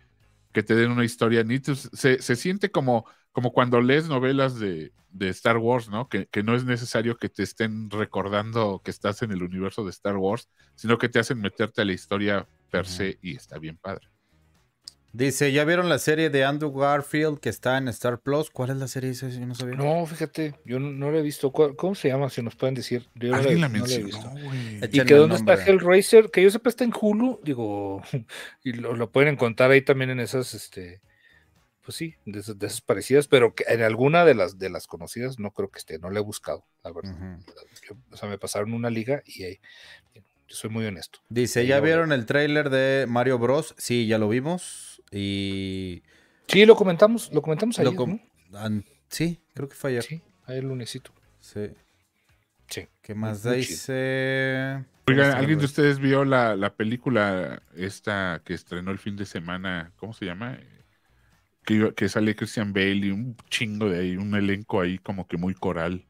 [0.51, 1.75] que te den una historia nítida.
[1.75, 6.09] Se, se, siente como, como cuando lees novelas de, de Star Wars, ¿no?
[6.09, 9.91] Que, que, no es necesario que te estén recordando que estás en el universo de
[9.91, 13.77] Star Wars, sino que te hacen meterte a la historia per se y está bien
[13.77, 14.12] padre.
[15.15, 18.49] Dice, ¿ya vieron la serie de Andrew Garfield que está en Star Plus?
[18.49, 19.13] ¿Cuál es la serie?
[19.13, 19.75] Yo no sabía.
[19.75, 21.51] No, fíjate, yo no, la he visto.
[21.51, 22.31] ¿Cómo se llama?
[22.31, 23.07] Si nos pueden decir.
[23.13, 24.33] Yo no la, he visto.
[24.91, 26.31] ¿Y que dónde está Hellraiser?
[26.31, 28.01] Que yo sepa está en Hulu, digo,
[28.63, 30.99] y lo, pueden encontrar ahí también en esas, este,
[31.85, 35.51] pues sí, de esas, parecidas, pero que en alguna de las de las conocidas no
[35.51, 37.37] creo que esté, no la he buscado, la verdad.
[38.09, 39.59] o sea, me pasaron una liga y ahí,
[40.15, 41.19] yo soy muy honesto.
[41.29, 43.75] Dice, ¿ya vieron el tráiler de Mario Bros?
[43.77, 44.92] Sí, ya lo vimos.
[45.13, 46.03] Y.
[46.47, 47.93] Sí, lo comentamos, lo comentamos ayer.
[49.09, 50.03] Sí, creo que fue ayer.
[50.03, 51.11] Sí, ayer lunesito.
[51.39, 51.71] Sí.
[52.67, 52.87] Sí.
[53.01, 54.83] ¿Qué más dice?
[55.05, 59.91] Oigan, ¿alguien de ustedes vio la, la, película esta que estrenó el fin de semana?
[59.97, 60.57] ¿Cómo se llama?
[61.65, 65.37] Que, que sale Christian Bale y un chingo de ahí, un elenco ahí como que
[65.37, 66.05] muy coral.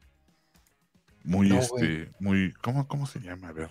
[1.24, 3.48] Muy, este, muy, ¿cómo, ¿cómo se llama?
[3.48, 3.70] A ver.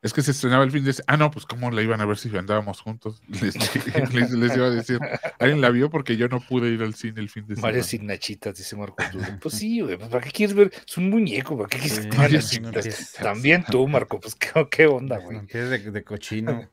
[0.00, 1.12] Es que se estrenaba el fin de semana.
[1.12, 3.20] Ah, no, pues cómo la iban a ver si andábamos juntos.
[3.28, 5.00] Les, iba a decir,
[5.40, 5.90] ¿alguien la vio?
[5.90, 7.72] Porque yo no pude ir al cine el fin de semana.
[7.72, 8.96] Varias sin nachitas, dice Marco.
[9.42, 10.72] Pues sí, güey, pues, ¿para qué quieres ver?
[10.86, 15.46] Es un muñeco, ¿para qué quieres ver También tú, Marco, pues qué, onda, güey.
[15.46, 16.70] ¿Qué de, de cochino?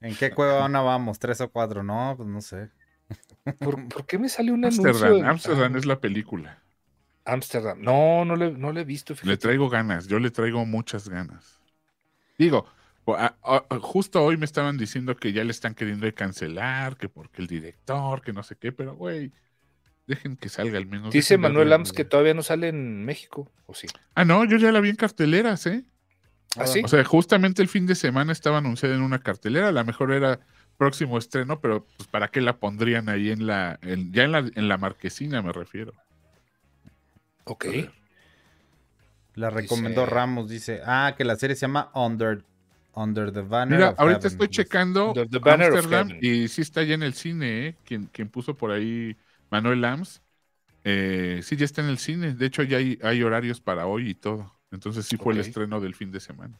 [0.00, 1.18] ¿En qué cueva vamos?
[1.18, 1.82] ¿Tres o cuatro?
[1.82, 2.70] No, pues no sé.
[3.58, 5.24] ¿Por, qué me sale un anuncio?
[5.24, 6.62] Amsterdam es la película.
[7.24, 7.80] Amsterdam.
[7.80, 9.14] No, no le, no le he visto.
[9.22, 11.55] Le traigo ganas, yo le traigo muchas ganas.
[12.38, 12.66] Digo,
[13.80, 18.22] justo hoy me estaban diciendo que ya le están queriendo cancelar, que porque el director,
[18.22, 19.32] que no sé qué, pero güey,
[20.06, 21.12] dejen que salga al menos.
[21.12, 23.86] Dice Manuel Ams que todavía no sale en México, ¿o sí?
[24.14, 25.84] Ah, no, yo ya la vi en carteleras, ¿eh?
[26.56, 26.80] ¿Ah, sí?
[26.84, 30.12] O sea, justamente el fin de semana estaba anunciada en una cartelera, a lo mejor
[30.12, 30.40] era
[30.76, 34.68] próximo estreno, pero pues para qué la pondrían ahí en la, ya en la, en
[34.68, 35.92] la marquesina me refiero.
[37.44, 37.66] Ok.
[39.36, 42.42] La recomendó Ramos, dice, ah, que la serie se llama Under,
[42.94, 43.78] Under the Banner.
[43.78, 45.14] Mira, ahorita estoy checando
[45.44, 47.76] Amsterdam y sí está ya en el cine, ¿eh?
[47.84, 49.14] Quien, quien puso por ahí
[49.50, 50.22] Manuel Lams.
[50.84, 52.32] Eh, sí, ya está en el cine.
[52.32, 54.58] De hecho, ya hay, hay horarios para hoy y todo.
[54.70, 56.58] Entonces sí fue el estreno del fin de semana.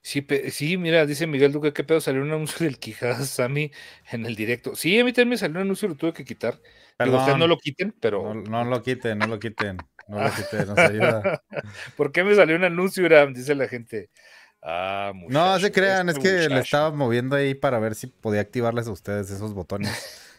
[0.00, 3.70] Sí, sí, mira, dice Miguel Duque, qué pedo, salió un anuncio del Quijadas Sammy
[4.10, 4.74] en el directo.
[4.74, 6.60] Sí, a mí también me salió un anuncio, lo tuve que quitar.
[6.96, 8.34] Perdón, no lo quiten, pero...
[8.34, 9.76] No, lo quiten, no lo quiten.
[10.08, 11.42] No lo quiten, nos ayuda.
[11.96, 14.10] ¿Por qué me salió un anuncio, Dice la gente.
[14.62, 18.86] Ah, no, se crean, es que le estaba moviendo ahí para ver si podía activarles
[18.86, 19.90] a ustedes esos botones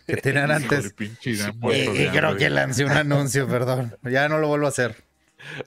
[0.07, 0.95] que tenían antes.
[0.97, 3.95] y creo que lancé un anuncio, perdón.
[4.03, 5.03] Ya no lo vuelvo a hacer.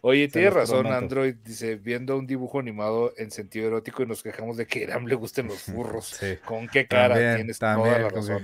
[0.01, 4.57] Oye, tiene razón, Android dice, viendo un dibujo animado en sentido erótico y nos quejamos
[4.57, 6.19] de que a Iram le gusten los burros.
[6.45, 7.37] ¿Con qué cara?
[7.37, 8.43] tienes toda la razón.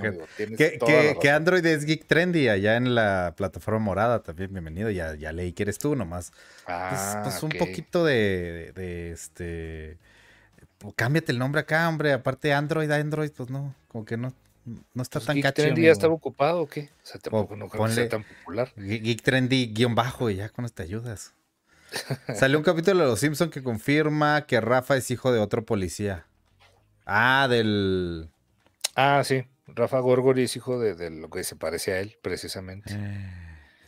[0.56, 4.90] Que, Android es Geek Trendy allá en la plataforma morada también, bienvenido.
[4.90, 6.30] Ya, ya leí que eres tú nomás.
[6.30, 9.98] pues, ah, pues un poquito de, de, este...
[10.78, 12.12] Pues, cámbiate el nombre acá, hombre.
[12.12, 14.32] Aparte Android, Android, pues no, como que no,
[14.64, 16.90] no está pues tan Geek Trendy ya estaba ocupado o qué?
[17.02, 18.72] O sea, tampoco no creo que sea tan popular.
[18.76, 21.34] Geek Trendy guion bajo y ya con esto te ayudas.
[22.34, 26.26] Salió un capítulo de Los Simpson que confirma que Rafa es hijo de otro policía.
[27.04, 28.28] Ah, del.
[28.94, 29.44] Ah, sí.
[29.66, 32.92] Rafa Gorgori es hijo de, lo que se parece a él, precisamente.
[32.92, 33.41] Eh.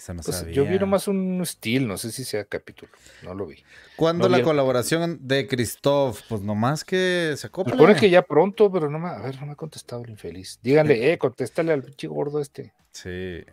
[0.06, 2.92] Pues, yo vi nomás un estilo, no sé si sea capítulo,
[3.22, 3.62] no lo vi.
[3.96, 6.20] ¿Cuándo la colaboración de Christoph?
[6.28, 7.72] Pues nomás que se acople.
[7.72, 10.58] Supone que ya pronto, pero no me, a ver, no me ha contestado el infeliz.
[10.62, 12.74] Díganle, eh, contéstale al pinche gordo este.
[12.92, 13.44] Sí.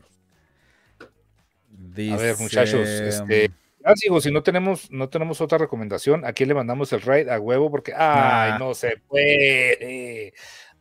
[2.12, 3.52] A ver, muchachos, este.
[3.84, 7.40] Ah, digo, si no tenemos, no tenemos otra recomendación, aquí le mandamos el raid a
[7.40, 10.34] huevo porque, ay, no se puede.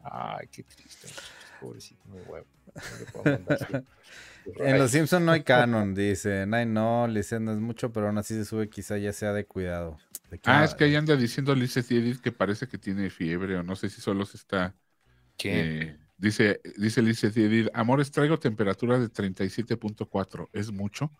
[0.02, 1.08] Ay, qué triste.
[1.60, 2.46] Pobrecito, muy huevo.
[3.24, 3.84] No
[4.56, 6.46] en Los Simpsons no hay canon, dice.
[6.50, 9.44] Ay, no, Lice no es mucho, pero aún así se sube, quizá ya sea de
[9.46, 9.98] cuidado.
[10.44, 13.76] ah, es que ahí anda diciendo Lice Edith que parece que tiene fiebre, o no
[13.76, 14.74] sé si solo se está.
[15.36, 15.60] ¿Qué?
[15.60, 20.48] Eh, dice, dice Lice Edith, amores, traigo temperatura de 37.4.
[20.52, 21.10] ¿Es mucho?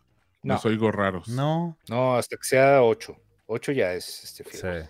[0.43, 0.55] No.
[0.55, 1.29] Nos oigo raros.
[1.29, 1.79] No.
[1.89, 3.17] No, hasta que sea 8.
[3.47, 4.85] 8 ya es este fiebre.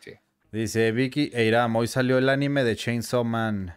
[0.00, 0.10] Sí.
[0.10, 0.12] sí.
[0.52, 3.74] Dice Vicky Eiram, hoy salió el anime de Chainsaw Man.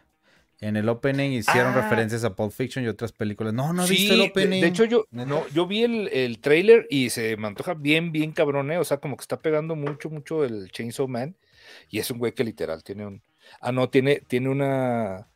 [0.61, 1.81] En el opening hicieron ah.
[1.81, 3.53] referencias a Pulp Fiction y otras películas.
[3.53, 4.61] No, no viste el opening.
[4.61, 8.33] De, hecho, yo, no, yo vi el, el trailer y se me antoja bien, bien
[8.33, 8.77] cabrón, ¿eh?
[8.77, 11.37] O sea, como que está pegando mucho, mucho el Chainsaw Man.
[11.89, 13.23] Y es un güey que literal tiene un.
[13.61, 15.29] Ah, no, tiene, tiene una.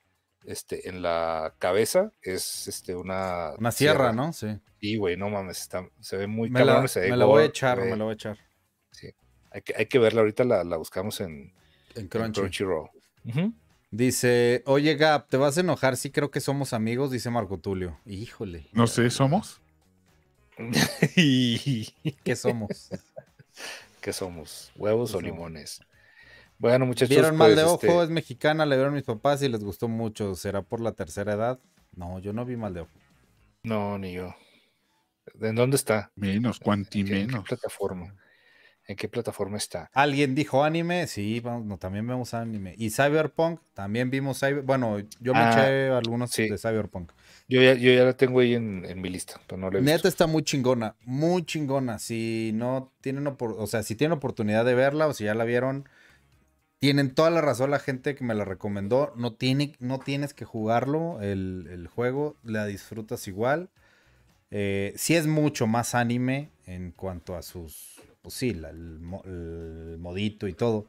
[0.46, 3.54] Este, en la cabeza es este, una.
[3.58, 4.34] Una sierra, ¿no?
[4.34, 4.48] Sí.
[4.82, 6.86] Sí, güey, no mames, está, se ve muy me cabrón.
[6.96, 8.38] me la voy a echar, me la voy a echar.
[8.92, 9.08] Sí.
[9.52, 11.54] Hay que, hay que verla, ahorita la, la buscamos en,
[11.96, 12.90] en, Crunchyroll.
[13.94, 15.98] Dice, oye Gap, ¿te vas a enojar?
[15.98, 18.00] Sí creo que somos amigos, dice Marco Tulio.
[18.08, 18.66] Híjole.
[18.72, 19.62] No sé, ¿somos?
[21.16, 22.90] ¿Qué somos?
[24.02, 24.72] ¿Qué somos?
[24.78, 25.80] ¿Huevos o limones?
[26.58, 27.10] Bueno, muchachos.
[27.10, 29.88] Vieron mal pues, de ojo, este es mexicana, le vieron mis papás y les gustó
[29.88, 30.34] mucho.
[30.34, 31.60] ¿Será por la tercera edad?
[31.96, 32.92] No, yo no vi mal de ojo.
[33.62, 34.34] No, ni yo.
[35.36, 36.12] ¿De dónde está?
[36.16, 37.44] Menos, cuanti menos.
[37.44, 38.16] ¿Qué plataforma?
[38.86, 39.90] ¿En qué plataforma está?
[39.94, 41.08] ¿Alguien dijo anime?
[41.08, 42.76] Sí, no, también vemos anime.
[42.78, 44.66] Y Cyberpunk, también vimos Cyberpunk.
[44.66, 47.12] Bueno, yo me ah, eché algunos de Cyberpunk.
[47.48, 50.44] Yo ya, yo ya la tengo ahí en, mi lista, pero no Neta está muy
[50.44, 51.98] chingona, muy chingona.
[51.98, 55.88] Si no tienen, o sea, si tienen oportunidad de verla o si ya la vieron,
[56.80, 59.14] tienen toda la razón la gente que me la recomendó.
[59.16, 63.70] No, tiene, no tienes que jugarlo, el, juego, la disfrutas igual.
[64.52, 69.00] Eh, sí es mucho más anime en cuanto a sus pues sí, el,
[70.00, 70.88] modito y todo.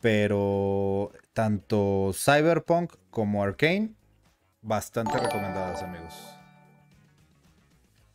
[0.00, 3.92] Pero tanto Cyberpunk como Arkane,
[4.60, 6.14] bastante recomendadas, amigos.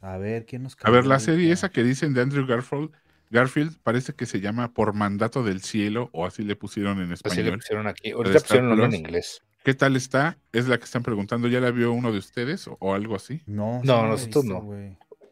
[0.01, 2.91] A ver, ¿quién nos A ver, la serie esa que dicen de Andrew Garfield,
[3.31, 7.39] Garfield parece que se llama Por Mandato del Cielo, o así le pusieron en español.
[7.39, 8.11] Así le pusieron aquí.
[8.11, 9.41] Ahorita pusieron en inglés.
[9.63, 10.37] ¿Qué tal está?
[10.51, 11.47] Es la que están preguntando.
[11.47, 13.41] ¿Ya la vio uno de ustedes o, algo así?
[13.47, 14.61] No, no, nosotros no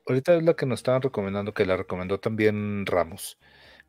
[0.07, 3.37] ahorita es la que nos estaban recomendando, que la recomendó también Ramos.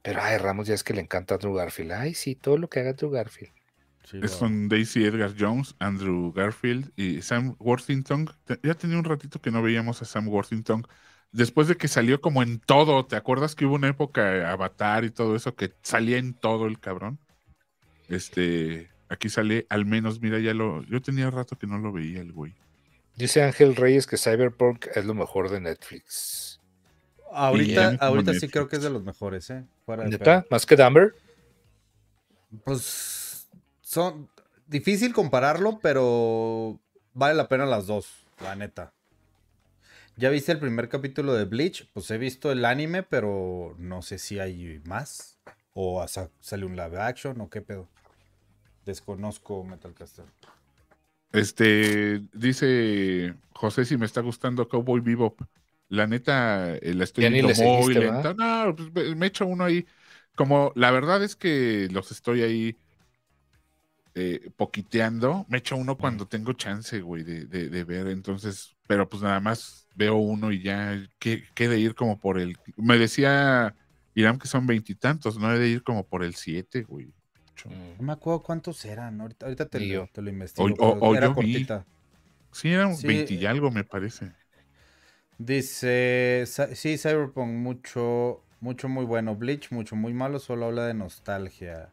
[0.03, 1.93] Pero ay, Ramos ya es que le encanta a Drew Garfield.
[1.93, 3.53] Ay, sí, todo lo que haga Drew Garfield.
[4.29, 8.29] Son Daisy Edgar Jones, Andrew Garfield y Sam Worthington.
[8.63, 10.87] Ya tenía un ratito que no veíamos a Sam Worthington.
[11.33, 15.11] Después de que salió como en todo, ¿te acuerdas que hubo una época Avatar y
[15.11, 17.19] todo eso que salía en todo el cabrón?
[18.09, 20.83] Este, aquí sale, al menos, mira, ya lo.
[20.85, 22.55] Yo tenía rato que no lo veía el güey.
[23.17, 26.61] Dice Ángel Reyes que Cyberpunk es lo mejor de Netflix.
[27.33, 29.65] Ahorita, ahorita sí creo que es de los mejores, ¿eh?
[30.51, 31.15] ¿Más que Dumber?
[32.65, 33.49] Pues
[33.81, 34.29] son
[34.67, 36.81] difícil compararlo, pero
[37.13, 38.93] vale la pena las dos, la neta.
[40.17, 41.91] ¿Ya viste el primer capítulo de Bleach?
[41.93, 45.39] Pues he visto el anime, pero no sé si hay más.
[45.73, 47.89] O sale un live action o qué pedo.
[48.85, 50.27] Desconozco Metal Castle.
[51.35, 55.41] Este, dice José si me está gustando Cowboy Bebop.
[55.89, 58.35] La neta, eh, la estoy viendo muy lenta.
[58.35, 59.87] No, pues me echo uno ahí.
[60.35, 62.77] Como la verdad es que los estoy ahí
[64.15, 65.45] eh, poquiteando.
[65.49, 68.07] Me echo uno cuando tengo chance, güey, de, de, ver.
[68.09, 72.57] Entonces, pero pues nada más veo uno y ya que, de ir como por el.
[72.77, 73.75] Me decía
[74.15, 77.13] Irán que son veintitantos, no he de ir como por el siete, güey.
[77.99, 79.21] No me acuerdo cuántos eran.
[79.21, 80.75] Ahorita, ahorita te, lo, te, lo, investigo.
[80.79, 81.87] O, era cortita.
[82.53, 84.33] Sí, eran veinti y algo, me parece.
[85.39, 89.35] Dice, sí, Cyberpunk, mucho, mucho muy bueno.
[89.35, 91.93] Bleach, mucho muy malo, solo habla de nostalgia.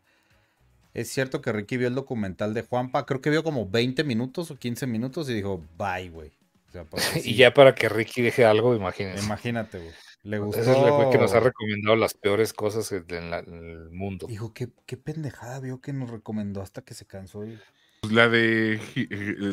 [0.94, 4.52] Es cierto que Ricky vio el documental de Juanpa, creo que vio como 20 minutos
[4.52, 6.32] o 15 minutos y dijo, bye, güey.
[7.24, 9.22] y ya para que Ricky deje algo, imagínate.
[9.22, 9.92] Imagínate, güey.
[10.24, 10.62] Le gustó.
[10.62, 14.28] Ese es el güey que nos ha recomendado las peores cosas en, el mundo.
[14.28, 17.46] Dijo, ¿qué, qué pendejada vio que nos recomendó hasta que se cansó.
[17.46, 17.58] Y...
[18.02, 18.80] Pues la de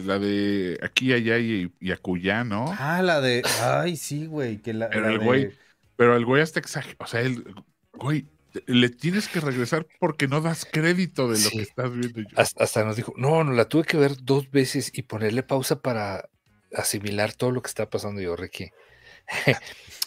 [0.06, 2.74] la de aquí, allá y, y acullá, ¿no?
[2.78, 3.42] Ah, la de.
[3.60, 4.58] Ay, sí, güey.
[4.58, 5.52] Que la, pero el güey,
[5.96, 6.96] pero el güey hasta exagerado.
[7.04, 7.44] O sea, el
[7.92, 8.26] güey,
[8.66, 12.22] le tienes que regresar porque no das crédito de lo que estás viendo.
[12.36, 16.28] Hasta, nos dijo, no, no, la tuve que ver dos veces y ponerle pausa para
[16.74, 18.70] asimilar todo lo que está pasando yo, Ricky.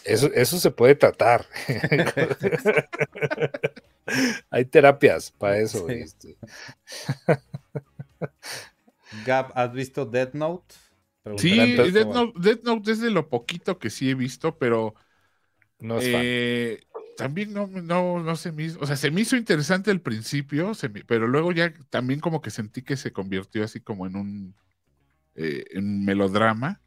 [0.04, 1.46] Eso, eso se puede tratar.
[4.50, 5.88] Hay terapias para eso.
[5.88, 6.36] Este.
[9.26, 10.74] Gab, ¿has visto Death Note?
[11.36, 14.94] sí, Death Note, es de lo poquito que sí he visto, pero
[15.78, 16.80] no es eh,
[17.16, 20.72] también no, no, no se me hizo, o sea, se me hizo interesante al principio,
[21.06, 24.54] pero luego ya también como que sentí que se convirtió así como en un
[25.34, 26.81] eh, en melodrama.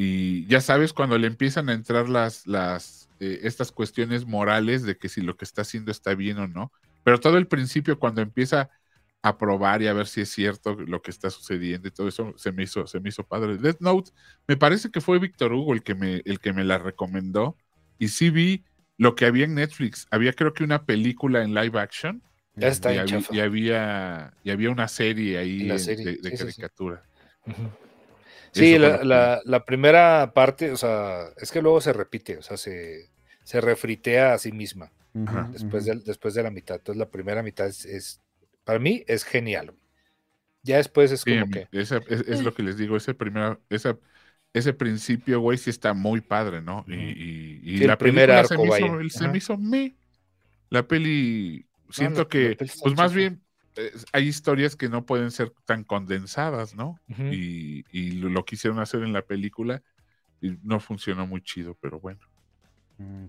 [0.00, 4.96] Y ya sabes, cuando le empiezan a entrar las, las eh, estas cuestiones morales de
[4.96, 6.70] que si lo que está haciendo está bien o no.
[7.02, 8.70] Pero todo el principio, cuando empieza
[9.22, 12.32] a probar y a ver si es cierto lo que está sucediendo y todo eso
[12.36, 13.58] se me hizo, se me hizo padre.
[13.58, 14.12] Death Note,
[14.46, 17.56] me parece que fue Víctor Hugo el que me, el que me la recomendó.
[17.98, 18.62] Y sí vi
[18.98, 20.06] lo que había en Netflix.
[20.12, 22.22] Había creo que una película en live action.
[22.54, 27.02] Ya está y, había, y había, y había una serie ahí de, caricatura.
[27.44, 27.52] Sí,
[28.54, 33.10] la, primera parte, o sea, es que luego se repite, o sea, se,
[33.44, 34.92] se refritea a sí misma
[35.50, 36.76] después, de, después de la mitad.
[36.76, 38.20] Entonces, la primera mitad es,
[38.64, 39.74] para mí, es genial.
[40.62, 41.68] Ya después es como que.
[41.72, 43.96] es, lo que les digo, ese, primero, ese,
[44.52, 46.84] ese principio, güey, sí está muy padre, ¿no?
[46.88, 49.96] Y, la primera se, me hizo, se me hizo me.
[50.70, 53.42] La peli, siento que, pues más bien,
[54.12, 56.98] hay historias que no pueden ser tan condensadas, ¿no?
[57.08, 57.82] y,
[58.12, 59.82] lo, quisieron hacer en la película
[60.40, 62.20] y no funcionó muy chido, pero bueno.
[62.98, 63.26] Mm,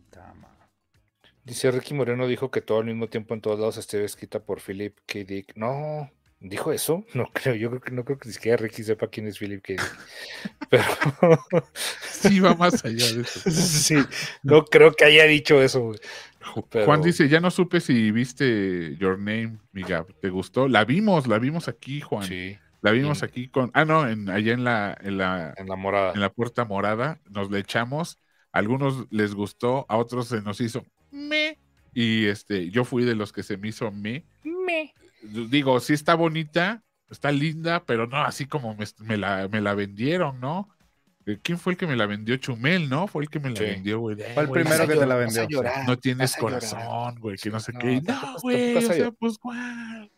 [1.43, 4.61] Dice Ricky Moreno dijo que todo al mismo tiempo en todos lados esté escrita por
[4.61, 5.19] Philip K.
[5.23, 5.55] Dick.
[5.55, 7.05] No, ¿dijo eso?
[7.13, 9.63] No creo, yo creo que no creo que ni siquiera Ricky sepa quién es Philip
[9.63, 9.73] K.
[10.69, 10.83] Pero
[12.01, 13.41] sí va más allá de eso.
[13.51, 13.95] sí,
[14.43, 15.93] no creo que haya dicho eso.
[16.85, 20.67] Juan dice, ya no supe si viste Your Name, miga, ¿te gustó?
[20.67, 22.23] La vimos, la vimos aquí, Juan.
[22.23, 22.57] Sí.
[22.81, 26.13] La vimos aquí con, ah, no, en, allá en la, en la, en la morada.
[26.13, 28.17] En la puerta morada, nos le echamos.
[28.51, 31.57] A algunos les gustó, a otros se nos hizo me.
[31.93, 34.25] Y este, yo fui de los que se me hizo me.
[35.21, 40.39] Digo, sí está bonita, está linda, pero no así como me, la, me la vendieron,
[40.39, 40.69] ¿no?
[41.43, 42.37] ¿Quién fue el que me la vendió?
[42.37, 43.07] Chumel, ¿no?
[43.07, 44.17] Fue el que me la vendió, güey.
[44.33, 45.47] Fue el primero que te la vendió.
[45.85, 48.01] no tienes corazón, güey, que no sé qué.
[48.01, 50.11] No, güey, o sea, pues, güey.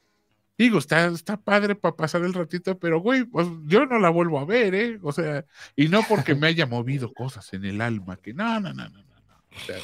[0.57, 4.39] Digo, está, está padre para pasar el ratito, pero, güey, pues, yo no la vuelvo
[4.39, 4.99] a ver, ¿eh?
[5.01, 5.43] O sea,
[5.75, 8.99] y no porque me haya movido cosas en el alma, que no, no, no, no,
[8.99, 9.35] no.
[9.55, 9.77] O sea,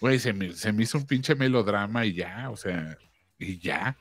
[0.00, 2.96] güey, se me, se me hizo un pinche melodrama y ya, o sea,
[3.38, 3.96] y ya.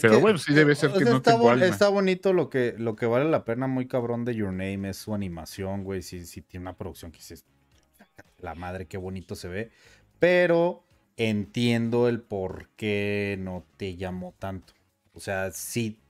[0.00, 1.64] Pero bueno, sí debe ser que no está, alma.
[1.64, 4.96] está bonito lo que, lo que vale la pena muy cabrón de Your Name es
[4.96, 6.02] su animación, güey.
[6.02, 7.44] Si, si tiene una producción que dices,
[8.38, 9.70] la madre, qué bonito se ve.
[10.18, 10.84] Pero
[11.16, 14.74] entiendo el por qué no te llamó tanto.
[15.14, 16.00] O sea, sí.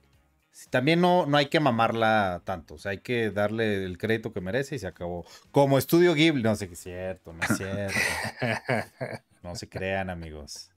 [0.69, 2.75] También no, no hay que mamarla tanto.
[2.75, 5.25] O sea, hay que darle el crédito que merece y se acabó.
[5.51, 6.43] Como estudio Ghibli.
[6.43, 7.97] No sé qué es cierto, no es cierto.
[9.43, 10.71] no se crean, amigos.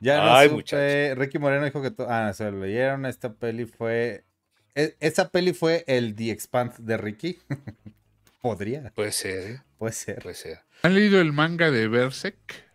[0.00, 1.92] Ya no Ay, Ricky Moreno dijo que.
[2.08, 3.06] Ah, se lo leyeron.
[3.06, 4.24] Esta peli fue.
[4.74, 7.38] E, esa peli fue el The Expand de Ricky.
[8.42, 8.92] Podría.
[8.94, 9.50] Puede ser.
[9.50, 9.62] ¿eh?
[9.78, 10.22] Puede ser.
[10.22, 10.60] Puede ser.
[10.82, 12.66] ¿Han leído el manga de Berserk?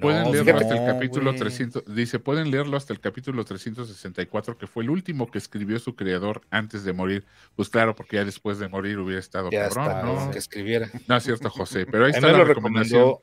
[0.00, 1.84] Pueden leerlo hasta el capítulo 300.
[1.86, 6.42] Dice, pueden leerlo hasta el capítulo 364, que fue el último que escribió su creador
[6.50, 7.24] antes de morir.
[7.54, 10.30] Pues claro, porque ya después de morir hubiera estado cabrón, ¿no?
[10.30, 10.90] Que escribiera.
[11.08, 13.14] No es cierto, José, pero ahí está la recomendación.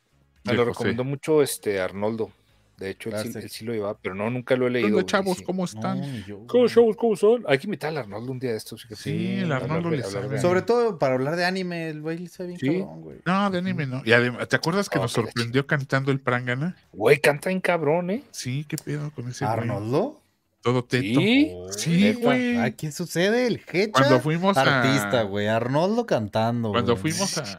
[0.45, 2.31] Me lo recomendó mucho este Arnoldo.
[2.77, 4.97] De hecho, él sí, lo llevaba, pero no, nunca lo he leído.
[4.97, 6.01] Hola, chavos, ¿cómo están?
[6.47, 7.43] ¿Cómo, chavos, cómo son?
[7.47, 8.87] Hay que invitar al Arnoldo un día de estos.
[8.95, 10.39] Sí, el Arnoldo le sabe.
[10.41, 13.17] Sobre todo para hablar de anime, el güey le bien cabrón, güey.
[13.25, 14.01] No, de anime no.
[14.03, 16.75] Y además, ¿te acuerdas que nos sorprendió cantando el Prangana?
[16.91, 18.23] Güey, canta en cabrón, ¿eh?
[18.31, 20.19] Sí, qué pedo con ese ¿Arnoldo?
[20.61, 21.19] Todo teto.
[21.19, 22.57] Sí, sí güey.
[22.57, 23.47] ¿A ¿Qué sucede?
[23.47, 25.47] El Hecha Cuando fuimos artista, güey.
[25.47, 26.71] Arnoldo cantando.
[26.71, 27.57] Cuando fuimos a,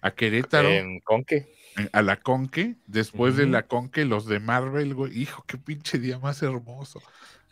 [0.00, 0.68] a Querétaro.
[0.68, 1.55] En Conque
[1.92, 6.18] a la Conque, después de la Conque, los de Marvel, güey, hijo, qué pinche día
[6.18, 7.00] más hermoso.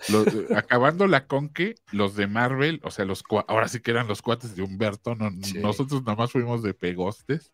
[0.09, 4.23] Eh, acabando la Conque, los de Marvel, o sea, los ahora sí que eran los
[4.23, 7.53] cuates de Humberto, nosotros nada más fuimos de pegostes.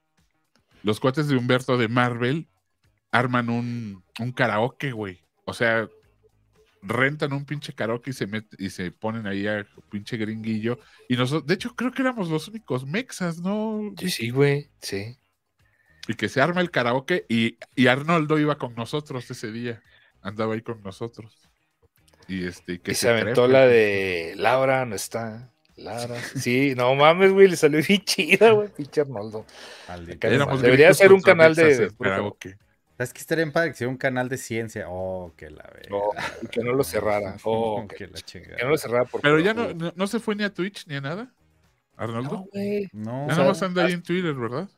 [0.82, 2.48] Los cuates de Humberto de Marvel
[3.10, 5.20] arman un, un karaoke, güey.
[5.44, 5.88] O sea,
[6.82, 8.28] rentan un pinche karaoke y se
[8.58, 10.78] y se ponen ahí a pinche gringuillo.
[11.08, 13.92] Y nosotros, de hecho, creo que éramos los únicos mexas, ¿no?
[13.98, 15.19] Sí, sí, güey, sí
[16.10, 19.80] y que se arma el karaoke y, y, Arnoldo iba con nosotros ese día,
[20.22, 21.48] andaba ahí con nosotros.
[22.26, 25.52] Y este que se, aventó la de Laura no está.
[25.76, 26.16] Laura.
[26.34, 29.46] Sí, no mames, güey, le salió bien chida, güey, pinche Arnoldo.
[30.60, 32.58] Debería ser un canal de, karaoke.
[32.98, 34.86] Es que estaría en padre que sea un canal de ciencia.
[34.88, 35.88] Oh, que la ve.
[35.92, 36.12] Oh,
[36.50, 37.36] que no lo cerrara.
[37.44, 38.56] Oh, que, la chingada.
[38.56, 39.08] Que no lo cerrara.
[39.22, 41.32] Pero ya no, no, se fue ni a Twitch ni a nada.
[41.96, 42.30] Arnoldo.
[42.30, 42.88] No, güey.
[42.92, 43.28] No.
[43.28, 44.68] Ya más anda ahí en Twitter, ¿verdad?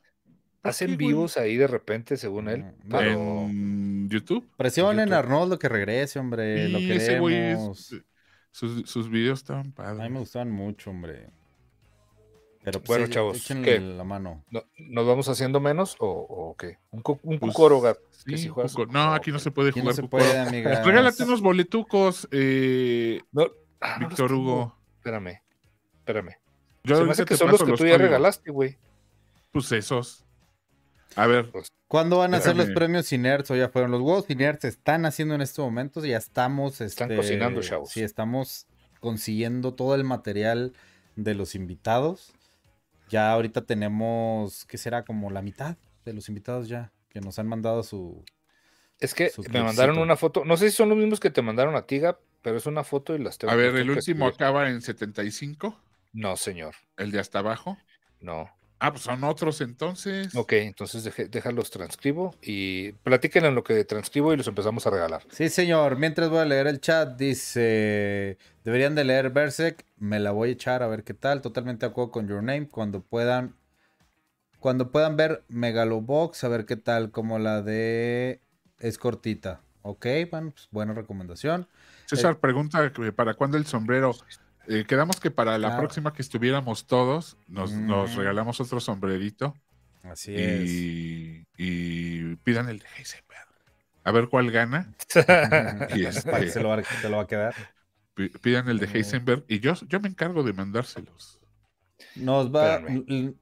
[0.63, 2.65] Hacen vivos ahí de repente, según él.
[2.85, 4.49] Mm, en YouTube.
[4.57, 6.69] Presionen a Arnoldo que regrese, hombre.
[6.69, 7.95] lo queremos.
[8.51, 10.01] sus, sus videos estaban padres.
[10.01, 11.31] A mí me gustaban mucho, hombre.
[12.65, 13.81] Pero pues, bueno, chavos, ¿qué?
[13.81, 14.45] la mano.
[14.79, 16.79] ¿Nos vamos haciendo menos o, qué?
[16.93, 17.55] Un, un pues,
[18.25, 18.49] Sí,
[18.89, 19.87] no, aquí no se puede jugar.
[19.87, 20.83] No se puede, amiga.
[20.85, 23.21] Regálate unos boletucos, eh,
[23.81, 24.77] ah, Víctor Hugo.
[24.99, 25.43] Espérame,
[25.99, 26.37] espérame.
[26.85, 28.79] Yo se me hace que son los que tú ya regalaste, güey.
[29.51, 30.25] Pues esos.
[31.17, 31.51] A ver.
[31.51, 33.51] Pues, ¿Cuándo van a ser los premios Inerts?
[33.51, 34.65] O ya fueron los huevos Inerts.
[34.65, 36.05] Están haciendo en estos momentos.
[36.05, 36.81] Ya estamos.
[36.81, 37.91] Están este, cocinando, chavos.
[37.91, 38.67] Sí, estamos
[39.01, 40.73] consiguiendo todo el material
[41.17, 42.33] de los invitados.
[43.09, 45.05] Ya ahorita tenemos, ¿qué será?
[45.05, 48.25] Como la mitad de los invitados ya, que nos han mandado su...
[49.01, 51.75] Es que me mandaron una foto, no sé si son los mismos que te mandaron
[51.75, 53.53] a Tiga, pero es una foto y las tengo.
[53.53, 55.79] A ver, ¿el último acaba en 75?
[56.13, 56.75] No, señor.
[56.97, 57.77] ¿El de hasta abajo?
[58.21, 58.49] No.
[58.85, 60.35] Ah, pues son otros entonces.
[60.35, 65.23] Ok, entonces déjalos transcribo y platiquen en lo que transcribo y los empezamos a regalar.
[65.31, 65.97] Sí, señor.
[65.97, 69.85] Mientras voy a leer el chat, dice: Deberían de leer Berserk.
[69.99, 71.43] Me la voy a echar a ver qué tal.
[71.43, 72.67] Totalmente de acuerdo con Your Name.
[72.67, 73.55] Cuando puedan.
[74.59, 77.13] Cuando puedan ver Megalobox, a ver qué tal.
[77.13, 78.41] Como la de.
[78.81, 79.61] Es cortita.
[79.83, 81.69] Ok, bueno, pues buena recomendación.
[82.07, 84.13] César eh, pregunta: ¿para cuándo el sombrero?
[84.69, 88.17] Eh, quedamos que para la próxima que estuviéramos todos, nos, mm.
[88.17, 89.55] regalamos otro sombrerito.
[90.03, 91.47] Así y, es.
[91.59, 93.49] Y pidan el de Heisenberg.
[94.05, 94.93] A ver cuál gana.
[95.95, 97.55] y este, se, lo va, a quedar.
[98.41, 101.39] Pidan el de Heisenberg y yo, yo me encargo de mandárselos.
[102.17, 102.83] Nos va,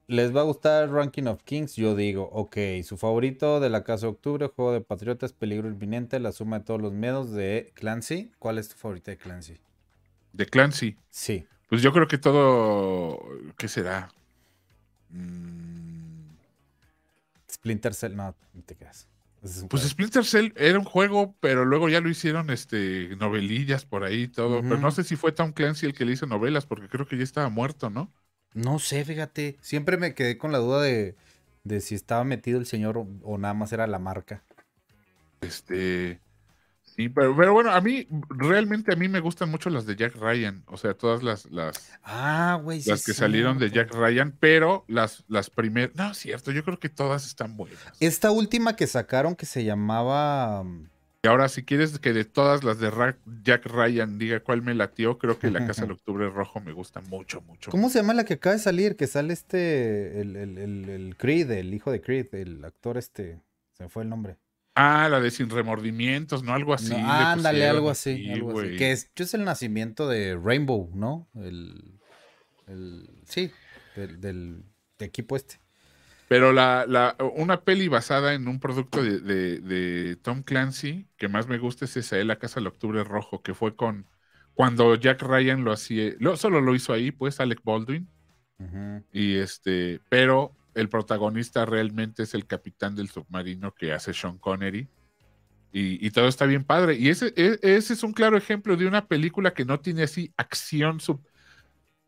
[0.06, 4.06] les va a gustar Ranking of Kings, yo digo, ok, su favorito de la casa
[4.06, 8.30] de octubre, juego de patriotas, peligro inminente, la suma de todos los miedos de Clancy.
[8.38, 9.60] ¿Cuál es tu favorito de Clancy?
[10.32, 10.96] De Clancy.
[11.10, 11.46] Sí.
[11.68, 13.18] Pues yo creo que todo.
[13.56, 14.10] ¿Qué será?
[15.10, 16.30] Mm.
[17.50, 19.08] Splinter Cell, no, no te quedas.
[19.68, 24.22] Pues Splinter Cell era un juego, pero luego ya lo hicieron este novelillas por ahí
[24.22, 24.60] y todo.
[24.60, 27.16] Pero no sé si fue Tom Clancy el que le hizo novelas, porque creo que
[27.16, 28.12] ya estaba muerto, ¿no?
[28.52, 29.56] No sé, fíjate.
[29.62, 31.16] Siempre me quedé con la duda de,
[31.64, 34.42] de si estaba metido el señor o, o nada más era la marca.
[35.40, 36.20] Este
[37.08, 40.62] pero, bueno, a mí, realmente a mí me gustan mucho las de Jack Ryan.
[40.66, 45.50] O sea, todas las, las, ah, las que salieron de Jack Ryan, pero las, las
[45.50, 45.94] primeras.
[45.94, 47.80] No, es cierto, yo creo que todas están buenas.
[48.00, 50.64] Esta última que sacaron que se llamaba.
[50.64, 50.88] Mm,
[51.22, 52.90] y ahora, si quieres que de todas las de
[53.44, 57.02] Jack Ryan diga cuál me latió, creo que La Casa del Octubre Rojo me gusta
[57.02, 57.70] mucho, mucho.
[57.70, 58.96] ¿Cómo se llama la que acaba de salir?
[58.96, 63.42] Que sale este, el, el, el, el Creed, el hijo de Creed, el actor este,
[63.72, 64.38] se me fue el nombre.
[64.82, 66.54] Ah, la de sin remordimientos, ¿no?
[66.54, 66.94] Algo así.
[66.94, 68.30] ándale, algo así.
[68.30, 68.76] algo así.
[68.76, 71.28] Que es, es el nacimiento de Rainbow, ¿no?
[71.34, 72.00] El,
[73.26, 73.52] sí,
[73.94, 74.64] del,
[74.98, 75.60] equipo este.
[76.28, 81.46] Pero la, la, una peli basada en un producto de, de, Tom Clancy que más
[81.46, 82.24] me gusta es esa, ¿eh?
[82.24, 84.06] La Casa del Octubre Rojo, que fue con
[84.54, 88.08] cuando Jack Ryan lo hacía, solo lo hizo ahí, pues Alec Baldwin.
[89.12, 94.88] Y este, pero el protagonista realmente es el capitán del submarino que hace Sean Connery.
[95.72, 96.96] Y, todo está bien padre.
[96.96, 100.32] Y ese, e, ese, es un claro ejemplo de una película que no tiene así
[100.36, 100.98] acción,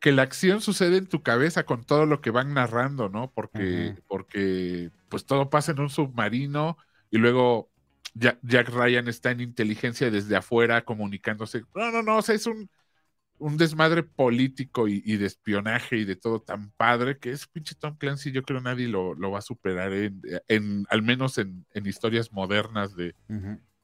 [0.00, 3.30] que la acción sucede en tu cabeza con todo lo que van narrando, ¿no?
[3.30, 6.76] Porque, porque pues todo pasa en un submarino
[7.08, 7.70] y luego
[8.14, 11.62] Jack, Ryan está en inteligencia desde afuera comunicándose.
[11.74, 12.68] No, no, no, o sea, es un,
[13.42, 17.96] un desmadre político y, de espionaje y de todo tan padre que es pinche Tom
[17.96, 23.16] Clancy, yo creo nadie lo, va a superar en, al menos en, historias modernas de...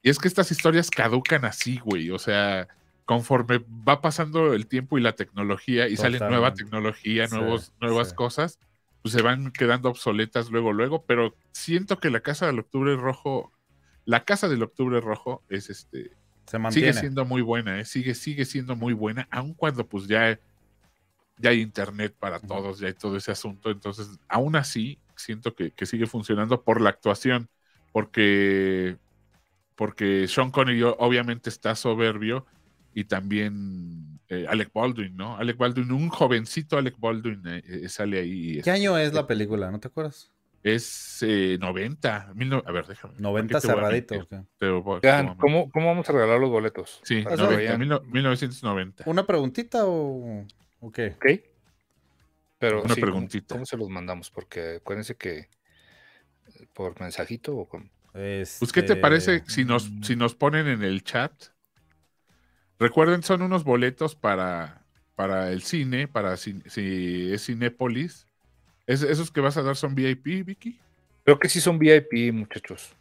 [0.00, 2.68] Y es que estas historias caducan así, güey, o sea,
[3.04, 8.60] conforme va pasando el tiempo y la tecnología y sale nueva tecnología, nuevos, nuevas cosas,
[9.02, 13.52] pues se van quedando obsoletas luego, luego, pero siento que la Casa del Octubre Rojo,
[14.04, 16.12] la Casa del Octubre Rojo es este
[16.70, 17.84] Sigue siendo muy buena, ¿eh?
[17.84, 20.38] sigue, sigue siendo muy buena, aun cuando pues ya,
[21.38, 23.70] ya hay internet para todos, ya hay todo ese asunto.
[23.70, 27.48] Entonces, aún así, siento que, sigue funcionando por la actuación,
[27.92, 28.96] porque,
[29.74, 32.46] porque Sean Connery obviamente está soberbio
[32.94, 35.36] y también eh, Alec Baldwin, ¿no?
[35.36, 38.60] Alec Baldwin, un jovencito Alec Baldwin eh, sale ahí.
[38.62, 39.70] ¿Qué año es la película?
[39.70, 40.32] ¿No te acuerdas?
[40.62, 42.32] Es 90.
[42.38, 43.14] Eh, a ver, déjame.
[43.18, 44.28] 90 cerradito.
[45.38, 47.00] ¿cómo, vamos a regalar los boletos?
[47.04, 49.04] Sí, 1990.
[49.06, 50.44] ¿Una preguntita o,
[50.80, 51.16] o qué?
[51.16, 51.26] Ok.
[52.58, 53.54] Pero Una preguntita.
[53.54, 54.30] ¿cómo, se los mandamos?
[54.30, 55.48] Porque acuérdense que
[56.72, 57.90] por mensajito o con...
[58.12, 61.32] Pues, ¿qué te parece si nos, si nos ponen en el chat?
[62.80, 68.27] Recuerden, son unos boletos para, para el cine, para si, si es Cinépolis
[68.88, 70.80] ¿Esos que vas a dar son VIP, Vicky?
[71.22, 72.94] Creo que sí son VIP, muchachos.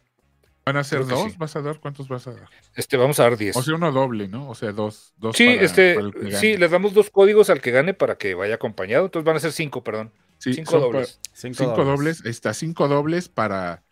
[0.66, 1.38] ¿Van a ser dos?
[1.38, 1.80] ¿Vas a dar?
[1.80, 2.48] ¿Cuántos vas a dar?
[2.74, 3.56] Este, vamos a dar diez.
[3.56, 4.50] O sea, uno doble, ¿no?
[4.50, 5.14] O sea, dos.
[5.16, 5.96] dos sí, este,
[6.38, 9.06] sí, les damos dos códigos al que gane para que vaya acompañado.
[9.06, 10.12] Entonces van a ser cinco, perdón.
[10.36, 11.20] cinco dobles.
[11.32, 12.22] Cinco, dobles.
[12.26, 13.82] Está cinco dobles para.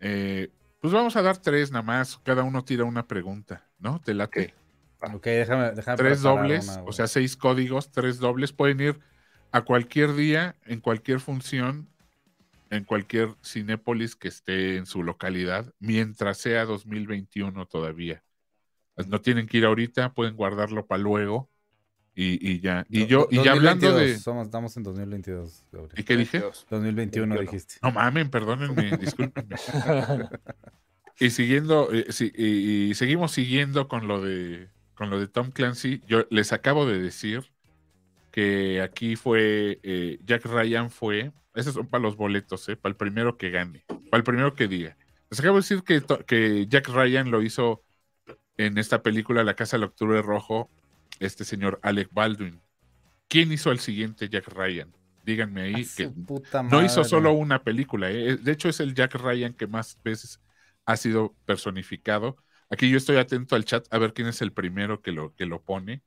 [0.00, 0.50] Eh,
[0.80, 2.18] pues vamos a dar tres nada más.
[2.24, 4.00] Cada uno tira una pregunta, ¿no?
[4.00, 4.54] Te late.
[5.14, 8.52] Ok, déjame, déjame Tres dobles, o sea, seis códigos, tres dobles.
[8.52, 8.98] Pueden ir
[9.50, 11.88] a cualquier día, en cualquier función,
[12.70, 18.22] en cualquier Cinépolis que esté en su localidad, mientras sea 2021 todavía.
[19.06, 21.48] No tienen que ir ahorita, pueden guardarlo para luego
[22.20, 22.84] y, ya.
[22.88, 24.18] Y yo, y ya hablando de.
[24.18, 25.64] Somos, estamos en 2022.
[25.96, 26.42] ¿Y qué dije?
[26.68, 27.74] 2021 dijiste.
[27.80, 29.54] No mamen, perdónenme, discúlpenme.
[31.20, 32.06] y siguiendo, eh,
[32.36, 36.02] y, y, seguimos siguiendo con lo de con lo de Tom Clancy.
[36.08, 37.52] Yo les acabo de decir
[38.38, 42.96] que aquí fue, eh, Jack Ryan fue, esos son para los boletos, eh, para el
[42.96, 44.96] primero que gane, para el primero que diga.
[45.28, 47.82] Les acabo de decir que, que Jack Ryan lo hizo
[48.56, 50.70] en esta película La Casa del Octubre Rojo,
[51.18, 52.60] este señor Alec Baldwin.
[53.26, 54.94] ¿Quién hizo el siguiente Jack Ryan?
[55.24, 56.08] Díganme ahí que
[56.70, 58.08] no hizo solo una película.
[58.08, 58.36] Eh.
[58.36, 60.40] De hecho, es el Jack Ryan que más veces
[60.86, 62.36] ha sido personificado.
[62.70, 65.44] Aquí yo estoy atento al chat a ver quién es el primero que lo, que
[65.44, 66.02] lo pone.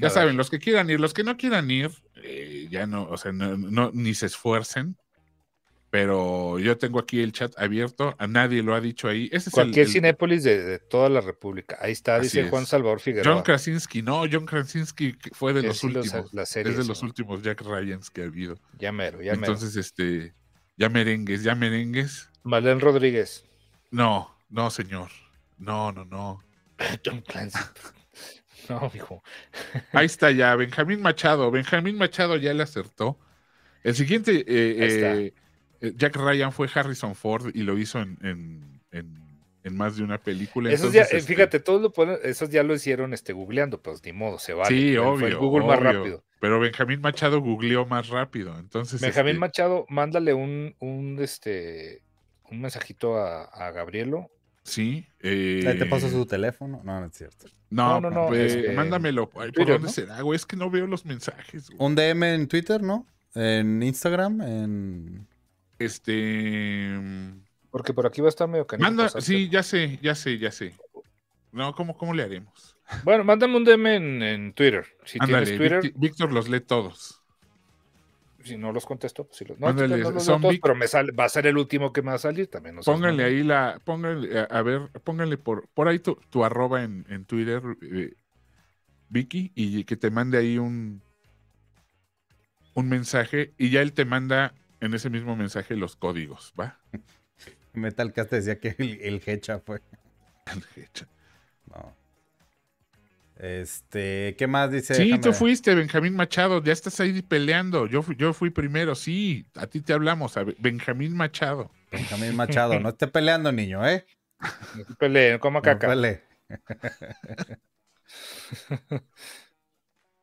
[0.00, 1.90] Ya saben, los que quieran ir, los que no quieran ir,
[2.22, 4.96] eh, ya no, o sea, no, ni se esfuercen.
[5.88, 9.30] Pero yo tengo aquí el chat abierto, a nadie lo ha dicho ahí.
[9.32, 11.78] Ese Cualquier Cinépolis de, toda la República.
[11.80, 13.32] Ahí está, dice Juan Salvador Figueroa.
[13.32, 16.34] John Krasinski, no, John Krasinski fue de los últimos.
[16.34, 18.58] es de los últimos Jack Ryans que ha habido.
[18.78, 20.34] Ya mero, ya Entonces, este,
[20.76, 22.28] ya merengues, ya merengues.
[22.42, 23.44] Malén Rodríguez.
[23.90, 25.08] No, no, señor.
[25.56, 26.42] No, no, no.
[27.04, 27.95] John Krasinski.
[28.70, 29.22] No, hijo.
[29.92, 31.50] Ahí está ya, Benjamín Machado.
[31.50, 33.18] Benjamín Machado ya le acertó.
[33.82, 35.32] El siguiente, eh,
[35.80, 38.80] eh, Jack Ryan fue Harrison Ford y lo hizo en,
[39.70, 40.70] más de una película.
[40.70, 44.12] Esos ya, este fíjate, todos lo ponen, esos ya lo hicieron este, googleando, pues ni
[44.12, 44.68] modo, se vale.
[44.68, 45.38] Sí, obvio.
[45.38, 46.24] Google más rápido.
[46.40, 48.58] Pero Benjamín Machado googleó más rápido.
[48.58, 52.02] Entonces, Benjamín este Machado, mándale un, un, este,
[52.50, 54.30] un mensajito a, a Gabrielo
[54.66, 55.06] Sí.
[55.20, 55.76] Eh...
[55.78, 56.80] te paso su teléfono.
[56.84, 57.46] No, no es cierto.
[57.70, 58.34] No, no, no.
[58.34, 59.28] Este, mándamelo.
[59.30, 60.36] ¿Por dónde será, güey?
[60.36, 61.70] Es que no veo los mensajes.
[61.78, 63.06] Un DM en Twitter, ¿no?
[63.34, 65.26] En Instagram, en.
[65.78, 66.94] Este.
[67.70, 68.90] Porque por aquí va a estar medio canijo.
[68.90, 70.74] Manda, sí, ya sé, ya sé, ya sé.
[71.52, 72.76] No, ¿cómo, cómo le haremos?
[73.04, 73.86] Bueno, mándame un DM
[74.22, 74.86] en, Twitter.
[75.04, 75.92] Si tienes Twitter.
[75.96, 77.22] Víctor los lee todos.
[78.46, 81.24] Si no los contesto, pues si los, no, no los todos, pero me sale, va
[81.24, 82.76] a ser el último que me va a salir también.
[82.76, 87.06] No pónganle ahí la, pónganle, a ver, pónganle por, por ahí tu, tu arroba en,
[87.08, 88.14] en Twitter, eh,
[89.08, 91.02] Vicky, y que te mande ahí un,
[92.74, 96.78] un mensaje y ya él te manda en ese mismo mensaje los códigos, ¿va?
[97.72, 99.82] Metalcast decía que el, el Hecha fue.
[100.46, 101.06] El Hecha.
[101.66, 102.05] No.
[103.36, 104.94] Este, ¿qué más dice?
[104.94, 107.86] Sí, tú fuiste, Benjamín Machado, ya estás ahí peleando.
[107.86, 111.70] Yo fui, yo fui primero, sí, a ti te hablamos, a Benjamín Machado.
[111.92, 114.06] Benjamín Machado, no esté peleando, niño, ¿eh?
[114.40, 115.94] No pelee, coma caca.
[115.94, 116.02] No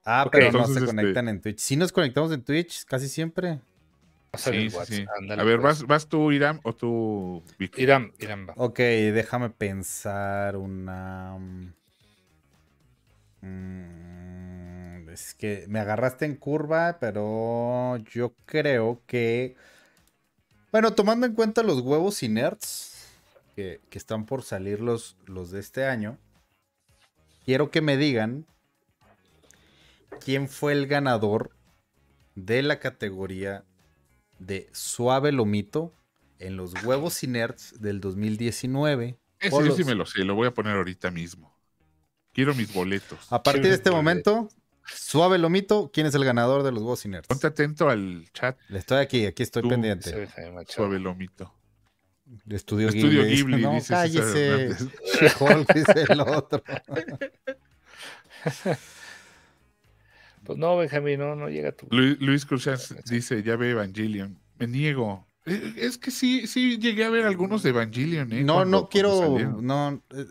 [0.05, 1.59] ah, pero no se este conectan en Twitch.
[1.59, 3.59] Sí nos conectamos en Twitch, casi siempre.
[4.35, 5.61] Sí, sí, a ver, pues.
[5.61, 7.43] ¿vas, ¿vas tú, Iram, o tú,
[7.77, 8.53] Iram, Iram va.
[8.57, 11.37] Ok, déjame pensar una...
[13.43, 19.55] Mm, es que me agarraste en curva, pero yo creo que...
[20.71, 23.09] Bueno, tomando en cuenta los huevos inerts
[23.55, 26.17] que, que están por salir los, los de este año,
[27.45, 28.47] quiero que me digan
[30.23, 31.51] quién fue el ganador
[32.35, 33.65] de la categoría
[34.39, 35.93] de suave lomito
[36.39, 39.19] en los huevos inerts del 2019.
[39.39, 41.53] Ese sí me lo sé, lo voy a poner ahorita mismo.
[42.33, 43.31] Quiero mis boletos.
[43.31, 44.49] A partir de este momento,
[44.85, 47.27] suave lomito, ¿quién es el ganador de los huevos inerts?
[47.27, 48.57] Ponte atento al chat.
[48.69, 50.27] Estoy aquí, aquí estoy pendiente.
[50.67, 51.53] Suave lomito.
[52.49, 53.61] Estudio, Estudio Ghibli.
[53.61, 54.69] no, cállese.
[55.75, 56.63] dice el otro.
[60.43, 61.85] pues no, Benjamín, no, no llega tú.
[61.91, 62.47] Luis, Luis
[63.05, 64.39] dice, ya ve Evangelion.
[64.57, 65.27] Me niego.
[65.45, 68.43] Eh, es que sí, sí llegué a ver algunos de Evangelion, ¿eh?
[68.43, 70.25] No, no quiero, no, eh,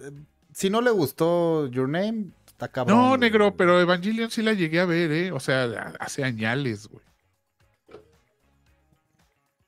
[0.53, 2.97] si no le gustó Your Name, está cabrón.
[2.97, 5.33] No, negro, pero Evangelion sí la llegué a ver, ¿eh?
[5.33, 7.05] O sea, hace añales, güey.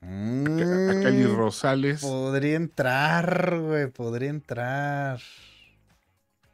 [0.01, 2.01] Mm, Rosales.
[2.01, 5.19] Podría entrar, güey, podría entrar.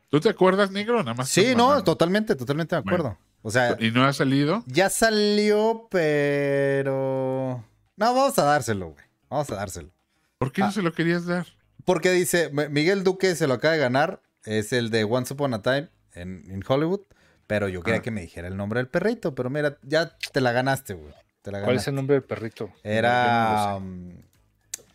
[0.09, 0.97] ¿Tú te acuerdas, negro?
[1.03, 1.29] Nada más.
[1.29, 3.17] Sí, no, totalmente, totalmente de acuerdo.
[3.41, 3.75] o sea.
[3.79, 4.63] ¿Y no ha salido?
[4.67, 7.63] Ya salió, pero.
[7.97, 9.05] No, vamos a dárselo, güey.
[9.29, 9.89] Vamos a dárselo.
[10.37, 10.71] ¿Por qué no ah.
[10.71, 11.45] se lo querías dar?
[11.85, 15.61] Porque dice, Miguel Duque se lo acaba de ganar, es el de Once Upon a
[15.61, 17.01] Time en, Hollywood,
[17.47, 18.03] pero yo quería ah.
[18.03, 21.13] que me dijera el nombre del perrito, pero mira, ya te la ganaste, güey.
[21.43, 22.71] ¿Cuál es el nombre del perrito?
[22.83, 23.75] Era...
[23.77, 24.21] Um,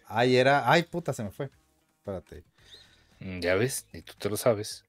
[0.07, 0.71] ay, era...
[0.71, 1.51] Ay, puta, se me fue.
[1.99, 2.45] Espérate.
[3.19, 4.85] Mm, ya ves, ni tú te lo sabes.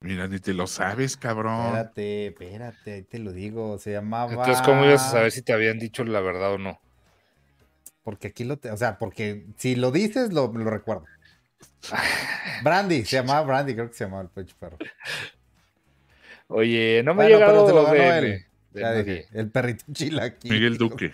[0.00, 1.66] Mira, ni te lo sabes, cabrón.
[1.66, 3.78] Espérate, espérate, ahí te lo digo.
[3.78, 4.30] Se llamaba.
[4.30, 6.80] Entonces, ¿cómo ibas a saber si te habían dicho la verdad o no?
[8.02, 11.04] Porque aquí lo, te, o sea, porque si lo dices, lo, lo recuerdo.
[12.62, 14.78] Brandy, se llamaba Brandy, creo que se llamaba el pecho perro.
[16.48, 20.50] Oye, no me ha llegado pero lo de, ya dije, el perrito chilaquil.
[20.52, 21.12] Miguel Duque.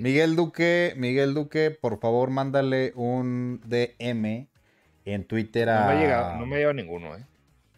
[0.00, 4.48] Miguel Duque, Miguel Duque, por favor, mándale un DM
[5.04, 5.80] en Twitter a.
[5.80, 7.24] No me ha llegado, no me ha llegado ninguno, ¿eh?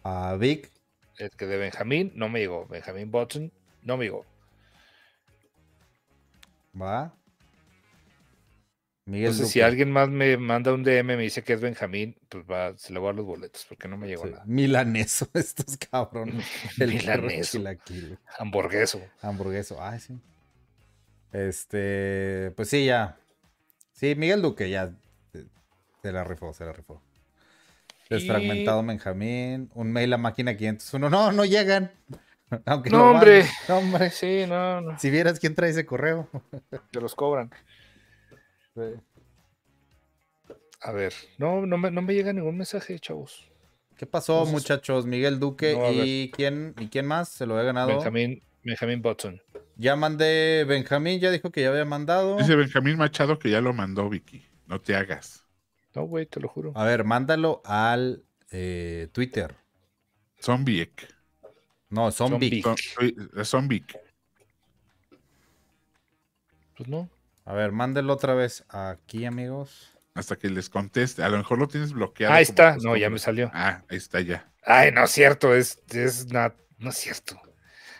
[0.02, 0.70] A Vic.
[1.18, 2.66] Es que de Benjamín no me llegó.
[2.66, 3.52] Benjamín Botson
[3.82, 4.24] no me llegó.
[6.80, 7.14] Va.
[9.06, 12.44] Miguel Entonces, si alguien más me manda un DM me dice que es Benjamín, pues
[12.44, 14.42] va, se le voy a dar los boletos porque no me llegó nada.
[14.46, 16.44] Milaneso, estos cabrones.
[16.80, 17.62] El Milaneso.
[18.38, 19.00] Hamburgueso.
[19.22, 20.20] Hamburgueso, ay, sí.
[21.32, 23.16] Este, pues sí, ya.
[23.92, 24.92] Sí, Miguel Duque ya
[26.02, 27.00] se la rifó, se la rifó.
[28.10, 31.10] Desfragmentado Benjamín, un mail a máquina 501.
[31.10, 31.90] No, no llegan.
[32.90, 33.44] no, hombre.
[33.68, 34.10] hombre.
[34.10, 34.98] Sí, no, no.
[34.98, 36.28] Si vieras quién trae ese correo.
[36.90, 37.50] Te los cobran.
[40.80, 43.50] A ver, no, no me, no me llega ningún mensaje, chavos.
[43.96, 45.06] ¿Qué pasó, muchachos?
[45.06, 47.88] Miguel Duque y quién y quién más se lo ha ganado.
[47.88, 49.40] Benjamín, Benjamín Button.
[49.76, 52.36] Ya mandé Benjamín, ya dijo que ya había mandado.
[52.36, 54.44] Dice Benjamín Machado que ya lo mandó, Vicky.
[54.66, 55.44] No te hagas.
[55.94, 56.72] No, güey, te lo juro.
[56.74, 59.56] A ver, mándalo al eh, Twitter.
[60.42, 61.15] Zombiek.
[61.88, 62.62] No, Zombie.
[63.44, 63.84] Zombie.
[66.76, 67.08] Pues no.
[67.44, 69.96] A ver, mándelo otra vez aquí, amigos.
[70.14, 71.22] Hasta que les conteste.
[71.22, 72.34] A lo mejor lo tienes bloqueado.
[72.34, 72.76] Ahí está.
[72.78, 73.50] No, ya me salió.
[73.54, 74.50] Ah, ahí está ya.
[74.64, 75.54] Ay, no es cierto.
[75.54, 77.40] Es, es no es cierto.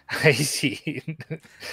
[0.22, 1.02] Ahí sí.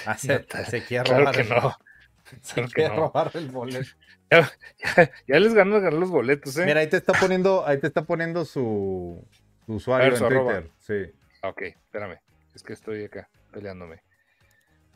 [0.06, 1.36] Ah, se, quiere robar.
[1.36, 1.76] que no.
[2.42, 3.90] Se quiere robar el boleto.
[4.30, 6.64] Ya, les ganó ganar los boletos, ¿eh?
[6.64, 9.24] Mira, ahí te está poniendo, ahí te está poniendo su,
[9.66, 10.70] usuario en Twitter.
[10.78, 11.12] Sí.
[11.44, 12.18] Ok, espérame.
[12.54, 14.02] Es que estoy acá peleándome.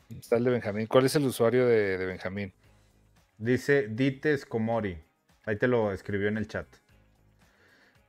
[0.08, 0.86] Está el de Benjamín.
[0.86, 2.54] ¿Cuál es el usuario de, Benjamín?
[3.36, 4.98] Dice Dites Comori.
[5.44, 6.66] Ahí te lo escribió en el chat.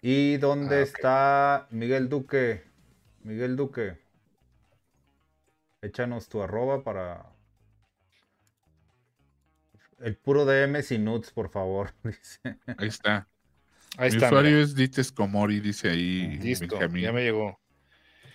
[0.02, 2.64] ¿Y dónde ah, está Miguel Duque?
[3.24, 3.98] Miguel Duque.
[5.82, 7.26] Échanos tu arroba para.
[10.00, 11.94] El puro DM sin nuts, por favor.
[12.78, 13.28] Ahí está.
[13.98, 16.38] Ahí Mi usuario es Dites Comori, dice ahí.
[16.38, 17.60] Listo, ya me llegó.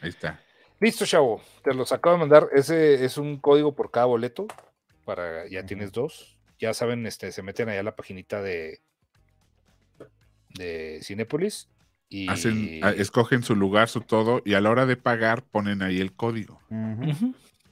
[0.05, 0.41] Ahí está.
[0.81, 1.41] Listo, chavo.
[1.63, 2.49] Te los acabo de mandar.
[2.53, 4.47] Ese es un código por cada boleto.
[5.05, 6.39] Para, ya tienes dos.
[6.59, 8.81] Ya saben, este, se meten allá a la paginita de,
[10.51, 11.69] de Cinépolis
[12.09, 16.01] y ah, escogen su lugar, su todo, y a la hora de pagar ponen ahí
[16.01, 16.61] el código.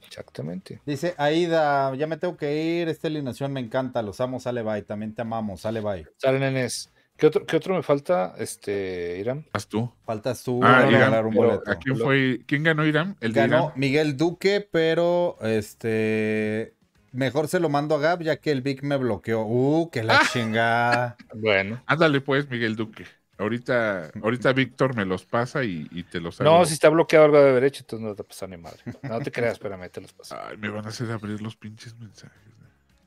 [0.05, 0.81] Exactamente.
[0.85, 4.81] Dice Aida, ya me tengo que ir, esta alineación me encanta, los amo, sale bye,
[4.81, 6.05] también te amamos, sale bye.
[6.17, 6.92] Sale nenes.
[7.17, 9.43] ¿Qué otro, ¿Qué otro me falta, este, Irán?
[9.43, 9.93] ¿Faltas tú?
[10.05, 11.71] Faltas tú ah, un boleto.
[11.81, 13.15] quién, fue, ¿Quién ganó Irán?
[13.21, 16.73] El ganó Miguel Duque, pero este
[17.13, 19.43] mejor se lo mando a Gab ya que el Vic me bloqueó.
[19.45, 21.15] Uh, que la chingada.
[21.33, 21.81] Bueno.
[21.85, 23.05] Ándale pues, Miguel Duque.
[23.37, 26.49] Ahorita, ahorita Víctor me los pasa y, te los hago.
[26.49, 28.79] No, si está bloqueado algo de haber hecho, entonces no te pasa ni madre.
[29.01, 30.37] No te creas, espérame, te los paso.
[30.39, 32.37] Ay, me van a hacer abrir los pinches mensajes.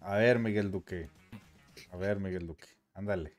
[0.00, 1.08] A ver, Miguel Duque.
[1.92, 2.66] A ver, Miguel Duque.
[2.94, 3.34] Ándale.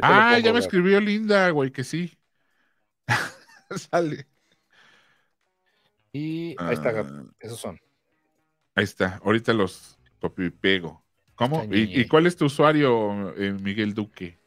[0.00, 2.16] Ah, ya me escribió Linda, güey, que sí.
[3.90, 4.26] Sale.
[6.12, 7.24] Y ahí está, ah.
[7.40, 7.78] esos son.
[8.74, 11.02] Ahí está, ahorita los copio y pego.
[11.34, 11.66] ¿Cómo?
[11.70, 14.38] ¿Y, cuál es tu usuario, eh, Miguel Duque?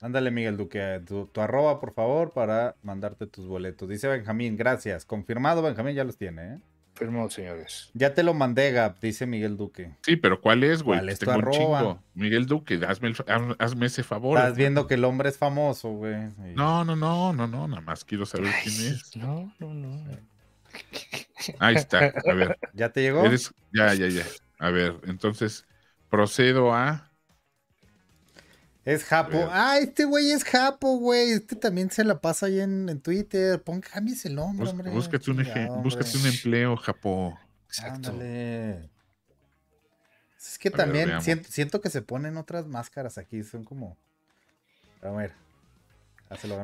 [0.00, 3.88] Ándale, Miguel Duque, tu, arroba, por favor, para mandarte tus boletos.
[3.88, 5.04] Dice Benjamín, gracias.
[5.04, 6.58] Confirmado, Benjamín ya los tiene, ¿eh?
[6.98, 7.90] Firmado, señores.
[7.94, 9.94] Ya te lo mandé, Gap, dice Miguel Duque.
[10.02, 10.98] Sí, pero ¿cuál es, güey?
[10.98, 12.02] ¿Cuál es tu arroba?
[12.14, 13.12] Miguel Duque, hazme,
[13.60, 14.36] hazme, ese favor.
[14.36, 16.16] Estás viendo que el hombre es famoso, güey.
[16.56, 19.14] No, no, no, no, no, nada más quiero saber quién es.
[19.16, 20.04] No, no, no.
[21.60, 22.58] Ahí está, a ver.
[22.74, 23.22] ¿Ya te llegó?
[23.72, 24.24] Ya, ya, ya.
[24.58, 25.66] A ver, entonces
[26.08, 27.07] procedo a
[28.88, 29.48] es Japo.
[29.50, 31.32] Ah, este güey es Japo, güey.
[31.32, 33.62] Este también se la pasa ahí en, Twitter.
[33.62, 34.90] Pon, cambies el nombre, hombre.
[34.90, 35.44] Búscate un,
[35.82, 37.38] búscate un empleo, Japo.
[37.66, 38.08] Exacto.
[38.08, 38.88] Ándale.
[40.38, 43.42] Es que también siento, que se ponen otras máscaras aquí.
[43.42, 43.98] Son como.
[45.02, 45.32] A ver.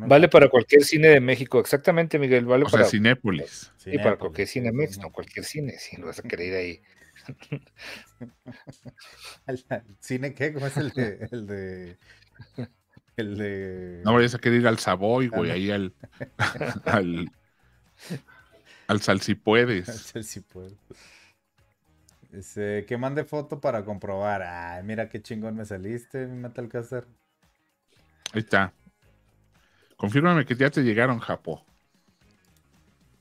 [0.06, 2.46] Vale para cualquier cine de México, exactamente, Miguel.
[2.46, 2.84] Vale o para.
[2.84, 3.70] Sea, Cinépolis.
[3.76, 5.78] Sí, para cualquier cine México, no cualquier cine.
[5.78, 6.82] Si no vas a querer ir
[10.00, 10.52] ¿Cine qué?
[10.52, 11.98] ¿Cómo es el de, el de.
[13.16, 14.02] El de.
[14.04, 15.94] No vayas a querer ir al Savoy, güey, ahí al.
[16.84, 17.30] al.
[18.88, 19.88] al Sal si puedes.
[19.88, 20.76] Al Sal si puedes.
[22.86, 24.42] que mande foto para comprobar.
[24.42, 27.06] Ay, mira qué chingón me saliste, Metal Caster.
[28.32, 28.72] Ahí está.
[29.96, 31.64] Confírmame que ya te llegaron, Japo.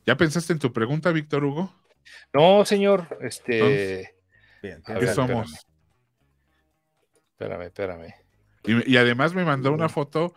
[0.06, 1.74] ¿Ya pensaste en tu pregunta, Víctor Hugo?
[2.34, 3.18] No, señor.
[3.22, 4.16] Este.
[4.62, 5.68] Bien, ¿Qué somos?
[7.32, 8.14] Espérame, espérame.
[8.64, 10.34] Y, además me mandó una foto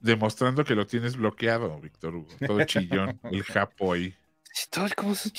[0.00, 2.28] demostrando que lo tienes bloqueado, Víctor Hugo.
[2.46, 4.14] Todo chillón, el Japo ahí.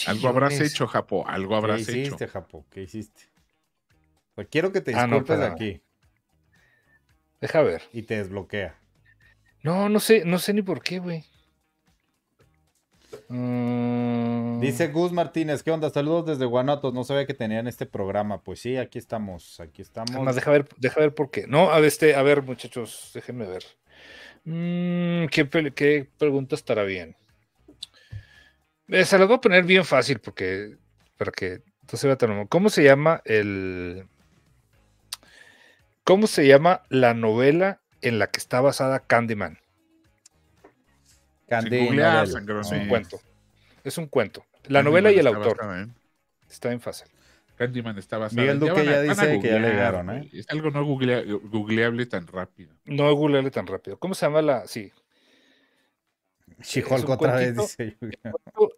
[0.07, 1.27] Algo habrás hecho, Japo.
[1.27, 1.91] Algo habrás hecho.
[1.91, 2.65] ¿Qué hiciste, Japo?
[2.69, 3.21] ¿Qué hiciste?
[4.35, 5.81] Pues quiero que te ah, disculpes aquí.
[7.41, 7.83] Deja ver.
[7.93, 8.77] Y te desbloquea.
[9.63, 11.25] No, no sé, no sé ni por qué, güey.
[13.29, 14.59] Mm.
[14.59, 15.89] Dice Gus Martínez, ¿qué onda?
[15.89, 16.93] Saludos desde Guanatos.
[16.93, 18.41] No sabía que tenían este programa.
[18.41, 20.11] Pues sí, aquí estamos, aquí estamos.
[20.11, 21.45] Además, deja ver, deja ver por qué.
[21.47, 23.63] No, a ver, este, a ver, muchachos, déjenme ver.
[24.45, 27.15] Mm, ¿qué, pregunta estará bien?
[28.87, 30.77] Eh, se las voy a poner bien fácil porque
[31.17, 34.07] para que entonces vea tan ¿Cómo se llama el
[36.05, 39.59] ¿Cómo se llama la novela en la que está basada Candyman?
[41.47, 43.19] Es un cuento.
[43.83, 44.45] Es un cuento.
[44.67, 45.57] La novela y el autor.
[46.49, 47.07] Está en fácil.
[47.57, 48.41] Candyman está basado.
[48.41, 50.29] Miguel Duque ya, dice que ya le llegaron, ¿eh?
[50.31, 52.73] Es algo no googleable tan rápido.
[52.85, 53.97] No googleable tan rápido.
[53.97, 54.67] ¿Cómo se llama la...?
[54.67, 54.91] Sí.
[56.61, 57.97] Chiholco otra vez dice.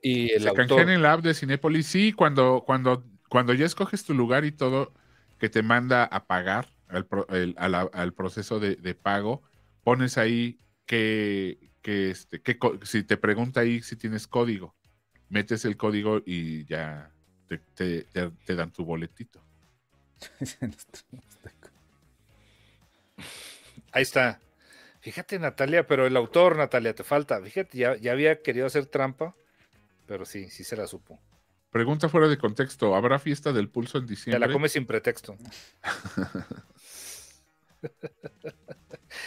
[0.01, 0.89] Y el se autor...
[0.89, 1.87] en la app de Cinepolis.
[1.87, 4.93] Sí, cuando, cuando, cuando ya escoges tu lugar y todo,
[5.37, 9.43] que te manda a pagar al, proceso de, de, pago,
[9.83, 14.75] pones ahí que, que, este, que si te pregunta ahí si tienes código,
[15.29, 17.11] metes el código y ya
[17.75, 18.07] te,
[18.47, 19.43] dan tu boletito.
[23.91, 24.39] Ahí está.
[25.01, 27.41] Fíjate, Natalia, pero el autor, Natalia, te falta.
[27.41, 29.33] Fíjate, ya, ya había querido hacer trampa,
[30.05, 31.19] pero sí, sí se la supo.
[31.71, 34.39] Pregunta fuera de contexto: ¿habrá fiesta del pulso en diciembre?
[34.39, 35.37] Te la come sin pretexto.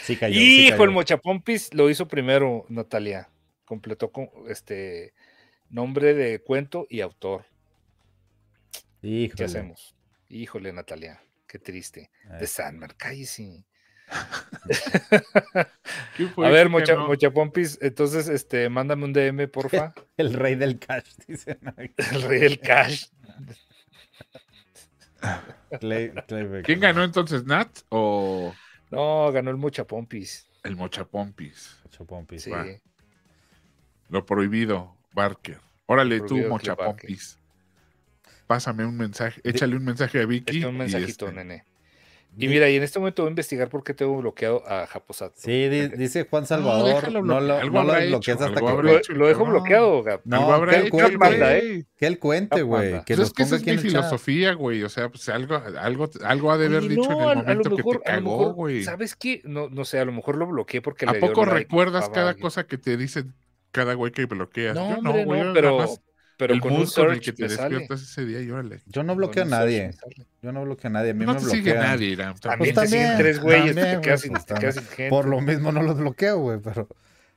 [0.03, 3.29] Sí cayó, Hijo, el Mochapompis lo hizo primero, Natalia.
[3.65, 5.13] Completó con este
[5.69, 7.45] nombre de cuento y autor.
[9.01, 9.35] Híjole.
[9.35, 9.95] ¿Qué hacemos?
[10.29, 12.09] Híjole, Natalia, qué triste.
[12.39, 13.65] De Sandman, cállese.
[16.37, 19.93] A ver, Mocha, Mochapompis, entonces, este, mándame un DM, porfa.
[20.17, 21.57] El rey del cash, dice.
[21.97, 23.05] El rey del cash.
[26.63, 28.53] ¿Quién ganó entonces, Nat o...?
[28.93, 30.47] No, ganó el Mochapompis.
[30.63, 31.79] El Mochapompis.
[31.83, 32.43] Mochapompis.
[32.43, 32.51] Sí.
[34.09, 35.59] Lo prohibido, Barker.
[35.85, 37.39] Órale tú, Mochapompis.
[38.47, 40.63] Pásame un mensaje, échale un mensaje a Vicky.
[40.63, 41.65] un mensajito, este, nene.
[42.35, 45.33] Y mira, y en este momento voy a investigar por qué tengo bloqueado a Japosat.
[45.35, 47.11] Sí, dice Juan Salvador.
[47.11, 49.13] No, no lo, no lo bloqueas hasta que.
[49.13, 50.21] Lo, dejo bloqueado, Gab.
[50.25, 51.85] No, que él cuente, ¿eh?
[51.95, 53.03] Que él cuente, güey.
[53.05, 54.83] Que pues es que esa es mi filosofía, güey.
[54.83, 57.99] O sea, pues algo, algo, algo ha de haber dicho en el momento que te
[57.99, 58.83] cagó, güey.
[58.83, 59.41] ¿Sabes qué?
[59.43, 62.77] No, no sé, a lo mejor lo bloqueé porque ¿A poco recuerdas cada cosa que
[62.77, 63.25] te dice
[63.71, 64.75] cada güey que bloqueas?
[64.75, 65.53] No, no, güey.
[65.53, 65.85] Pero
[66.37, 68.81] pero el con un el que te despiertas ese día y órale.
[68.87, 69.91] Yo no bloqueo a nadie.
[70.41, 71.11] Yo no bloqueo a nadie.
[71.11, 72.35] A mí no me te sigue nadie, Irán.
[72.35, 75.09] También, pues te siguen tres güeyes, te quedas sin, pues gente.
[75.09, 76.87] Por lo mismo no los bloqueo, güey, pero...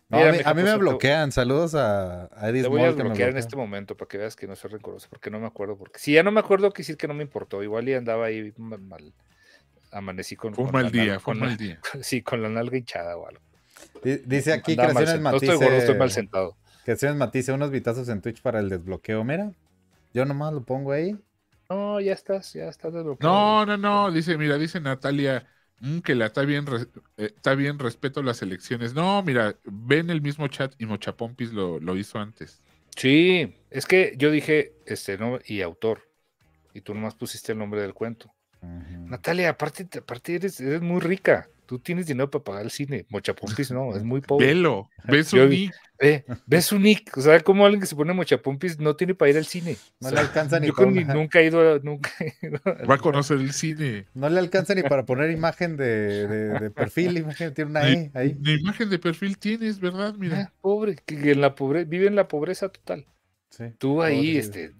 [0.08, 1.32] No, a mí, a mí me bloquean.
[1.32, 4.46] Saludos a, a Edith Te voy a bloquear en este momento para que veas que
[4.46, 5.76] no soy rencoroso, porque no me acuerdo.
[5.76, 7.62] Porque si ya no me acuerdo, quiere decir que no me importó.
[7.62, 9.12] Igual y andaba ahí mal.
[9.90, 10.54] Amanecí con.
[10.54, 11.80] Fue un mal día, fue un mal día.
[12.02, 13.40] Sí, con la nalga hinchada o algo.
[14.24, 15.46] Dice aquí Creaciones Matice.
[15.46, 16.56] No estoy gordo, estoy mal sentado.
[16.86, 19.24] Creaciones Matice, unos vitazos en Twitch para el desbloqueo.
[19.24, 19.50] Mira,
[20.14, 21.18] yo nomás lo pongo ahí.
[21.68, 23.34] No, ya estás, ya estás desbloqueado.
[23.34, 24.12] No, no, no.
[24.12, 25.48] Dice, mira, dice Natalia
[25.80, 26.64] mm, que la está bien,
[27.16, 28.94] eh, está bien, respeto las elecciones.
[28.94, 32.62] No, mira, ven el mismo chat y Mochapompis lo, lo hizo antes.
[32.96, 36.02] Sí, es que yo dije, este, no, y autor.
[36.72, 38.32] Y tú nomás pusiste el nombre del cuento.
[38.62, 41.48] Natalia, aparte, aparte eres, eres muy rica.
[41.66, 43.06] Tú tienes dinero para pagar el cine.
[43.08, 44.46] Mochapompis no, es muy pobre.
[44.46, 45.74] Velo, ves un nick.
[45.98, 47.16] Ve, ves un nick.
[47.16, 49.76] O sea, como alguien que se pone mochapompis no tiene para ir al cine.
[50.00, 50.90] No le alcanza ni para.
[50.90, 52.10] nunca he ido, nunca
[52.88, 54.06] Va a conocer el cine.
[54.14, 57.18] No le alcanza ni para poner imagen de, de, perfil.
[57.18, 58.36] Imagen, tiene una E ahí.
[58.40, 60.14] Ni imagen de perfil tienes, ¿verdad?
[60.14, 60.40] Mira.
[60.40, 63.06] Ah, pobre, que en la pobre, vive en la pobreza total.
[63.50, 64.72] Sí, Tú ahí, este,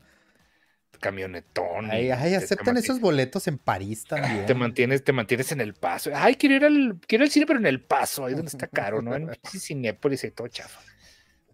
[0.99, 1.91] camionetón.
[1.91, 4.47] Ay, aceptan esos boletos en París también.
[4.47, 6.11] Te mantienes, te mantienes en el paso.
[6.15, 9.03] Ay, quiero ir al, quiero al cine, pero en el paso, ahí donde está caro,
[9.03, 9.15] ¿no?
[9.15, 10.81] En Cinepolis y todo chafa.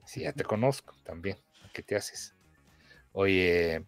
[0.04, 1.36] Sí, ya te conozco también.
[1.72, 2.34] ¿Qué te haces?
[3.12, 3.84] Oye,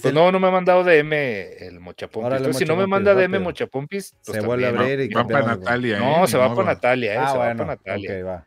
[0.00, 2.56] pues no, no me ha mandado DM el Mochapompis.
[2.56, 5.98] si no me manda DM Mochapompis, pues se vuelve a abrir y va para Natalia.
[5.98, 8.10] No, se va para Natalia, eh, ah, se va para Natalia.
[8.10, 8.46] Okay, va.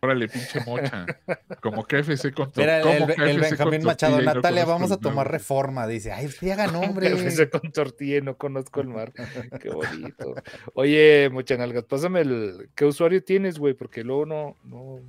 [0.00, 1.06] Órale, pinche mocha.
[1.60, 2.82] Como KFC con tortilla.
[2.84, 5.86] Mira, el, el, Benjamín Machado, Natalia, vamos a tomar reforma.
[5.86, 7.10] Dice, ay, haga nombre.
[7.10, 9.12] KFC con tortilla, no conozco el mar.
[9.60, 10.34] Qué bonito.
[10.74, 12.70] Oye, mocha nalgas, pásame el.
[12.74, 13.74] ¿Qué usuario tienes, güey?
[13.74, 14.56] Porque luego no.
[14.64, 15.00] no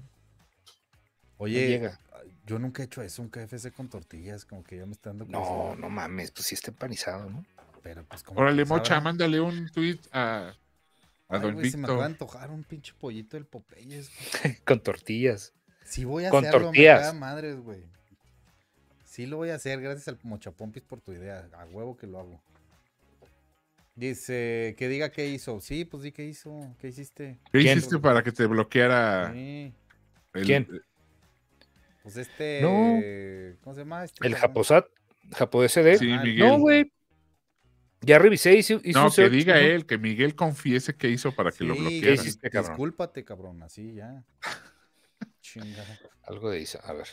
[1.37, 1.91] Oye,
[2.45, 5.25] yo nunca he hecho eso, un KFC con tortillas, como que ya me está dando.
[5.25, 7.45] No, no mames, pues sí está empanizado, ¿no?
[7.83, 8.39] Pero pues como.
[8.39, 10.53] Órale, mocha, mándale un tweet a
[11.29, 14.09] a Don Se me va a antojar un pinche pollito del Popeyes.
[14.65, 15.53] Con tortillas.
[15.83, 17.13] Sí voy a Con hacerlo, tortillas.
[17.13, 17.83] Me madres, güey.
[19.03, 21.49] Sí lo voy a hacer, gracias al Mochapompis por tu idea.
[21.53, 22.41] A huevo que lo hago.
[23.95, 25.59] Dice, que diga qué hizo.
[25.59, 26.75] Sí, pues sí, ¿qué hizo?
[26.79, 27.39] ¿Qué hiciste?
[27.51, 29.33] ¿Qué hiciste para que te bloqueara?
[29.33, 29.73] Sí.
[30.31, 30.67] ¿Quién?
[32.03, 33.57] Pues este...
[33.63, 34.03] ¿Cómo se llama?
[34.03, 34.85] Este el Japosat.
[35.33, 35.97] Japo SD.
[35.97, 36.47] Sí, Miguel.
[36.47, 36.91] No, güey.
[38.01, 41.63] Ya revisé, hizo, hizo No, que diga él, que Miguel confiese qué hizo para que
[41.63, 42.13] lo bloqueara.
[42.13, 42.73] Hiciste, cabrón?
[42.73, 44.23] Discúlpate, cabrón, así ya.
[45.41, 45.99] Chingada.
[46.23, 47.07] Algo de Isa, a ver.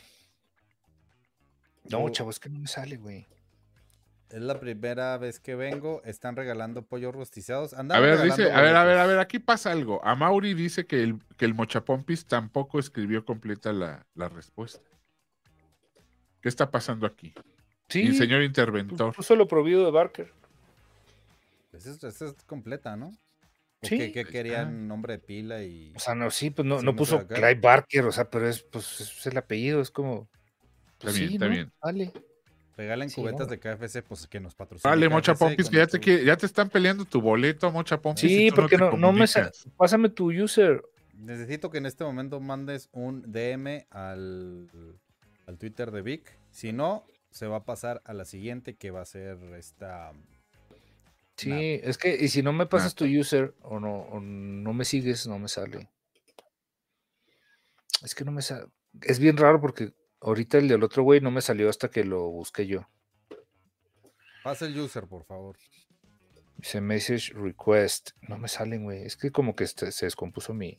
[1.84, 3.26] No, chavo, es que no me sale, güey.
[4.30, 7.72] Es la primera vez que vengo, están regalando pollos rostizados.
[7.72, 10.04] a ver, dice, a ver, a ver, a ver, aquí pasa algo.
[10.04, 14.82] A Mauri dice que el, que el Mochapompis tampoco escribió completa la, la respuesta.
[16.40, 17.32] ¿Qué está pasando aquí?
[17.88, 18.02] Sí.
[18.02, 19.14] El señor interventor.
[19.14, 20.32] Puso lo prohibido de Barker.
[21.76, 23.16] Esa es, completa, ¿no?
[23.82, 24.12] Sí.
[24.12, 24.88] ¿Qué, querían?
[24.88, 25.92] Nombre de pila y.
[25.94, 29.00] O sea, no, sí, pues no, no puso Clive Barker, o sea, pero es, pues,
[29.00, 30.28] es el apellido, es como.
[30.98, 31.72] Pues, está bien, está bien.
[31.82, 32.12] Vale.
[32.76, 34.90] Regalen cubetas de KFC, pues que nos patrocinan.
[34.90, 38.28] Vale, Mocha Pompis, que ya te, ya te están peleando tu boleto, Mocha Pompis.
[38.28, 39.26] Sí, porque no, no, me.
[39.76, 40.82] Pásame tu user.
[41.16, 44.68] Necesito que en este momento mandes un DM al,
[45.46, 46.36] al Twitter de Vic.
[46.50, 50.12] Si no, se va a pasar a la siguiente, que va a ser esta.
[51.36, 54.84] Sí, es que, y si no me pasas tu user o no, o no me
[54.84, 55.90] sigues, no me sale.
[58.02, 58.66] Es que no me sale.
[59.02, 62.28] Es bien raro porque ahorita el del otro güey no me salió hasta que lo
[62.28, 62.88] busqué yo.
[64.44, 65.56] Pasa el user, por favor.
[66.56, 68.10] Dice message request.
[68.28, 69.02] No me salen, güey.
[69.04, 70.78] Es que como que este, se descompuso mi.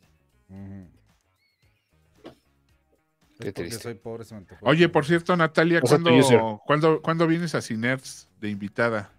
[3.39, 3.83] Qué triste.
[3.83, 4.25] Soy pobre,
[4.61, 9.11] Oye, por cierto, Natalia, ¿cuándo, ¿cuándo, ¿cuándo, vienes a Cinerts de invitada?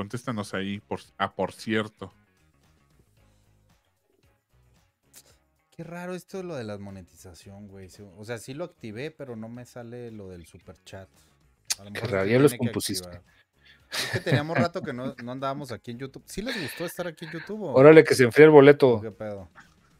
[0.00, 2.10] Contéstanos ahí, por, ah, por cierto.
[5.76, 7.90] Qué raro esto lo de la monetización, güey.
[8.16, 11.06] O sea, sí lo activé, pero no me sale lo del super chat.
[11.92, 13.10] Qué raro, ya los compusiste.
[13.92, 16.22] Es que teníamos rato que no, andábamos aquí en YouTube.
[16.24, 17.60] ¿Sí les gustó estar aquí en YouTube?
[17.64, 19.02] Órale, que se enfríe el boleto.
[19.02, 19.50] ¿Qué pedo?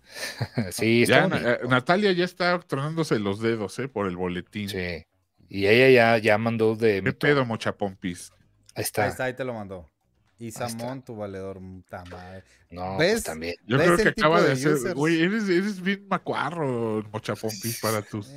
[0.71, 3.89] sí, ya, eh, Natalia ya está tronándose los dedos, ¿eh?
[3.89, 4.71] Por el boletín.
[4.71, 5.05] Sí.
[5.51, 7.03] Y ella ya, ya mandó de.
[7.03, 8.33] ¿Qué pedo, mochapompis?
[8.81, 9.05] Ahí está.
[9.05, 9.89] Ahí está, ahí te lo mandó.
[10.39, 12.45] Y Samón, tu valedor, puta madre.
[12.71, 13.25] No, pues ¿Ves?
[13.25, 13.57] también.
[13.67, 14.95] Yo creo que acaba de, hacer.
[14.95, 18.33] Güey, eres, eres, bien macuarro, mochapompis, para tus.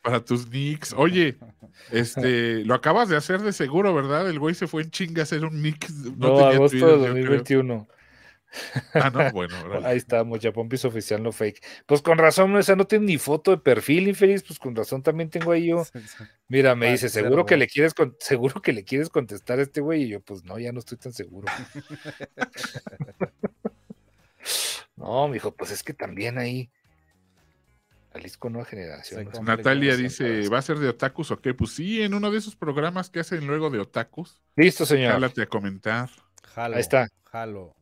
[0.00, 0.94] para tus nicks.
[0.96, 1.36] Oye,
[1.90, 4.30] este, lo acabas de hacer de seguro, ¿verdad?
[4.30, 5.90] El güey se fue en chinga a hacer un nick.
[5.90, 7.86] No, no tenía agosto de 2021.
[8.94, 9.54] Ah, no, bueno.
[9.84, 11.64] Ahí está, Mochapompis oficial, no fake.
[11.86, 15.30] Pues con razón, esa no tiene ni foto de perfil, infeliz, pues con razón también
[15.30, 15.86] tengo ahí yo.
[16.48, 20.04] Mira, me dice, seguro que le quieres seguro que le quieres contestar a este güey,
[20.04, 21.46] y yo, pues no, ya no estoy tan seguro.
[24.96, 26.70] no, mijo, pues es que también ahí.
[28.12, 29.28] Jalisco Nueva Generación.
[29.42, 31.52] Natalia dice, ¿va a ser de otakus o qué?
[31.52, 34.40] Pues sí, en uno de esos programas que hacen luego de otakus.
[34.56, 35.12] Listo, señor.
[35.12, 36.08] Jálate a comentar.
[36.54, 37.08] Jalo, Ahí está.
[37.24, 37.75] Jalo.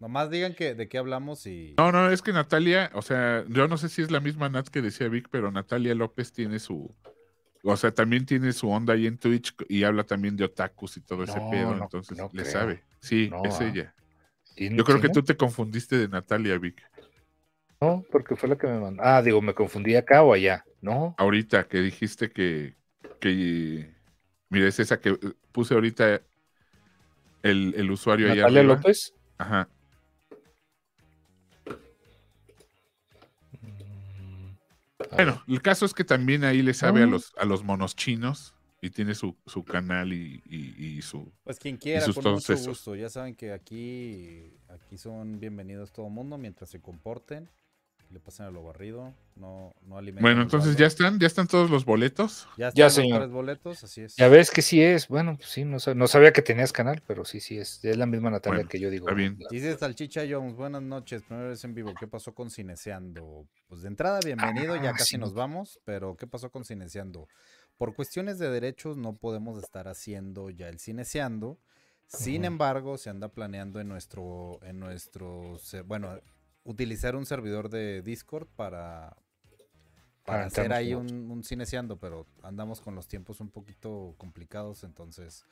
[0.00, 1.74] Nomás digan que de qué hablamos y.
[1.76, 4.68] No, no, es que Natalia, o sea, yo no sé si es la misma Nat
[4.68, 6.94] que decía Vic, pero Natalia López tiene su.
[7.64, 11.00] O sea, también tiene su onda ahí en Twitch y habla también de otakus y
[11.00, 12.84] todo ese pedo, entonces le sabe.
[13.00, 13.64] Sí, es ah.
[13.66, 13.94] ella.
[14.56, 16.80] Yo creo que tú te confundiste de Natalia, Vic.
[17.80, 19.02] No, porque fue la que me mandó.
[19.04, 21.14] Ah, digo, me confundí acá o allá, ¿no?
[21.18, 22.76] Ahorita que dijiste que.
[23.20, 23.92] que
[24.48, 25.16] mira, es esa que
[25.52, 26.22] puse ahorita
[27.42, 29.14] el, el usuario Natalia López.
[29.38, 29.68] Ajá.
[35.12, 37.10] Bueno, el caso es que también ahí le sabe a mm.
[37.10, 41.32] los, a los monos chinos y tiene su, su canal y, y, su.
[41.44, 42.94] Pues quien quiera, con mucho gusto.
[42.94, 47.48] Ya saben que aquí, aquí son bienvenidos todo el mundo mientras se comporten
[48.10, 51.84] le pasen a lo barrido, no, no Bueno, entonces ya están, ya están todos los
[51.84, 52.48] boletos.
[52.56, 53.28] Ya, están ya señor.
[53.28, 54.16] boletos, así es.
[54.16, 57.40] Ya ves que sí es, bueno, pues sí, no, sabía que tenías canal, pero sí,
[57.40, 59.06] sí es, es la misma Natalia que yo digo.
[59.06, 59.38] Está bien.
[59.50, 63.46] Dice Salchicha Jones, buenas noches, primera vez en vivo, ¿qué pasó con Cineseando?
[63.68, 67.28] Pues de entrada, bienvenido, ya ah, casi nos vamos, pero ¿qué pasó con Cineseando?
[67.76, 71.58] Por cuestiones de derechos no podemos estar haciendo ya el Cineseando.
[72.06, 76.18] Sin embargo, se anda planeando en nuestro, en nuestro, bueno,
[76.68, 79.16] utilizar un servidor de Discord para,
[80.24, 85.46] para hacer ahí un, un cineciando, pero andamos con los tiempos un poquito complicados, entonces.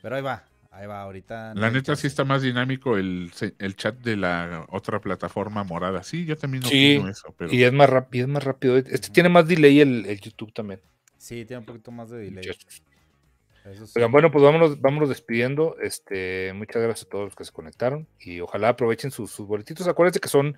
[0.00, 1.54] Pero ahí va, ahí va, ahorita.
[1.54, 3.32] La neta sí está más dinámico el,
[3.76, 6.04] chat de la otra plataforma morada.
[6.04, 7.34] Sí, yo también no sí, eso.
[7.36, 7.52] Pero...
[7.52, 8.76] Y es más rápido, es más rápido.
[8.76, 10.80] Este tiene más delay el, el, YouTube también.
[11.18, 12.46] Sí, tiene un poquito más de delay
[14.10, 15.76] bueno, pues vámonos, vámonos despidiendo.
[15.80, 19.88] Este, muchas gracias a todos los que se conectaron y ojalá aprovechen sus, sus boletitos.
[19.88, 20.56] Acuérdense que son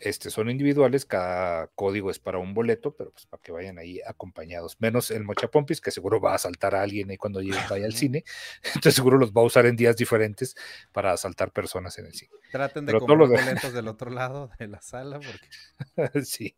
[0.00, 4.00] este, son individuales, cada código es para un boleto, pero pues para que vayan ahí
[4.06, 7.86] acompañados, menos el Mochapompis, que seguro va a asaltar a alguien ahí cuando llegue, vaya
[7.86, 8.24] al cine,
[8.64, 10.56] entonces seguro los va a usar en días diferentes
[10.92, 12.32] para asaltar personas en el cine.
[12.50, 16.24] Traten de comprar los boletos del otro lado de la sala, porque...
[16.24, 16.56] sí,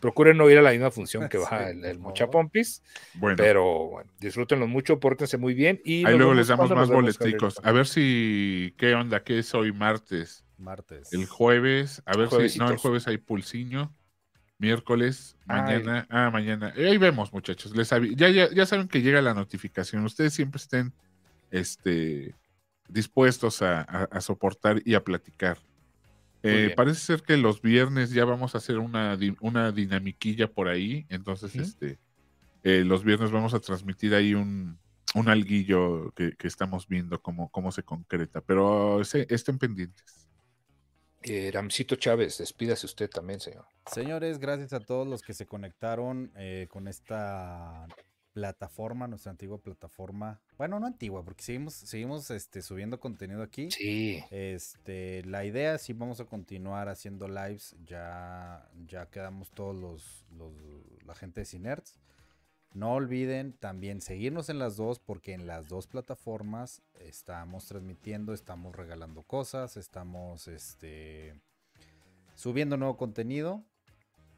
[0.00, 2.82] procuren no ir a la misma función que va el, Mochapompis,
[3.36, 6.06] pero bueno, disfrútenlo mucho, pórtense muy bien y...
[6.06, 9.22] Ahí luego les damos más boleticos, a ver si, ¿qué onda?
[9.24, 10.45] ¿Qué es hoy martes?
[10.58, 11.12] Martes.
[11.12, 12.58] El jueves, a ver si.
[12.58, 13.94] No, el jueves hay pulsiño.
[14.58, 16.06] Miércoles, mañana.
[16.08, 16.72] Ah, mañana.
[16.76, 17.76] Eh, ahí vemos, muchachos.
[17.76, 20.04] Les ya, ya, ya saben que llega la notificación.
[20.04, 20.94] Ustedes siempre estén
[21.50, 22.34] este,
[22.88, 25.58] dispuestos a, soportar y a platicar.
[26.42, 31.04] Eh, parece ser que los viernes ya vamos a hacer una, una dinamiquilla por ahí.
[31.10, 31.98] Entonces, este,
[32.62, 34.78] eh, los viernes vamos a transmitir ahí un,
[35.14, 38.40] un alguillo que, estamos viendo cómo, cómo se concreta.
[38.40, 40.25] Pero estén pendientes.
[41.28, 43.66] Eh, Ramcito Chávez, despídase usted también, señor.
[43.92, 47.88] Señores, gracias a todos los que se conectaron eh, con esta
[48.32, 50.40] plataforma, nuestra antigua plataforma.
[50.56, 53.70] Bueno, no antigua, porque seguimos, seguimos este, subiendo contenido aquí.
[53.70, 54.22] Sí.
[54.30, 57.74] Este, la idea sí vamos a continuar haciendo lives.
[57.84, 60.52] Ya, ya quedamos todos los, los
[61.04, 61.98] la gente de Cinerts.
[62.76, 68.76] No olviden también seguirnos en las dos porque en las dos plataformas estamos transmitiendo, estamos
[68.76, 71.40] regalando cosas, estamos este,
[72.34, 73.64] subiendo nuevo contenido.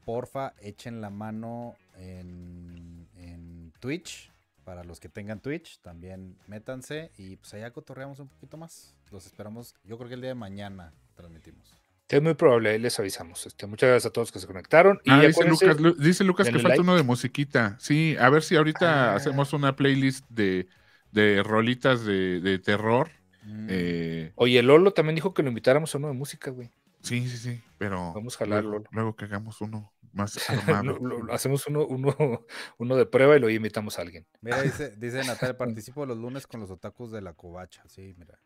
[0.04, 4.30] Porfa, echen la mano en, en Twitch.
[4.62, 8.94] Para los que tengan Twitch, también métanse y pues allá cotorreamos un poquito más.
[9.10, 11.87] Los esperamos, yo creo que el día de mañana transmitimos.
[12.08, 13.46] Es muy probable, les avisamos.
[13.46, 15.00] Este, muchas gracias a todos que se conectaron.
[15.04, 17.76] Y ah, dice, Lucas, dice Lucas, que falta uno de musiquita.
[17.78, 19.16] Sí, a ver si ahorita ah.
[19.16, 20.68] hacemos una playlist de,
[21.12, 23.10] de rolitas de, de terror.
[23.42, 23.66] Mm.
[23.70, 26.70] Eh, Oye, Lolo también dijo que lo invitáramos a uno de música, güey.
[27.02, 28.82] Sí, sí, sí, pero vamos a jalarlo.
[28.90, 30.36] Luego, que hagamos uno más
[31.30, 32.16] hacemos uno, uno,
[32.78, 34.26] uno de prueba y lo invitamos a alguien.
[34.40, 37.82] Mira, dice, dice Natalia, participo los lunes con los otakus de la covacha.
[37.88, 38.38] Sí, mira.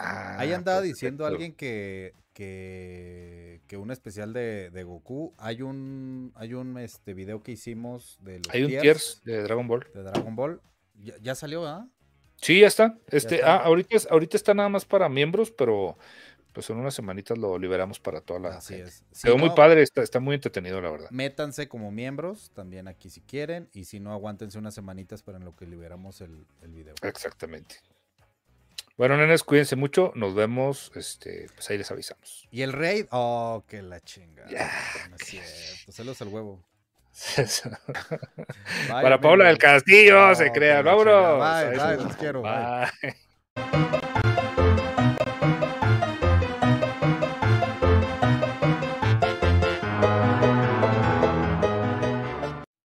[0.00, 5.34] Ahí andaba diciendo alguien que, que, que, un especial de, de, Goku.
[5.38, 9.66] Hay un hay un este video que hicimos de los Hay un tiers, de Dragon
[9.66, 9.88] Ball.
[9.92, 10.60] De Dragon Ball.
[11.20, 11.86] Ya, salió, ¿verdad?
[12.36, 12.96] Sí, ya está.
[13.08, 15.98] Este, Ah, ahorita, ahorita está nada más para miembros, pero
[16.52, 18.48] pues en unas semanitas lo liberamos para toda la.
[18.58, 19.02] Así es.
[19.20, 21.10] Quedó muy padre, está, está muy entretenido, la verdad.
[21.10, 23.68] Métanse como miembros también aquí si quieren.
[23.72, 26.94] Y si no, aguántense unas semanitas para en lo que liberamos el, el video.
[27.02, 27.80] Exactamente.
[28.98, 30.10] Bueno, nenes, cuídense mucho.
[30.16, 30.90] Nos vemos.
[30.96, 32.48] Este, pues ahí les avisamos.
[32.50, 33.06] ¿Y el raid?
[33.12, 34.44] Oh, que la chinga.
[34.48, 34.72] Ya.
[35.08, 35.92] No es cierto.
[35.92, 36.64] Celos al huevo.
[38.88, 40.82] Para Paula del Castillo, se crea.
[40.82, 41.38] Vámonos.
[41.38, 42.42] Bye, bye, los quiero.
[42.42, 44.08] bye.